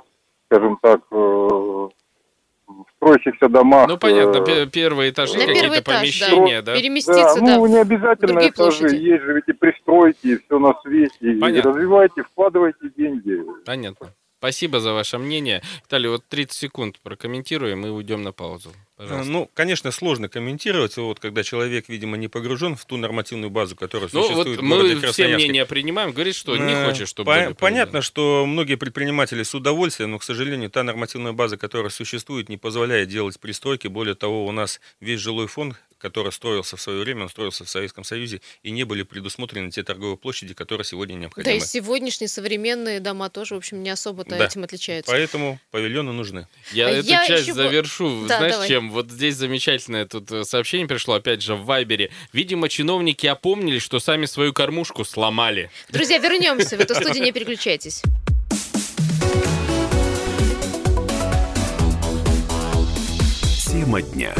скажем 0.51 0.77
так, 0.81 1.01
э, 1.11 1.15
в 1.15 2.85
строящихся 2.97 3.47
домах. 3.49 3.87
Ну, 3.87 3.97
понятно, 3.97 4.37
э, 4.37 4.45
пе- 4.45 4.65
первые 4.67 5.11
этажи, 5.11 5.37
На 5.37 5.45
какие-то 5.45 5.67
этаж, 5.79 5.83
да. 5.85 5.99
помещения, 5.99 6.61
да? 6.61 6.75
Переместиться, 6.75 7.39
да, 7.39 7.57
ну, 7.57 7.65
не 7.67 7.77
обязательно 7.77 8.39
этажи, 8.39 8.79
площади. 8.79 8.95
есть 8.95 9.23
же 9.23 9.33
ведь 9.33 9.47
и 9.47 9.53
пристройки, 9.53 10.27
и 10.27 10.37
все 10.37 10.59
на 10.59 10.73
свете. 10.81 11.13
И 11.21 11.39
Понятно. 11.39 11.71
развивайте, 11.71 12.23
вкладывайте 12.23 12.89
деньги. 12.97 13.43
Понятно. 13.65 14.13
Спасибо 14.39 14.79
за 14.79 14.93
ваше 14.93 15.17
мнение. 15.17 15.61
Виталий, 15.83 16.07
вот 16.09 16.23
30 16.29 16.57
секунд 16.57 16.99
прокомментируем 17.03 17.85
и 17.85 17.89
уйдем 17.89 18.23
на 18.23 18.31
паузу. 18.31 18.71
Пожалуйста. 18.95 19.29
Ну, 19.31 19.49
конечно, 19.53 19.91
сложно 19.91 20.29
комментировать, 20.29 20.95
вот 20.95 21.19
когда 21.19 21.43
человек, 21.43 21.89
видимо, 21.89 22.15
не 22.15 22.29
погружен 22.29 22.77
в 22.77 22.85
ту 22.85 22.95
нормативную 22.95 23.49
базу, 23.49 23.75
которая 23.75 24.09
Ну, 24.13 24.21
существует 24.23 24.57
вот 24.61 24.65
в 24.65 24.69
городе 24.69 24.95
мы 24.95 25.07
все 25.11 25.27
мнения 25.35 25.65
принимаем. 25.65 26.13
Говорит, 26.13 26.35
что 26.35 26.55
не 26.55 26.71
Э, 26.73 26.85
хочет, 26.85 27.09
чтобы... 27.09 27.25
по- 27.49 27.53
Понятно, 27.55 28.01
что 28.01 28.45
многие 28.45 28.75
предприниматели 28.75 29.43
с 29.43 29.53
удовольствием, 29.53 30.11
но, 30.11 30.19
к 30.19 30.23
сожалению, 30.23 30.69
та 30.69 30.83
нормативная 30.83 31.33
база, 31.33 31.57
которая 31.57 31.89
существует, 31.89 32.47
не 32.47 32.55
позволяет 32.57 33.09
делать 33.09 33.37
пристройки. 33.41 33.87
Более 33.87 34.15
того, 34.15 34.45
у 34.45 34.51
нас 34.53 34.79
весь 35.01 35.19
жилой 35.19 35.47
фонд, 35.47 35.75
который 35.99 36.31
строился 36.31 36.77
в 36.77 36.81
свое 36.81 37.01
время, 37.01 37.23
он 37.23 37.29
строился 37.29 37.63
в 37.65 37.69
Советском 37.69 38.03
Союзе, 38.03 38.41
и 38.63 38.71
не 38.71 38.83
были 38.85 39.03
предусмотрены 39.03 39.69
те 39.69 39.83
торговые 39.83 40.17
площади, 40.17 40.53
которые 40.53 40.85
сегодня 40.85 41.15
Да, 41.15 41.21
необходимы. 41.21 41.57
и 41.57 41.59
сегодняшние 41.59 42.27
современные 42.27 42.99
дома 42.99 43.29
тоже, 43.29 43.55
в 43.55 43.57
общем, 43.57 43.83
не 43.83 43.89
особо-то 43.89 44.37
Да. 44.37 44.45
этим 44.45 44.63
отличаются. 44.63 45.11
Поэтому 45.11 45.59
павильоны 45.71 46.11
нужны. 46.11 46.47
Я 46.71 46.87
А 46.87 46.91
эту 46.91 47.07
я 47.09 47.27
часть 47.27 47.43
еще 47.43 47.53
завершу. 47.53 48.25
Да, 48.27 48.37
Знаешь, 48.37 48.53
давай. 48.53 48.67
чем? 48.67 48.89
Вот 48.91 49.11
здесь 49.11 49.35
замечательное 49.35 50.05
тут 50.05 50.31
э, 50.31 50.43
сообщение 50.43 50.87
пришло, 50.87 51.13
опять 51.15 51.41
же, 51.41 51.55
в 51.55 51.65
Вайбере. 51.65 52.09
Видимо, 52.33 52.69
чиновники 52.69 53.27
опомнились, 53.27 53.81
что 53.83 53.99
сами 53.99 54.25
свою 54.25 54.53
кормушку 54.53 55.03
сломали. 55.05 55.69
Друзья, 55.89 56.17
вернемся 56.17 56.77
в 56.77 56.79
эту 56.79 56.95
студию, 56.95 57.23
не 57.23 57.31
переключайтесь. 57.31 58.01
Тема 63.69 64.01
дня. 64.01 64.33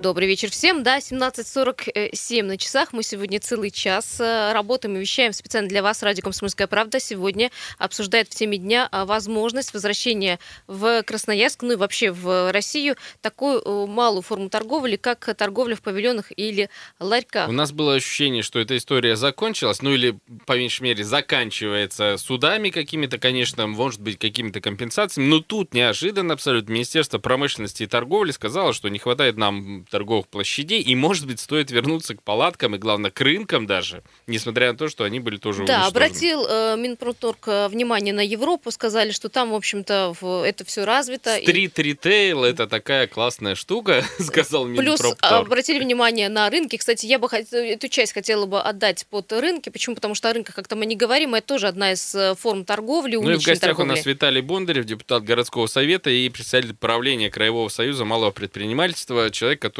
Добрый 0.00 0.26
вечер 0.28 0.50
всем. 0.50 0.82
Да, 0.82 0.96
17.47 0.96 2.42
на 2.42 2.56
часах. 2.56 2.94
Мы 2.94 3.02
сегодня 3.02 3.38
целый 3.38 3.70
час 3.70 4.18
э, 4.18 4.52
работаем 4.54 4.96
и 4.96 5.00
вещаем 5.00 5.34
специально 5.34 5.68
для 5.68 5.82
вас. 5.82 6.02
Радио 6.02 6.22
«Комсомольская 6.22 6.66
правда» 6.66 6.98
сегодня 6.98 7.50
обсуждает 7.76 8.28
в 8.28 8.34
теме 8.34 8.56
дня 8.56 8.88
а, 8.90 9.04
возможность 9.04 9.74
возвращения 9.74 10.38
в 10.66 11.02
Красноярск, 11.02 11.60
ну 11.62 11.72
и 11.72 11.76
вообще 11.76 12.12
в 12.12 12.50
Россию, 12.50 12.96
такую 13.20 13.60
э, 13.60 13.86
малую 13.86 14.22
форму 14.22 14.48
торговли, 14.48 14.96
как 14.96 15.34
торговля 15.36 15.76
в 15.76 15.82
павильонах 15.82 16.32
или 16.34 16.70
ларьках. 16.98 17.50
У 17.50 17.52
нас 17.52 17.70
было 17.70 17.96
ощущение, 17.96 18.42
что 18.42 18.58
эта 18.58 18.78
история 18.78 19.16
закончилась, 19.16 19.82
ну 19.82 19.92
или, 19.92 20.18
по 20.46 20.56
меньшей 20.56 20.84
мере, 20.84 21.04
заканчивается 21.04 22.16
судами 22.16 22.70
какими-то, 22.70 23.18
конечно, 23.18 23.66
может 23.66 24.00
быть, 24.00 24.18
какими-то 24.18 24.62
компенсациями, 24.62 25.28
но 25.28 25.40
тут 25.40 25.74
неожиданно 25.74 26.32
абсолютно 26.32 26.72
Министерство 26.72 27.18
промышленности 27.18 27.82
и 27.82 27.86
торговли 27.86 28.30
сказало, 28.30 28.72
что 28.72 28.88
не 28.88 28.98
хватает 28.98 29.36
нам 29.36 29.84
торговых 29.90 30.28
площадей, 30.28 30.80
и, 30.80 30.94
может 30.94 31.26
быть, 31.26 31.40
стоит 31.40 31.70
вернуться 31.70 32.14
к 32.14 32.22
палаткам 32.22 32.74
и, 32.74 32.78
главное, 32.78 33.10
к 33.10 33.20
рынкам 33.20 33.66
даже, 33.66 34.02
несмотря 34.26 34.72
на 34.72 34.78
то, 34.78 34.88
что 34.88 35.04
они 35.04 35.20
были 35.20 35.36
тоже 35.36 35.64
Да, 35.64 35.74
уничтожены. 35.84 35.88
обратил 35.88 36.46
э, 36.48 36.76
Минпроторг 36.78 37.48
э, 37.48 37.68
внимание 37.68 38.14
на 38.14 38.24
Европу, 38.24 38.70
сказали, 38.70 39.10
что 39.10 39.28
там, 39.28 39.50
в 39.50 39.54
общем-то, 39.54 40.14
в- 40.20 40.46
это 40.46 40.64
все 40.64 40.84
развито. 40.84 41.36
и- 41.36 41.42
Стрит-ритейл 41.44 42.44
это 42.44 42.66
такая 42.66 43.06
классная 43.06 43.54
штука, 43.54 44.04
сказал 44.20 44.64
Плюс 44.66 44.78
Минпромторг. 45.00 45.18
обратили 45.46 45.80
внимание 45.82 46.28
на 46.28 46.48
рынки. 46.50 46.76
Кстати, 46.76 47.06
я 47.06 47.18
бы 47.18 47.26
хот- 47.28 47.52
эту 47.52 47.88
часть 47.88 48.12
хотела 48.12 48.46
бы 48.46 48.60
отдать 48.60 49.06
под 49.10 49.32
рынки. 49.32 49.68
Почему? 49.70 49.94
Потому 49.96 50.14
что 50.14 50.28
о 50.30 50.32
рынках 50.32 50.54
как-то 50.54 50.76
мы 50.76 50.86
не 50.86 50.96
говорим. 50.96 51.34
Это 51.34 51.46
тоже 51.46 51.66
одна 51.68 51.92
из 51.92 52.14
э, 52.14 52.34
форм 52.36 52.64
торговли, 52.64 53.16
Ну 53.16 53.30
и 53.30 53.34
в 53.34 53.36
гостях 53.44 53.60
торговли. 53.60 53.92
у 53.92 53.94
нас 53.96 54.06
Виталий 54.06 54.40
Бондарев, 54.40 54.84
депутат 54.84 55.24
городского 55.24 55.66
совета 55.66 56.10
и 56.10 56.28
представитель 56.28 56.74
правления 56.74 57.30
Краевого 57.30 57.68
союза 57.68 58.04
малого 58.04 58.30
предпринимательства, 58.30 59.30
человек, 59.30 59.60
который, 59.60 59.79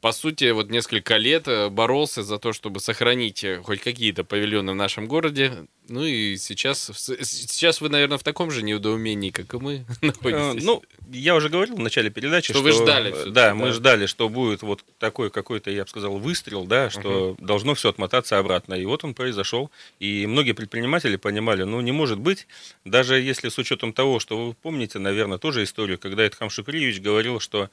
по 0.00 0.12
сути, 0.12 0.50
вот 0.50 0.70
несколько 0.70 1.16
лет 1.16 1.48
э, 1.48 1.68
боролся 1.68 2.22
за 2.22 2.38
то, 2.38 2.52
чтобы 2.52 2.80
сохранить 2.80 3.44
э, 3.44 3.62
хоть 3.62 3.80
какие-то 3.80 4.24
павильоны 4.24 4.72
в 4.72 4.76
нашем 4.76 5.06
городе. 5.06 5.66
Ну 5.90 6.04
и 6.04 6.36
сейчас, 6.36 6.90
сейчас 6.94 7.80
вы, 7.80 7.88
наверное, 7.88 8.16
в 8.16 8.22
таком 8.22 8.52
же 8.52 8.62
недоумении, 8.62 9.30
как 9.30 9.54
и 9.54 9.58
мы, 9.58 9.84
Э, 10.02 10.06
находитесь. 10.06 10.64
Ну, 10.64 10.82
я 11.10 11.34
уже 11.34 11.48
говорил 11.48 11.76
в 11.76 11.80
начале 11.80 12.10
передачи, 12.10 12.52
Что 12.52 12.60
что, 12.60 12.62
вы 12.62 12.72
ждали 12.72 13.10
э, 13.10 13.24
да, 13.26 13.48
да. 13.48 13.54
мы 13.54 13.72
ждали, 13.72 14.06
что 14.06 14.28
будет 14.28 14.62
вот 14.62 14.84
такой 14.98 15.30
какой-то, 15.30 15.70
я 15.70 15.82
бы 15.82 15.88
сказал, 15.88 16.18
выстрел, 16.18 16.64
да, 16.64 16.90
что 16.90 17.36
должно 17.40 17.74
все 17.74 17.88
отмотаться 17.88 18.38
обратно. 18.38 18.74
И 18.74 18.84
вот 18.84 19.04
он 19.04 19.14
произошел. 19.14 19.70
И 19.98 20.26
многие 20.26 20.52
предприниматели 20.52 21.16
понимали, 21.16 21.64
ну, 21.64 21.80
не 21.80 21.92
может 21.92 22.18
быть, 22.18 22.46
даже 22.84 23.20
если 23.20 23.48
с 23.48 23.58
учетом 23.58 23.92
того, 23.92 24.20
что 24.20 24.46
вы 24.46 24.54
помните, 24.54 24.98
наверное, 25.00 25.38
тоже 25.38 25.64
историю, 25.64 25.98
когда 25.98 26.22
Эдхам 26.24 26.50
Шукриевич 26.50 27.00
говорил, 27.00 27.40
что 27.40 27.68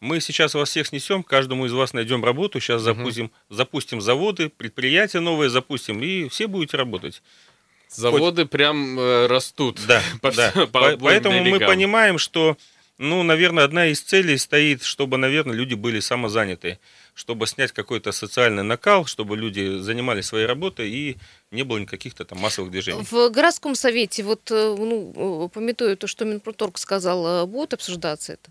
мы 0.00 0.20
сейчас 0.20 0.54
вас 0.54 0.70
всех 0.70 0.86
снесем, 0.86 1.22
каждому 1.22 1.66
из 1.66 1.72
вас 1.72 1.92
найдем 1.92 2.24
работу, 2.24 2.60
сейчас 2.60 2.82
запустим, 2.82 3.30
запустим 3.50 4.00
заводы, 4.00 4.48
предприятия 4.48 5.20
новые 5.20 5.50
запустим, 5.50 6.02
и 6.02 6.28
все 6.28 6.46
будете 6.46 6.76
работать. 6.76 7.22
Заводы 7.88 8.44
прям 8.46 8.98
э, 8.98 9.26
растут. 9.26 9.80
Да, 9.86 10.02
по 10.20 10.30
да. 10.30 10.52
по 10.52 10.66
По- 10.66 10.96
Поэтому 10.98 11.38
мы 11.40 11.52
берегам. 11.52 11.68
понимаем, 11.70 12.18
что, 12.18 12.56
ну, 12.98 13.22
наверное, 13.22 13.64
одна 13.64 13.86
из 13.86 14.00
целей 14.00 14.36
стоит, 14.36 14.82
чтобы, 14.82 15.16
наверное, 15.16 15.56
люди 15.56 15.74
были 15.74 16.00
самозаняты, 16.00 16.78
чтобы 17.14 17.46
снять 17.46 17.72
какой-то 17.72 18.12
социальный 18.12 18.62
накал, 18.62 19.06
чтобы 19.06 19.36
люди 19.38 19.78
занимались 19.78 20.26
своей 20.26 20.46
работой 20.46 20.90
и 20.90 21.16
не 21.50 21.62
было 21.62 21.78
никаких-то 21.78 22.24
там 22.26 22.38
массовых 22.38 22.70
движений. 22.70 23.02
В 23.10 23.30
городском 23.30 23.74
совете, 23.74 24.22
вот, 24.22 24.50
э, 24.50 24.74
ну, 24.78 25.46
э, 25.46 25.48
пометуя 25.48 25.96
то, 25.96 26.06
что 26.06 26.24
Минпроторг 26.26 26.76
сказал, 26.78 27.26
э, 27.26 27.46
будет 27.46 27.72
обсуждаться 27.72 28.34
это? 28.34 28.50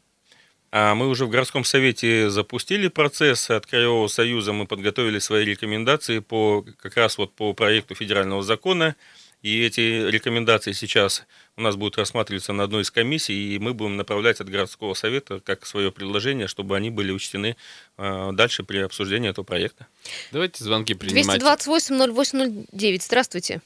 А 0.72 0.96
мы 0.96 1.08
уже 1.08 1.26
в 1.26 1.30
городском 1.30 1.64
совете 1.64 2.30
запустили 2.30 2.90
процесс 2.90 3.50
от 3.50 3.66
Краевого 3.66 4.08
союза, 4.08 4.52
мы 4.52 4.68
подготовили 4.68 5.20
свои 5.20 5.46
рекомендации 5.46 6.20
по 6.20 6.66
как 6.82 6.98
раз 6.98 7.18
вот 7.18 7.34
по 7.34 7.54
проекту 7.54 7.96
федерального 7.96 8.44
закона, 8.44 8.96
и 9.44 9.64
эти 9.64 10.10
рекомендации 10.10 10.72
сейчас 10.74 11.26
у 11.56 11.62
нас 11.62 11.76
будут 11.76 11.98
рассматриваться 11.98 12.54
на 12.54 12.64
одной 12.64 12.82
из 12.82 12.92
комиссий, 12.92 13.56
и 13.56 13.60
мы 13.60 13.74
будем 13.74 13.96
направлять 13.96 14.42
от 14.42 14.50
городского 14.50 14.94
совета 14.94 15.40
как 15.40 15.66
свое 15.66 15.92
предложение, 15.92 16.48
чтобы 16.48 16.76
они 16.76 16.90
были 16.90 17.12
учтены 17.12 17.56
э, 17.98 18.30
дальше 18.34 18.64
при 18.64 18.80
обсуждении 18.80 19.30
этого 19.30 19.46
проекта. 19.46 19.88
Давайте 20.32 20.64
звонки 20.64 20.96
принимать. 20.96 21.42
228-08-09. 21.42 23.00
Здравствуйте. 23.02 23.62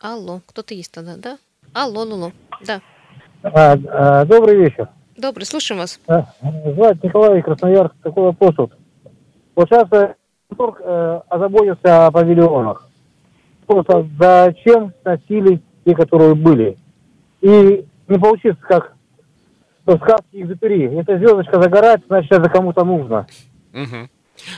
Алло, 0.00 0.42
кто-то 0.46 0.74
есть 0.74 0.90
тогда, 0.90 1.16
да? 1.16 1.38
Алло, 1.72 2.02
алло, 2.02 2.32
да. 2.60 2.82
А, 3.42 3.72
а, 3.72 4.24
Добрый 4.24 4.56
вечер. 4.56 4.88
Добрый, 5.16 5.46
слушаем 5.46 5.80
вас. 5.80 5.98
А, 6.06 6.26
Звать 6.74 7.02
Николай 7.02 7.40
Красноярск. 7.42 7.94
Такой 8.02 8.24
вопрос 8.24 8.54
вот. 8.58 8.72
Вот 9.54 9.68
сейчас 9.68 9.90
э, 9.92 10.14
Торг, 10.54 10.80
э, 10.82 11.20
озаботился 11.28 12.06
о 12.06 12.10
павильонах. 12.10 12.86
Просто 13.66 14.06
зачем 14.18 14.92
сносили 15.02 15.62
те, 15.84 15.94
которые 15.94 16.34
были? 16.34 16.76
И 17.40 17.86
не 18.08 18.18
получится, 18.18 18.58
как 18.60 18.94
в 19.86 19.96
сказке 19.96 20.42
Экзюпери. 20.42 20.94
Эта 20.98 21.16
звездочка 21.16 21.62
загорает, 21.62 22.02
значит, 22.08 22.32
это 22.32 22.50
кому-то 22.50 22.84
нужно. 22.84 23.26
Мгм. 23.72 24.10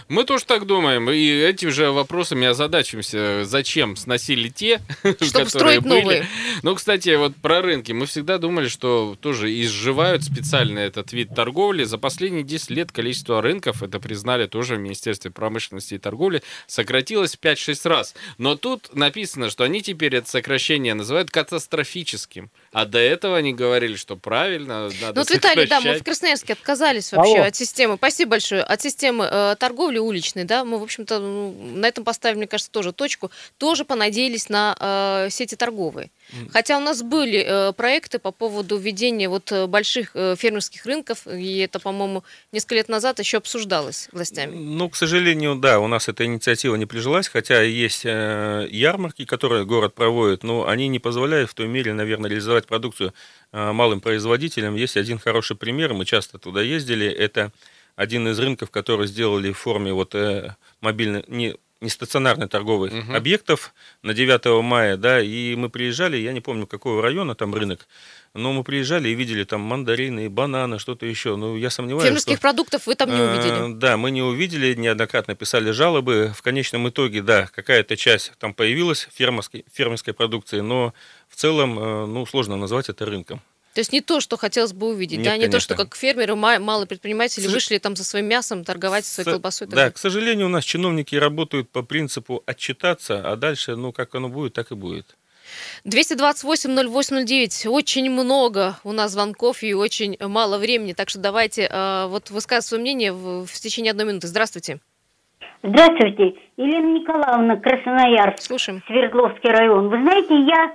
Мы 0.08 0.24
тоже 0.24 0.44
так 0.44 0.66
думаем, 0.66 1.10
и 1.10 1.26
этим 1.26 1.70
же 1.70 1.90
вопросами 1.90 2.46
озадачимся. 2.46 3.44
Зачем 3.44 3.96
сносили 3.96 4.48
те, 4.48 4.80
которые 5.02 5.48
строить 5.48 5.82
были? 5.82 6.00
новые. 6.00 6.28
Ну, 6.62 6.74
кстати, 6.74 7.14
вот 7.16 7.36
про 7.36 7.62
рынки. 7.62 7.92
Мы 7.92 8.06
всегда 8.06 8.38
думали, 8.38 8.68
что 8.68 9.16
тоже 9.20 9.52
изживают 9.62 10.24
специально 10.24 10.78
этот 10.78 11.12
вид 11.12 11.34
торговли. 11.34 11.84
За 11.84 11.98
последние 11.98 12.42
10 12.42 12.70
лет 12.70 12.92
количество 12.92 13.42
рынков, 13.42 13.82
это 13.82 14.00
признали 14.00 14.46
тоже 14.46 14.76
в 14.76 14.80
Министерстве 14.80 15.30
промышленности 15.30 15.94
и 15.94 15.98
торговли, 15.98 16.42
сократилось 16.66 17.36
в 17.36 17.40
5-6 17.40 17.88
раз. 17.88 18.14
Но 18.38 18.56
тут 18.56 18.94
написано, 18.94 19.50
что 19.50 19.64
они 19.64 19.82
теперь 19.82 20.16
это 20.16 20.28
сокращение 20.28 20.94
называют 20.94 21.30
катастрофическим. 21.30 22.50
А 22.72 22.84
до 22.84 22.98
этого 22.98 23.38
они 23.38 23.54
говорили, 23.54 23.96
что 23.96 24.16
правильно, 24.16 24.90
надо 25.00 25.12
Ну 25.14 25.20
вот, 25.20 25.30
Виталий, 25.30 25.66
да, 25.66 25.80
мы 25.80 25.98
в 25.98 26.04
Красноярске 26.04 26.52
отказались 26.52 27.12
вообще 27.12 27.36
Алло. 27.36 27.44
от 27.44 27.56
системы, 27.56 27.96
спасибо 27.96 28.32
большое, 28.32 28.62
от 28.62 28.82
системы 28.82 29.26
э, 29.30 29.56
торговли 29.58 29.98
уличной, 29.98 30.44
да, 30.44 30.64
мы, 30.64 30.78
в 30.78 30.82
общем-то, 30.82 31.18
ну, 31.18 31.52
на 31.74 31.86
этом 31.86 32.04
поставили, 32.04 32.38
мне 32.38 32.46
кажется, 32.46 32.70
тоже 32.70 32.92
точку, 32.92 33.30
тоже 33.56 33.84
понадеялись 33.84 34.48
на 34.48 34.76
э, 34.78 35.30
сети 35.30 35.54
торговые. 35.54 36.10
Хотя 36.50 36.78
у 36.78 36.80
нас 36.80 37.02
были 37.02 37.44
э, 37.46 37.72
проекты 37.72 38.18
по 38.18 38.32
поводу 38.32 38.76
введения 38.76 39.28
вот 39.28 39.50
э, 39.52 39.66
больших 39.66 40.10
э, 40.14 40.36
фермерских 40.36 40.84
рынков, 40.86 41.26
и 41.26 41.58
это, 41.58 41.80
по-моему, 41.80 42.24
несколько 42.52 42.74
лет 42.74 42.88
назад 42.88 43.18
еще 43.18 43.38
обсуждалось 43.38 44.08
властями. 44.12 44.54
Ну, 44.56 44.88
к 44.88 44.96
сожалению, 44.96 45.54
да, 45.56 45.80
у 45.80 45.86
нас 45.86 46.08
эта 46.08 46.24
инициатива 46.24 46.76
не 46.76 46.86
прижилась, 46.86 47.28
хотя 47.28 47.62
есть 47.62 48.02
э, 48.04 48.68
ярмарки, 48.70 49.24
которые 49.24 49.64
город 49.64 49.94
проводит, 49.94 50.42
но 50.42 50.66
они 50.66 50.88
не 50.88 50.98
позволяют 50.98 51.50
в 51.50 51.54
той 51.54 51.66
мере, 51.66 51.92
наверное, 51.92 52.30
реализовать 52.30 52.66
продукцию 52.66 53.14
э, 53.52 53.72
малым 53.72 54.00
производителям. 54.00 54.74
Есть 54.76 54.96
один 54.96 55.18
хороший 55.18 55.56
пример, 55.56 55.94
мы 55.94 56.04
часто 56.04 56.38
туда 56.38 56.62
ездили, 56.62 57.06
это 57.06 57.52
один 57.96 58.28
из 58.28 58.38
рынков, 58.38 58.70
который 58.70 59.06
сделали 59.06 59.50
в 59.50 59.58
форме 59.58 59.92
вот 59.92 60.14
э, 60.14 60.54
мобильной, 60.80 61.24
не, 61.26 61.56
не 61.80 61.88
стационарных 61.90 62.48
торговых 62.50 62.92
Мгм. 62.92 63.14
объектов 63.14 63.72
на 64.02 64.12
9 64.14 64.62
мая, 64.62 64.96
да, 64.96 65.20
и 65.20 65.54
мы 65.54 65.68
приезжали, 65.70 66.16
я 66.16 66.32
не 66.32 66.40
помню, 66.40 66.66
какого 66.66 67.00
района 67.02 67.34
там 67.34 67.54
рынок, 67.54 67.86
но 68.34 68.52
мы 68.52 68.64
приезжали 68.64 69.08
и 69.08 69.14
видели 69.14 69.44
там 69.44 69.60
мандарины, 69.60 70.28
бананы, 70.28 70.78
что-то 70.78 71.06
еще. 71.06 71.36
Ну, 71.36 71.56
я 71.56 71.70
сомневаюсь, 71.70 72.04
Фермерских 72.04 72.34
что... 72.34 72.42
продуктов 72.42 72.86
вы 72.86 72.94
там 72.94 73.10
не 73.10 73.16
Э, 73.16 73.32
увидели. 73.32 73.74
Да, 73.78 73.96
мы 73.96 74.10
не 74.10 74.22
увидели, 74.22 74.74
неоднократно 74.74 75.34
писали 75.34 75.70
жалобы. 75.70 76.32
В 76.36 76.42
конечном 76.42 76.88
итоге, 76.88 77.22
да, 77.22 77.46
какая-то 77.54 77.96
часть 77.96 78.32
там 78.38 78.54
появилась 78.54 79.08
фермерской, 79.14 79.64
фермерской 79.72 80.14
продукции, 80.14 80.60
но 80.60 80.94
в 81.28 81.36
целом, 81.36 81.78
э, 81.78 82.06
ну, 82.06 82.26
сложно 82.26 82.56
назвать 82.56 82.88
это 82.88 83.06
рынком. 83.06 83.40
То 83.78 83.80
есть 83.80 83.92
не 83.92 84.00
то, 84.00 84.18
что 84.18 84.36
хотелось 84.36 84.72
бы 84.72 84.88
увидеть, 84.88 85.18
Нет, 85.18 85.26
да, 85.28 85.36
не 85.36 85.46
то, 85.46 85.60
что 85.60 85.76
конечно. 85.76 85.84
как 85.88 85.96
фермеры, 85.96 86.34
ма- 86.34 86.58
малые 86.58 86.88
предприниматели 86.88 87.44
Сож- 87.46 87.52
вышли 87.52 87.78
там 87.78 87.94
за 87.94 88.02
своим 88.02 88.26
мясом 88.26 88.64
торговать 88.64 89.06
своей 89.06 89.30
колбасой. 89.30 89.68
так 89.68 89.76
Да, 89.76 89.90
к 89.92 89.98
сожалению, 89.98 90.46
у 90.46 90.48
нас 90.48 90.64
чиновники 90.64 91.14
работают 91.14 91.70
по 91.70 91.84
принципу 91.84 92.42
отчитаться, 92.44 93.22
а 93.24 93.36
дальше, 93.36 93.76
ну, 93.76 93.92
как 93.92 94.16
оно 94.16 94.28
будет, 94.30 94.54
так 94.54 94.72
и 94.72 94.74
будет. 94.74 95.16
228-08-09. 95.84 97.68
Очень 97.68 98.10
много 98.10 98.76
у 98.82 98.90
нас 98.90 99.12
звонков 99.12 99.62
и 99.62 99.74
очень 99.74 100.16
мало 100.20 100.58
времени. 100.58 100.92
Так 100.92 101.08
что 101.08 101.20
давайте 101.20 101.68
э, 101.70 102.06
вот 102.08 102.30
высказывать 102.30 102.64
свое 102.64 102.80
мнение 102.80 103.12
в, 103.12 103.46
в 103.46 103.52
течение 103.60 103.92
одной 103.92 104.06
минуты. 104.06 104.26
Здравствуйте. 104.26 104.80
Здравствуйте, 105.62 106.34
Елена 106.56 106.98
Николаевна, 107.00 107.56
Красноярск, 107.56 108.42
Слушаем. 108.42 108.82
Свердловский 108.88 109.50
район. 109.50 109.88
Вы 109.88 110.02
знаете, 110.02 110.34
я 110.34 110.74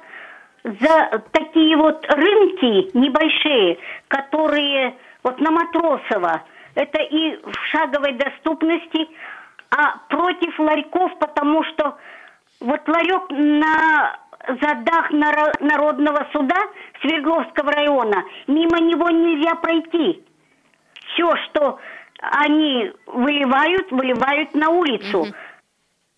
за 0.63 1.23
такие 1.31 1.75
вот 1.75 2.05
рынки 2.09 2.97
небольшие, 2.97 3.77
которые 4.07 4.95
вот 5.23 5.39
на 5.39 5.51
Матросово, 5.51 6.43
это 6.75 7.01
и 7.01 7.37
в 7.37 7.53
шаговой 7.71 8.13
доступности, 8.13 9.07
а 9.71 9.97
против 10.09 10.57
ларьков, 10.59 11.17
потому 11.19 11.63
что 11.65 11.97
вот 12.61 12.87
ларек 12.87 13.29
на 13.29 14.17
задах 14.61 15.11
наро- 15.11 15.53
Народного 15.59 16.27
суда 16.31 16.57
Свердловского 17.01 17.71
района, 17.71 18.23
мимо 18.47 18.79
него 18.79 19.09
нельзя 19.09 19.55
пройти. 19.55 20.23
Все, 21.13 21.35
что 21.45 21.79
они 22.19 22.91
выливают, 23.07 23.91
выливают 23.91 24.53
на 24.53 24.69
улицу. 24.69 25.27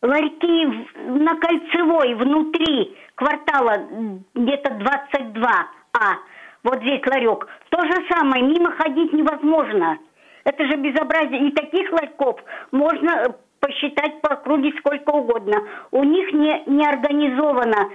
Ларьки 0.02 0.88
на 1.08 1.36
Кольцевой 1.36 2.14
внутри 2.14 2.96
квартала 3.16 3.88
где-то 4.34 4.74
22А, 4.74 6.16
вот 6.64 6.80
здесь 6.82 7.02
ларек, 7.06 7.48
то 7.70 7.82
же 7.82 8.08
самое, 8.10 8.44
мимо 8.44 8.72
ходить 8.72 9.14
невозможно. 9.14 9.98
Это 10.44 10.66
же 10.66 10.78
безобразие. 10.78 11.48
И 11.48 11.52
таких 11.52 11.92
ларьков 11.92 12.40
можно 12.72 13.10
э, 13.10 13.34
посчитать 13.60 14.22
по 14.22 14.34
округе 14.34 14.72
сколько 14.80 15.10
угодно. 15.10 15.58
У 15.92 16.04
них 16.04 16.32
не, 16.34 16.64
не 16.68 16.86
организовано 16.88 17.90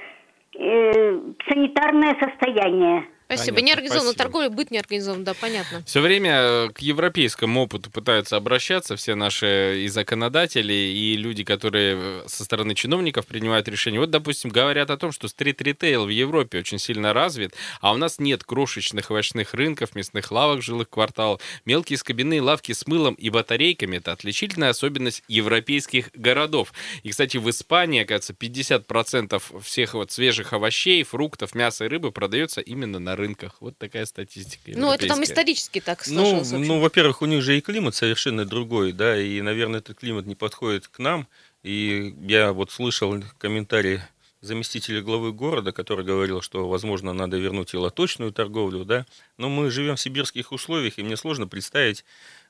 э, 0.59 1.21
санитарное 1.49 2.17
состояние. 2.21 3.07
Спасибо. 3.31 3.57
Понятно, 3.57 3.67
Неорганизованная 3.67 4.13
спасибо. 4.13 4.23
торговля, 4.25 4.51
быт 4.51 4.71
неорганизован, 4.73 5.25
да, 5.25 5.35
понятно. 5.35 5.83
Все 5.87 6.01
время 6.01 6.33
э, 6.33 6.69
к 6.71 6.81
европейскому 6.81 7.63
опыту 7.63 7.89
пытаются 7.89 8.37
обращаться 8.37 8.97
все 8.97 9.15
наши 9.15 9.83
и 9.85 9.89
законодатели, 9.89 10.73
и 10.73 11.17
люди, 11.17 11.45
которые 11.45 11.97
э, 11.97 12.25
со 12.27 12.45
стороны 12.45 12.75
чиновников 12.75 13.27
принимают 13.27 13.69
решения. 13.69 14.01
Вот, 14.01 14.11
допустим, 14.11 14.51
говорят 14.51 14.91
о 14.91 14.97
том, 14.97 15.13
что 15.13 15.29
стрит-ритейл 15.29 16.07
в 16.07 16.09
Европе 16.09 16.59
очень 16.59 16.81
сильно 16.81 17.13
развит, 17.13 17.55
а 17.81 17.93
у 17.93 17.97
нас 17.97 18.19
нет 18.19 18.43
крошечных 18.43 19.13
овощных 19.13 19.55
рынков, 19.55 19.95
мясных 19.95 20.33
лавок, 20.33 20.61
жилых 20.61 20.91
кварталов. 20.91 21.41
Мелкие 21.65 21.99
скобяные 21.99 22.43
лавки 22.43 22.73
с 22.73 22.85
мылом 22.89 23.15
и 23.15 23.31
батарейками– 23.31 23.97
это 23.99 24.11
отличительная 24.11 24.71
особенность 24.71 25.23
европейских 25.29 26.11
городов. 26.15 26.73
И, 27.05 27.11
кстати, 27.11 27.37
в 27.37 27.49
Испании, 27.49 28.03
оказывается, 28.03 28.33
50% 28.33 29.63
всех 29.63 29.95
вот 29.95 30.11
свежих 30.11 30.53
овощей, 30.53 31.05
фруктов, 31.05 31.55
мяса 31.55 31.85
и 31.85 31.89
рыбы 31.89 32.11
продается 32.11 32.61
именно 32.61 32.99
на 32.99 33.20
рынках. 33.21 33.57
Вот 33.61 33.79
такая 33.79 34.05
статистика. 34.07 34.73
Ну, 34.75 34.93
это 34.93 35.07
там 35.07 35.23
исторически 35.23 35.81
так 35.81 36.05
Ну, 36.09 36.23
сложилось. 36.23 36.53
общем. 36.53 36.67
ну, 36.67 36.81
во-первых, 36.81 37.23
у 37.23 37.27
них 37.27 37.43
же 37.43 37.57
и 37.57 37.61
климат 37.61 37.95
совершенно 37.95 38.45
другой, 38.45 38.93
да, 38.93 39.17
и, 39.21 39.41
наверное, 39.41 39.79
этот 39.81 39.99
климат 39.99 40.27
не 40.27 40.35
подходит 40.35 40.89
к 40.89 40.99
нам. 40.99 41.29
И 41.63 42.15
я 42.23 42.53
вот 42.53 42.71
слышал 42.71 43.23
комментарий 43.39 44.01
заместителя 44.41 45.03
главы 45.03 45.33
города, 45.33 45.73
который 45.73 46.05
говорил, 46.05 46.41
что, 46.41 46.67
возможно, 46.69 47.13
надо 47.13 47.37
вернуть 47.37 47.75
и 47.75 47.77
лоточную 47.77 48.33
торговлю, 48.33 48.85
да, 48.85 49.05
но 49.37 49.49
мы 49.49 49.71
живем 49.71 49.97
в 49.97 50.01
сибирских 50.01 50.53
условиях, 50.53 50.99
и 50.99 51.03
мне 51.03 51.17
сложно 51.17 51.47
представить, 51.47 52.05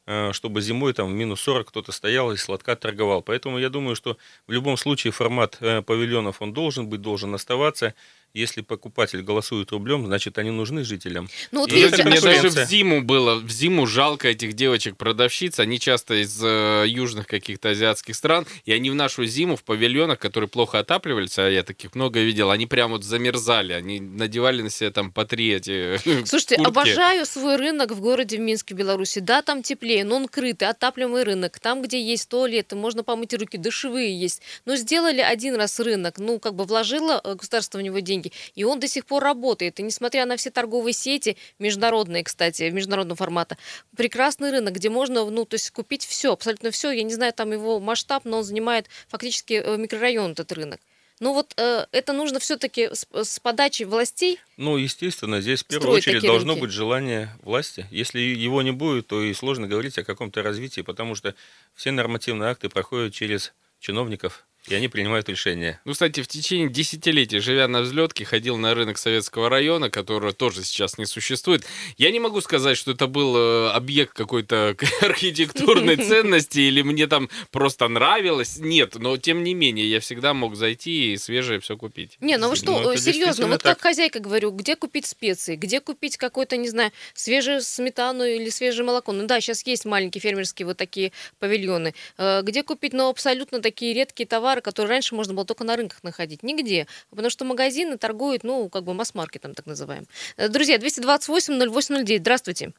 э, 0.07 0.33
чтобы 0.33 0.61
зимой 0.63 0.93
там 0.93 1.09
в 1.09 1.15
минус 1.15 1.41
40 1.41 1.69
кто-то 1.69 1.91
стоял 1.93 2.31
и 2.33 2.37
сладка 2.37 2.77
торговал. 2.77 3.23
Поэтому 3.23 3.59
я 3.59 3.71
думаю, 3.71 3.97
что 3.97 4.17
в 4.47 4.53
любом 4.53 4.77
случае 4.77 5.13
формат 5.13 5.59
э, 5.61 5.83
павильонов 5.83 6.41
он 6.41 6.53
должен 6.53 6.87
быть, 6.89 7.01
должен 7.03 7.35
оставаться. 7.35 7.95
Если 8.35 8.61
покупатель 8.61 9.23
голосует 9.23 9.73
рублем, 9.73 10.07
значит, 10.07 10.39
они 10.39 10.51
нужны 10.51 10.85
жителям. 10.85 11.29
Ну, 11.51 11.61
вот 11.61 11.73
видите, 11.73 12.05
мне 12.05 12.21
даже 12.21 12.49
в 12.49 12.69
зиму 12.69 13.03
было, 13.03 13.37
в 13.37 13.51
зиму 13.51 13.87
жалко 13.87 14.29
этих 14.29 14.53
девочек-продавщиц, 14.53 15.59
они 15.59 15.81
часто 15.81 16.23
из 16.23 16.41
э, 16.43 16.85
южных 16.87 17.27
каких-то 17.27 17.71
азиатских 17.71 18.15
стран, 18.15 18.47
и 18.65 18.73
они 18.73 18.91
в 18.91 18.95
нашу 18.95 19.25
зиму 19.25 19.57
в 19.57 19.65
павильонах, 19.65 20.19
которые 20.19 20.49
плохо 20.49 20.79
отапливались, 20.79 21.39
а 21.39 21.49
я 21.49 21.63
таких 21.63 21.95
много 21.95 22.21
видел, 22.21 22.51
они 22.51 22.67
прям 22.67 22.93
вот 22.93 23.05
замерзали, 23.05 23.73
они 23.73 24.01
надевали 24.01 24.63
на 24.63 24.71
себя 24.71 24.91
там 24.91 25.13
по 25.13 25.25
три 25.25 25.53
эти 25.53 25.99
Слушайте, 26.25 26.57
куртки. 26.57 26.71
обожаю 26.71 27.27
свой 27.27 27.57
рынок 27.57 27.93
в 27.93 28.01
городе 28.01 28.37
в 28.37 28.41
Минске, 28.41 28.75
Беларуси. 28.75 29.19
Да, 29.21 29.43
там 29.43 29.63
теплее, 29.63 30.05
но 30.05 30.17
он 30.17 30.29
крытый, 30.29 30.69
отапливаемый 30.69 31.25
рынок. 31.25 31.59
Там, 31.59 31.83
где 31.83 32.03
есть 32.03 32.29
туалеты, 32.29 32.77
можно 32.77 33.05
помыть 33.05 33.35
руки, 33.35 33.57
душевые 33.57 34.19
есть. 34.19 34.43
Но 34.65 34.77
сделали 34.77 35.21
один 35.21 35.57
раз 35.57 35.81
рынок, 35.81 36.19
ну, 36.19 36.39
как 36.39 36.55
бы 36.55 36.65
вложило 36.65 37.21
э, 37.23 37.35
государство 37.35 37.79
в 37.79 37.83
него 37.83 37.99
деньги, 37.99 38.20
и 38.55 38.65
он 38.65 38.81
до 38.81 38.89
сих 38.89 39.07
пор 39.07 39.23
работает. 39.23 39.81
И 39.81 39.83
несмотря 39.83 40.27
на 40.27 40.37
все 40.37 40.51
торговые 40.51 40.93
сети, 40.95 41.37
международные, 41.59 42.25
кстати, 42.25 42.65
международного 42.71 43.17
формата, 43.17 43.57
прекрасный 43.97 44.51
рынок, 44.51 44.75
где 44.75 44.91
можно, 44.91 45.25
ну, 45.29 45.45
то 45.45 45.55
есть 45.55 45.71
купить 45.71 46.05
все, 46.05 46.33
абсолютно 46.33 46.71
все. 46.71 46.91
Я 46.91 47.03
не 47.03 47.15
знаю 47.15 47.33
там 47.33 47.53
его 47.53 47.81
масштаб, 47.81 48.25
но 48.25 48.39
он 48.39 48.45
занимает 48.45 48.87
фактически 49.09 49.55
э, 49.55 49.77
микрорайон 49.77 50.33
этот 50.33 50.53
рынок. 50.53 50.81
Ну 51.21 51.35
вот 51.35 51.53
э, 51.59 51.85
это 51.93 52.15
нужно 52.15 52.39
все-таки 52.39 52.89
с, 52.93 53.07
с 53.13 53.39
подачи 53.41 53.83
властей 53.83 54.41
Ну, 54.57 54.79
естественно, 54.79 55.43
здесь 55.43 55.63
в 55.63 55.67
первую 55.67 55.97
очередь 55.97 56.23
должно 56.23 56.53
рынки. 56.55 56.63
быть 56.63 56.71
желание 56.73 57.29
власти. 57.43 57.87
Если 57.91 58.21
его 58.21 58.63
не 58.63 58.71
будет, 58.71 59.09
то 59.09 59.23
и 59.23 59.35
сложно 59.35 59.69
говорить 59.69 59.99
о 59.99 60.05
каком-то 60.05 60.43
развитии, 60.43 60.81
потому 60.81 61.15
что 61.15 61.35
все 61.75 61.91
нормативные 61.91 62.49
акты 62.51 62.71
проходят 62.71 63.13
через 63.13 63.53
чиновников, 63.81 64.47
и 64.69 64.75
они 64.75 64.89
принимают 64.89 65.29
решения. 65.29 65.81
Ну, 65.85 65.93
кстати, 65.93 66.23
в 66.23 66.29
течение 66.29 66.69
десятилетий, 66.69 67.39
живя 67.39 67.67
на 67.69 67.81
взлетке, 67.81 68.25
ходил 68.25 68.57
на 68.57 68.75
рынок 68.75 68.99
Советского 68.99 69.49
района, 69.49 69.91
который 69.91 70.33
тоже 70.33 70.63
сейчас 70.65 70.99
не 70.99 71.07
существует. 71.07 71.65
Я 71.97 72.11
не 72.11 72.21
могу 72.21 72.41
сказать, 72.41 72.77
что 72.77 72.93
это 72.93 73.07
был 73.07 73.37
э, 73.37 73.71
объект 73.71 74.13
какой-то 74.15 74.77
архитектурной 75.01 75.97
ценности, 76.09 76.59
или 76.61 76.83
мне 76.83 77.07
там 77.07 77.29
просто 77.51 77.89
нравилось. 77.89 78.59
Нет, 78.59 78.97
но 78.97 79.17
тем 79.17 79.45
не 79.45 79.55
менее, 79.55 79.89
я 79.91 80.01
всегда 80.01 80.35
мог 80.35 80.57
зайти 80.57 81.13
и 81.13 81.17
свежее 81.17 81.61
все 81.61 81.77
купить. 81.77 82.17
Не, 82.21 82.37
ну 82.37 82.49
вы 82.51 82.57
что, 82.57 82.79
Ну, 82.81 82.93
э, 82.93 82.97
серьезно, 82.97 83.47
вот 83.47 83.63
как 83.63 83.79
так. 83.79 83.81
хозяйка 83.83 84.21
говорю, 84.21 84.51
где 84.51 84.77
купить 84.77 85.07
специи, 85.07 85.57
где 85.57 85.81
купить 85.81 86.17
какой-то, 86.17 86.57
не 86.57 86.69
знаю, 86.69 86.93
свежую 87.15 87.63
сметану 87.63 88.25
или 88.25 88.51
свежее 88.51 88.85
молоко. 88.85 89.13
Ну 89.13 89.27
да, 89.27 89.41
сейчас 89.41 89.67
есть 89.67 89.85
маленькие 89.85 90.21
фермерские 90.21 90.67
вот 90.67 90.77
такие 90.77 91.13
павильоны. 91.39 91.95
Э, 92.19 92.43
Где 92.43 92.63
купить, 92.63 92.93
ну, 92.93 93.09
абсолютно 93.09 93.61
такие 93.61 93.95
редкие 93.95 94.27
товары, 94.27 94.60
которые 94.61 94.91
раньше 94.91 95.15
можно 95.15 95.35
было 95.35 95.45
только 95.45 95.65
на 95.65 95.77
рынках 95.77 96.03
находить? 96.03 96.43
Нигде. 96.43 96.87
Потому 97.11 97.31
что 97.31 97.45
магазины 97.45 97.97
торгуют, 97.99 98.45
ну, 98.45 98.69
как 98.69 98.85
бы 98.85 98.95
масс-маркетом, 98.95 99.55
так 99.55 99.67
называем. 99.67 100.07
Э, 100.37 100.49
Друзья, 100.49 100.77
228-0809, 100.79 102.19
здравствуйте. 102.19 102.73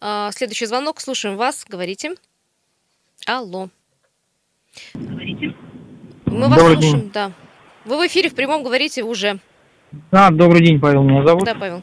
А, 0.00 0.30
Следующий 0.32 0.66
звонок, 0.66 1.00
слушаем 1.00 1.36
вас, 1.36 1.64
говорите. 1.68 2.14
Алло. 3.26 3.68
Говорите. 4.94 5.54
Мы 6.26 6.48
вас 6.48 6.58
Добрый 6.58 6.74
слушаем, 6.76 7.00
день. 7.02 7.10
да. 7.12 7.32
Вы 7.84 7.98
в 7.98 8.06
эфире 8.06 8.28
в 8.30 8.34
прямом 8.34 8.62
говорите 8.62 9.02
уже. 9.02 9.38
А, 10.10 10.30
добрый 10.30 10.64
день, 10.64 10.80
Павел, 10.80 11.02
меня 11.02 11.24
зовут. 11.26 11.44
Да, 11.44 11.54
Павел. 11.54 11.82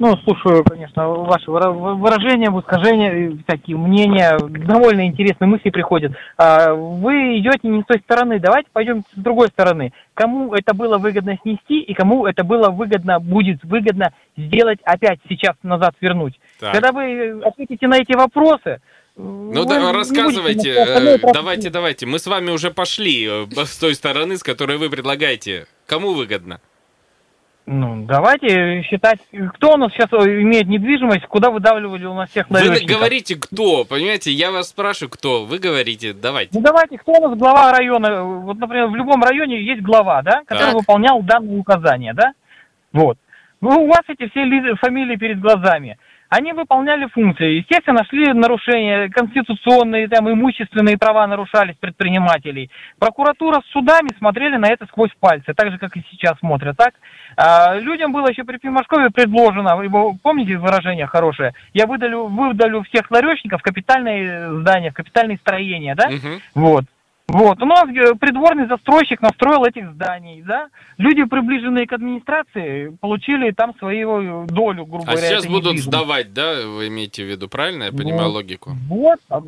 Ну, 0.00 0.16
слушаю, 0.18 0.64
конечно, 0.64 1.08
ваши 1.08 1.50
выра- 1.50 1.70
выражения, 1.70 2.50
высказания, 2.50 3.38
всякие 3.46 3.76
мнения, 3.76 4.38
довольно 4.38 5.06
интересные 5.06 5.48
мысли 5.48 5.70
приходят. 5.70 6.12
А, 6.36 6.72
Вы 6.74 7.38
идете 7.38 7.68
не 7.68 7.82
с 7.82 7.86
той 7.86 7.98
стороны, 8.00 8.38
давайте 8.38 8.68
пойдем 8.72 9.02
с 9.12 9.18
другой 9.18 9.48
стороны. 9.48 9.92
Кому 10.14 10.52
это 10.54 10.74
было 10.74 10.98
выгодно 10.98 11.38
снести 11.42 11.80
и 11.80 11.94
кому 11.94 12.26
это 12.26 12.44
было 12.44 12.70
выгодно, 12.70 13.18
будет 13.18 13.64
выгодно 13.64 14.12
сделать 14.36 14.78
опять 14.84 15.20
сейчас 15.28 15.56
назад 15.62 15.94
вернуть. 16.00 16.38
Так. 16.60 16.72
Когда 16.74 16.92
вы 16.92 17.40
ответите 17.44 17.88
на 17.88 17.96
эти 17.98 18.14
вопросы, 18.14 18.80
Ну 19.16 19.64
да, 19.64 19.92
рассказывайте, 19.92 20.70
э, 20.70 21.18
давайте, 21.32 21.70
давайте. 21.70 22.06
Мы 22.06 22.18
с 22.18 22.26
вами 22.26 22.50
уже 22.50 22.70
пошли 22.70 23.26
э, 23.26 23.46
с 23.64 23.78
той 23.78 23.94
стороны, 23.94 24.36
с 24.36 24.42
которой 24.42 24.76
вы 24.76 24.90
предлагаете. 24.90 25.66
Кому 25.86 26.12
выгодно? 26.12 26.60
Ну, 27.70 28.06
давайте 28.06 28.80
считать, 28.84 29.18
кто 29.56 29.74
у 29.74 29.76
нас 29.76 29.92
сейчас 29.92 30.10
имеет 30.10 30.68
недвижимость, 30.68 31.26
куда 31.26 31.50
выдавливали 31.50 32.06
у 32.06 32.14
нас 32.14 32.30
всех 32.30 32.48
Вы 32.48 32.60
ларечников. 32.60 32.96
говорите, 32.96 33.36
кто, 33.36 33.84
понимаете? 33.84 34.32
Я 34.32 34.50
вас 34.50 34.70
спрашиваю, 34.70 35.10
кто. 35.10 35.44
Вы 35.44 35.58
говорите, 35.58 36.14
давайте. 36.14 36.50
Ну 36.54 36.62
давайте, 36.62 36.96
кто 36.96 37.12
у 37.12 37.28
нас 37.28 37.38
глава 37.38 37.72
района? 37.72 38.24
Вот, 38.24 38.56
например, 38.58 38.86
в 38.86 38.96
любом 38.96 39.22
районе 39.22 39.60
есть 39.62 39.82
глава, 39.82 40.22
да, 40.22 40.40
который 40.46 40.68
Так. 40.72 40.74
выполнял 40.76 41.20
данные 41.22 41.58
указания, 41.58 42.14
да? 42.14 42.32
Вот. 42.94 43.18
Ну, 43.60 43.68
у 43.84 43.88
вас 43.88 44.00
эти 44.08 44.30
все 44.30 44.44
ли- 44.44 44.74
фамилии 44.80 45.16
перед 45.16 45.38
глазами. 45.38 45.98
Они 46.28 46.52
выполняли 46.52 47.06
функции. 47.06 47.58
Естественно, 47.58 48.00
нашли 48.00 48.32
нарушения 48.32 49.08
конституционные, 49.08 50.08
там, 50.08 50.30
имущественные 50.30 50.98
права 50.98 51.26
нарушались 51.26 51.76
предпринимателей. 51.76 52.70
Прокуратура 52.98 53.62
с 53.62 53.72
судами 53.72 54.08
смотрели 54.18 54.56
на 54.56 54.68
это 54.68 54.86
сквозь 54.86 55.10
пальцы, 55.20 55.54
так 55.54 55.70
же, 55.70 55.78
как 55.78 55.96
и 55.96 56.04
сейчас 56.10 56.38
смотрят, 56.38 56.76
так? 56.76 56.94
А, 57.36 57.76
людям 57.76 58.12
было 58.12 58.28
еще 58.28 58.44
при 58.44 58.58
Пимашкове 58.58 59.10
предложено, 59.10 59.76
вы 59.76 59.84
его 59.84 60.16
помните 60.22 60.58
выражение 60.58 61.06
хорошее? 61.06 61.52
Я 61.72 61.86
выдалю, 61.86 62.26
выдалю 62.26 62.82
всех 62.82 63.10
ларечников 63.10 63.60
в 63.60 63.64
капитальные 63.64 64.60
здания, 64.60 64.90
в 64.90 64.94
капитальные 64.94 65.38
строения, 65.38 65.94
да? 65.94 66.08
Мгм. 66.08 66.40
Вот. 66.54 66.84
Вот. 67.28 67.62
У 67.62 67.66
нас 67.66 67.84
э, 67.90 68.14
придворный 68.14 68.66
застройщик 68.68 69.20
настроил 69.20 69.62
этих 69.64 69.90
зданий, 69.92 70.42
да? 70.42 70.68
Люди, 70.96 71.24
приближенные 71.24 71.86
к 71.86 71.92
администрации, 71.92 72.88
получили 73.02 73.50
там 73.50 73.74
свою 73.78 74.46
долю, 74.46 74.86
грубо 74.86 75.04
А 75.04 75.12
говоря. 75.12 75.20
сейчас 75.28 75.44
этой 75.44 75.50
будут 75.50 75.72
недвижимости. 75.74 75.88
сдавать, 75.88 76.32
да? 76.32 76.66
Вы 76.66 76.88
имеете 76.88 77.24
в 77.24 77.26
виду, 77.26 77.48
правильно? 77.48 77.84
Я 77.84 77.92
понимаю 77.92 78.28
Вот. 78.30 78.34
логику. 78.36 78.70
Вот. 78.88 79.18
А, 79.28 79.42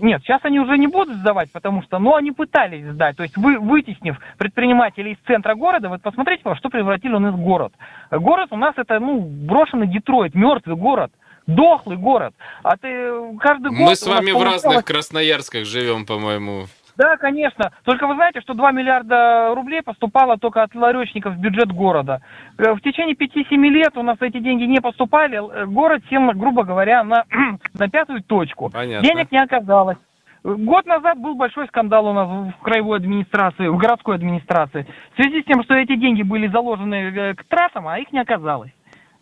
Нет, 0.00 0.22
сейчас 0.24 0.40
они 0.42 0.58
уже 0.58 0.76
не 0.78 0.88
будут 0.88 1.16
сдавать, 1.18 1.52
потому 1.52 1.82
что, 1.84 2.00
ну, 2.00 2.16
они 2.16 2.32
пытались 2.32 2.84
сдать. 2.86 3.16
То 3.16 3.22
есть 3.22 3.36
вы, 3.36 3.56
вытеснив 3.60 4.16
предпринимателей 4.36 5.12
из 5.12 5.18
центра 5.26 5.54
города, 5.54 5.90
вот 5.90 6.02
посмотрите, 6.02 6.42
во 6.44 6.56
что 6.56 6.70
превратили 6.70 7.14
у 7.14 7.20
нас 7.20 7.36
город. 7.36 7.72
Город 8.10 8.48
у 8.50 8.56
нас 8.56 8.74
это, 8.76 8.98
ну, 8.98 9.20
брошенный 9.20 9.86
Детройт, 9.86 10.34
мертвый 10.34 10.74
город. 10.74 11.12
Дохлый 11.46 11.96
город. 11.96 12.34
А 12.62 12.76
ты 12.76 12.86
э, 12.88 13.32
каждый 13.40 13.70
год... 13.70 13.78
Мы 13.80 13.96
с 13.96 14.06
вами 14.06 14.30
в 14.30 14.42
разных 14.42 14.84
Красноярсках 14.84 15.64
живем, 15.66 16.06
по-моему. 16.06 16.66
Да, 17.02 17.16
конечно. 17.16 17.72
Только 17.84 18.06
вы 18.06 18.14
знаете, 18.14 18.40
что 18.42 18.54
2 18.54 18.70
миллиарда 18.70 19.54
рублей 19.56 19.82
поступало 19.82 20.38
только 20.38 20.62
от 20.62 20.72
ларечников 20.72 21.34
в 21.34 21.40
бюджет 21.40 21.72
города. 21.72 22.20
Э, 22.58 22.74
В 22.74 22.80
течение 22.80 23.16
5-7 23.16 23.56
лет 23.70 23.96
у 23.96 24.02
нас 24.02 24.18
эти 24.20 24.38
деньги 24.38 24.64
не 24.64 24.80
поступали. 24.80 25.36
Э, 25.36 25.66
Город 25.66 26.02
сел, 26.08 26.30
грубо 26.32 26.62
говоря, 26.62 27.02
на, 27.02 27.24
на 27.74 27.88
пятую 27.88 28.22
точку. 28.22 28.70
Понятно. 28.70 29.08
Денег 29.08 29.32
не 29.32 29.38
оказалось. 29.38 29.98
Год 30.44 30.86
назад 30.86 31.18
был 31.18 31.34
большой 31.34 31.66
скандал 31.66 32.06
у 32.06 32.12
нас 32.12 32.28
в 32.28 32.62
краевой 32.62 32.98
администрации, 32.98 33.66
в 33.66 33.76
городской 33.76 34.14
администрации. 34.14 34.86
В 35.14 35.22
связи 35.22 35.42
с 35.42 35.44
тем, 35.44 35.64
что 35.64 35.74
эти 35.74 35.96
деньги 35.96 36.22
были 36.22 36.46
заложены 36.46 36.94
э, 36.94 37.34
к 37.34 37.42
тратам, 37.48 37.88
а 37.88 37.98
их 37.98 38.12
не 38.12 38.20
оказалось. 38.20 38.70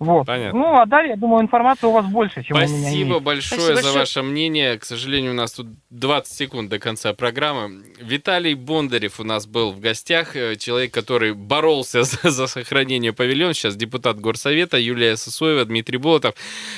Вот. 0.01 0.27
Понятно. 0.27 0.59
Ну, 0.59 0.81
а 0.81 0.87
далее, 0.87 1.11
я 1.11 1.17
думаю, 1.17 1.43
информации 1.43 1.87
у 1.87 1.93
вас 1.93 2.07
больше, 2.07 2.43
чем 2.43 2.57
у 2.57 2.61
меня 2.61 2.69
Спасибо 2.69 3.19
большое 3.21 3.61
Спасибо 3.61 3.77
за 3.77 3.83
большое. 3.83 3.99
ваше 4.01 4.23
мнение. 4.23 4.79
К 4.79 4.85
сожалению, 4.85 5.33
у 5.33 5.35
нас 5.35 5.53
тут 5.53 5.67
20 5.91 6.33
секунд 6.35 6.71
до 6.71 6.79
конца 6.79 7.13
программы. 7.13 7.85
Виталий 8.01 8.55
Бондарев 8.55 9.21
у 9.21 9.25
нас 9.25 9.47
был 9.47 9.73
в 9.73 9.79
гостях. 9.81 10.37
э, 10.37 10.57
Человек, 10.57 10.93
который 10.95 11.35
боролся 11.35 12.03
за, 12.05 12.31
за 12.31 12.47
сохранение 12.47 13.13
павильона. 13.13 13.53
Сейчас 13.53 13.77
депутат 13.77 14.19
Горсовета 14.19 14.79
Юлия 14.79 15.17
Сосоева, 15.17 15.67
Дмитрий 15.67 15.99
Болотов. 15.99 16.35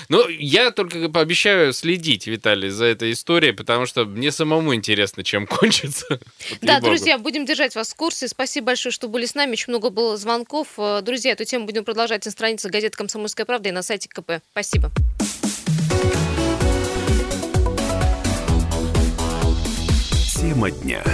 Ну, 0.09 0.27
я 0.29 0.73
только 0.73 1.09
пообещаю 1.09 1.73
следить, 1.73 2.27
Виталий, 2.27 2.71
за 2.71 2.87
этой 2.87 3.13
историей, 3.13 3.53
потому 3.53 3.87
что 3.87 4.05
мне 4.05 4.33
самому 4.33 4.75
интересно, 4.75 5.23
чем 5.23 5.47
кончится. 5.63 6.19
Да, 6.61 6.81
друзья, 6.81 7.19
будем 7.19 7.45
держать 7.47 7.77
вас 7.77 7.93
в 7.93 7.97
курсе. 7.97 8.27
Спасибо 8.27 8.67
большое, 8.67 8.93
что 8.93 9.07
были 9.07 9.27
с 9.27 9.37
нами. 9.37 9.53
Очень 9.53 9.71
много 9.75 9.91
было 9.91 10.17
звонков. 10.17 10.67
Э, 10.77 11.01
Друзья, 11.03 11.31
эту 11.33 11.45
тему 11.45 11.67
будем 11.67 11.85
продолжать 11.85 12.25
на 12.25 12.33
странице 12.33 12.69
газеты 12.69 12.97
«Комсомольская 13.13 13.45
правда» 13.45 13.69
и 13.69 13.73
на 13.73 13.83
сайте 13.83 14.09
КП. 14.09 14.41
Спасибо. 14.53 14.91
Тема 20.41 20.71
дня. 20.71 21.05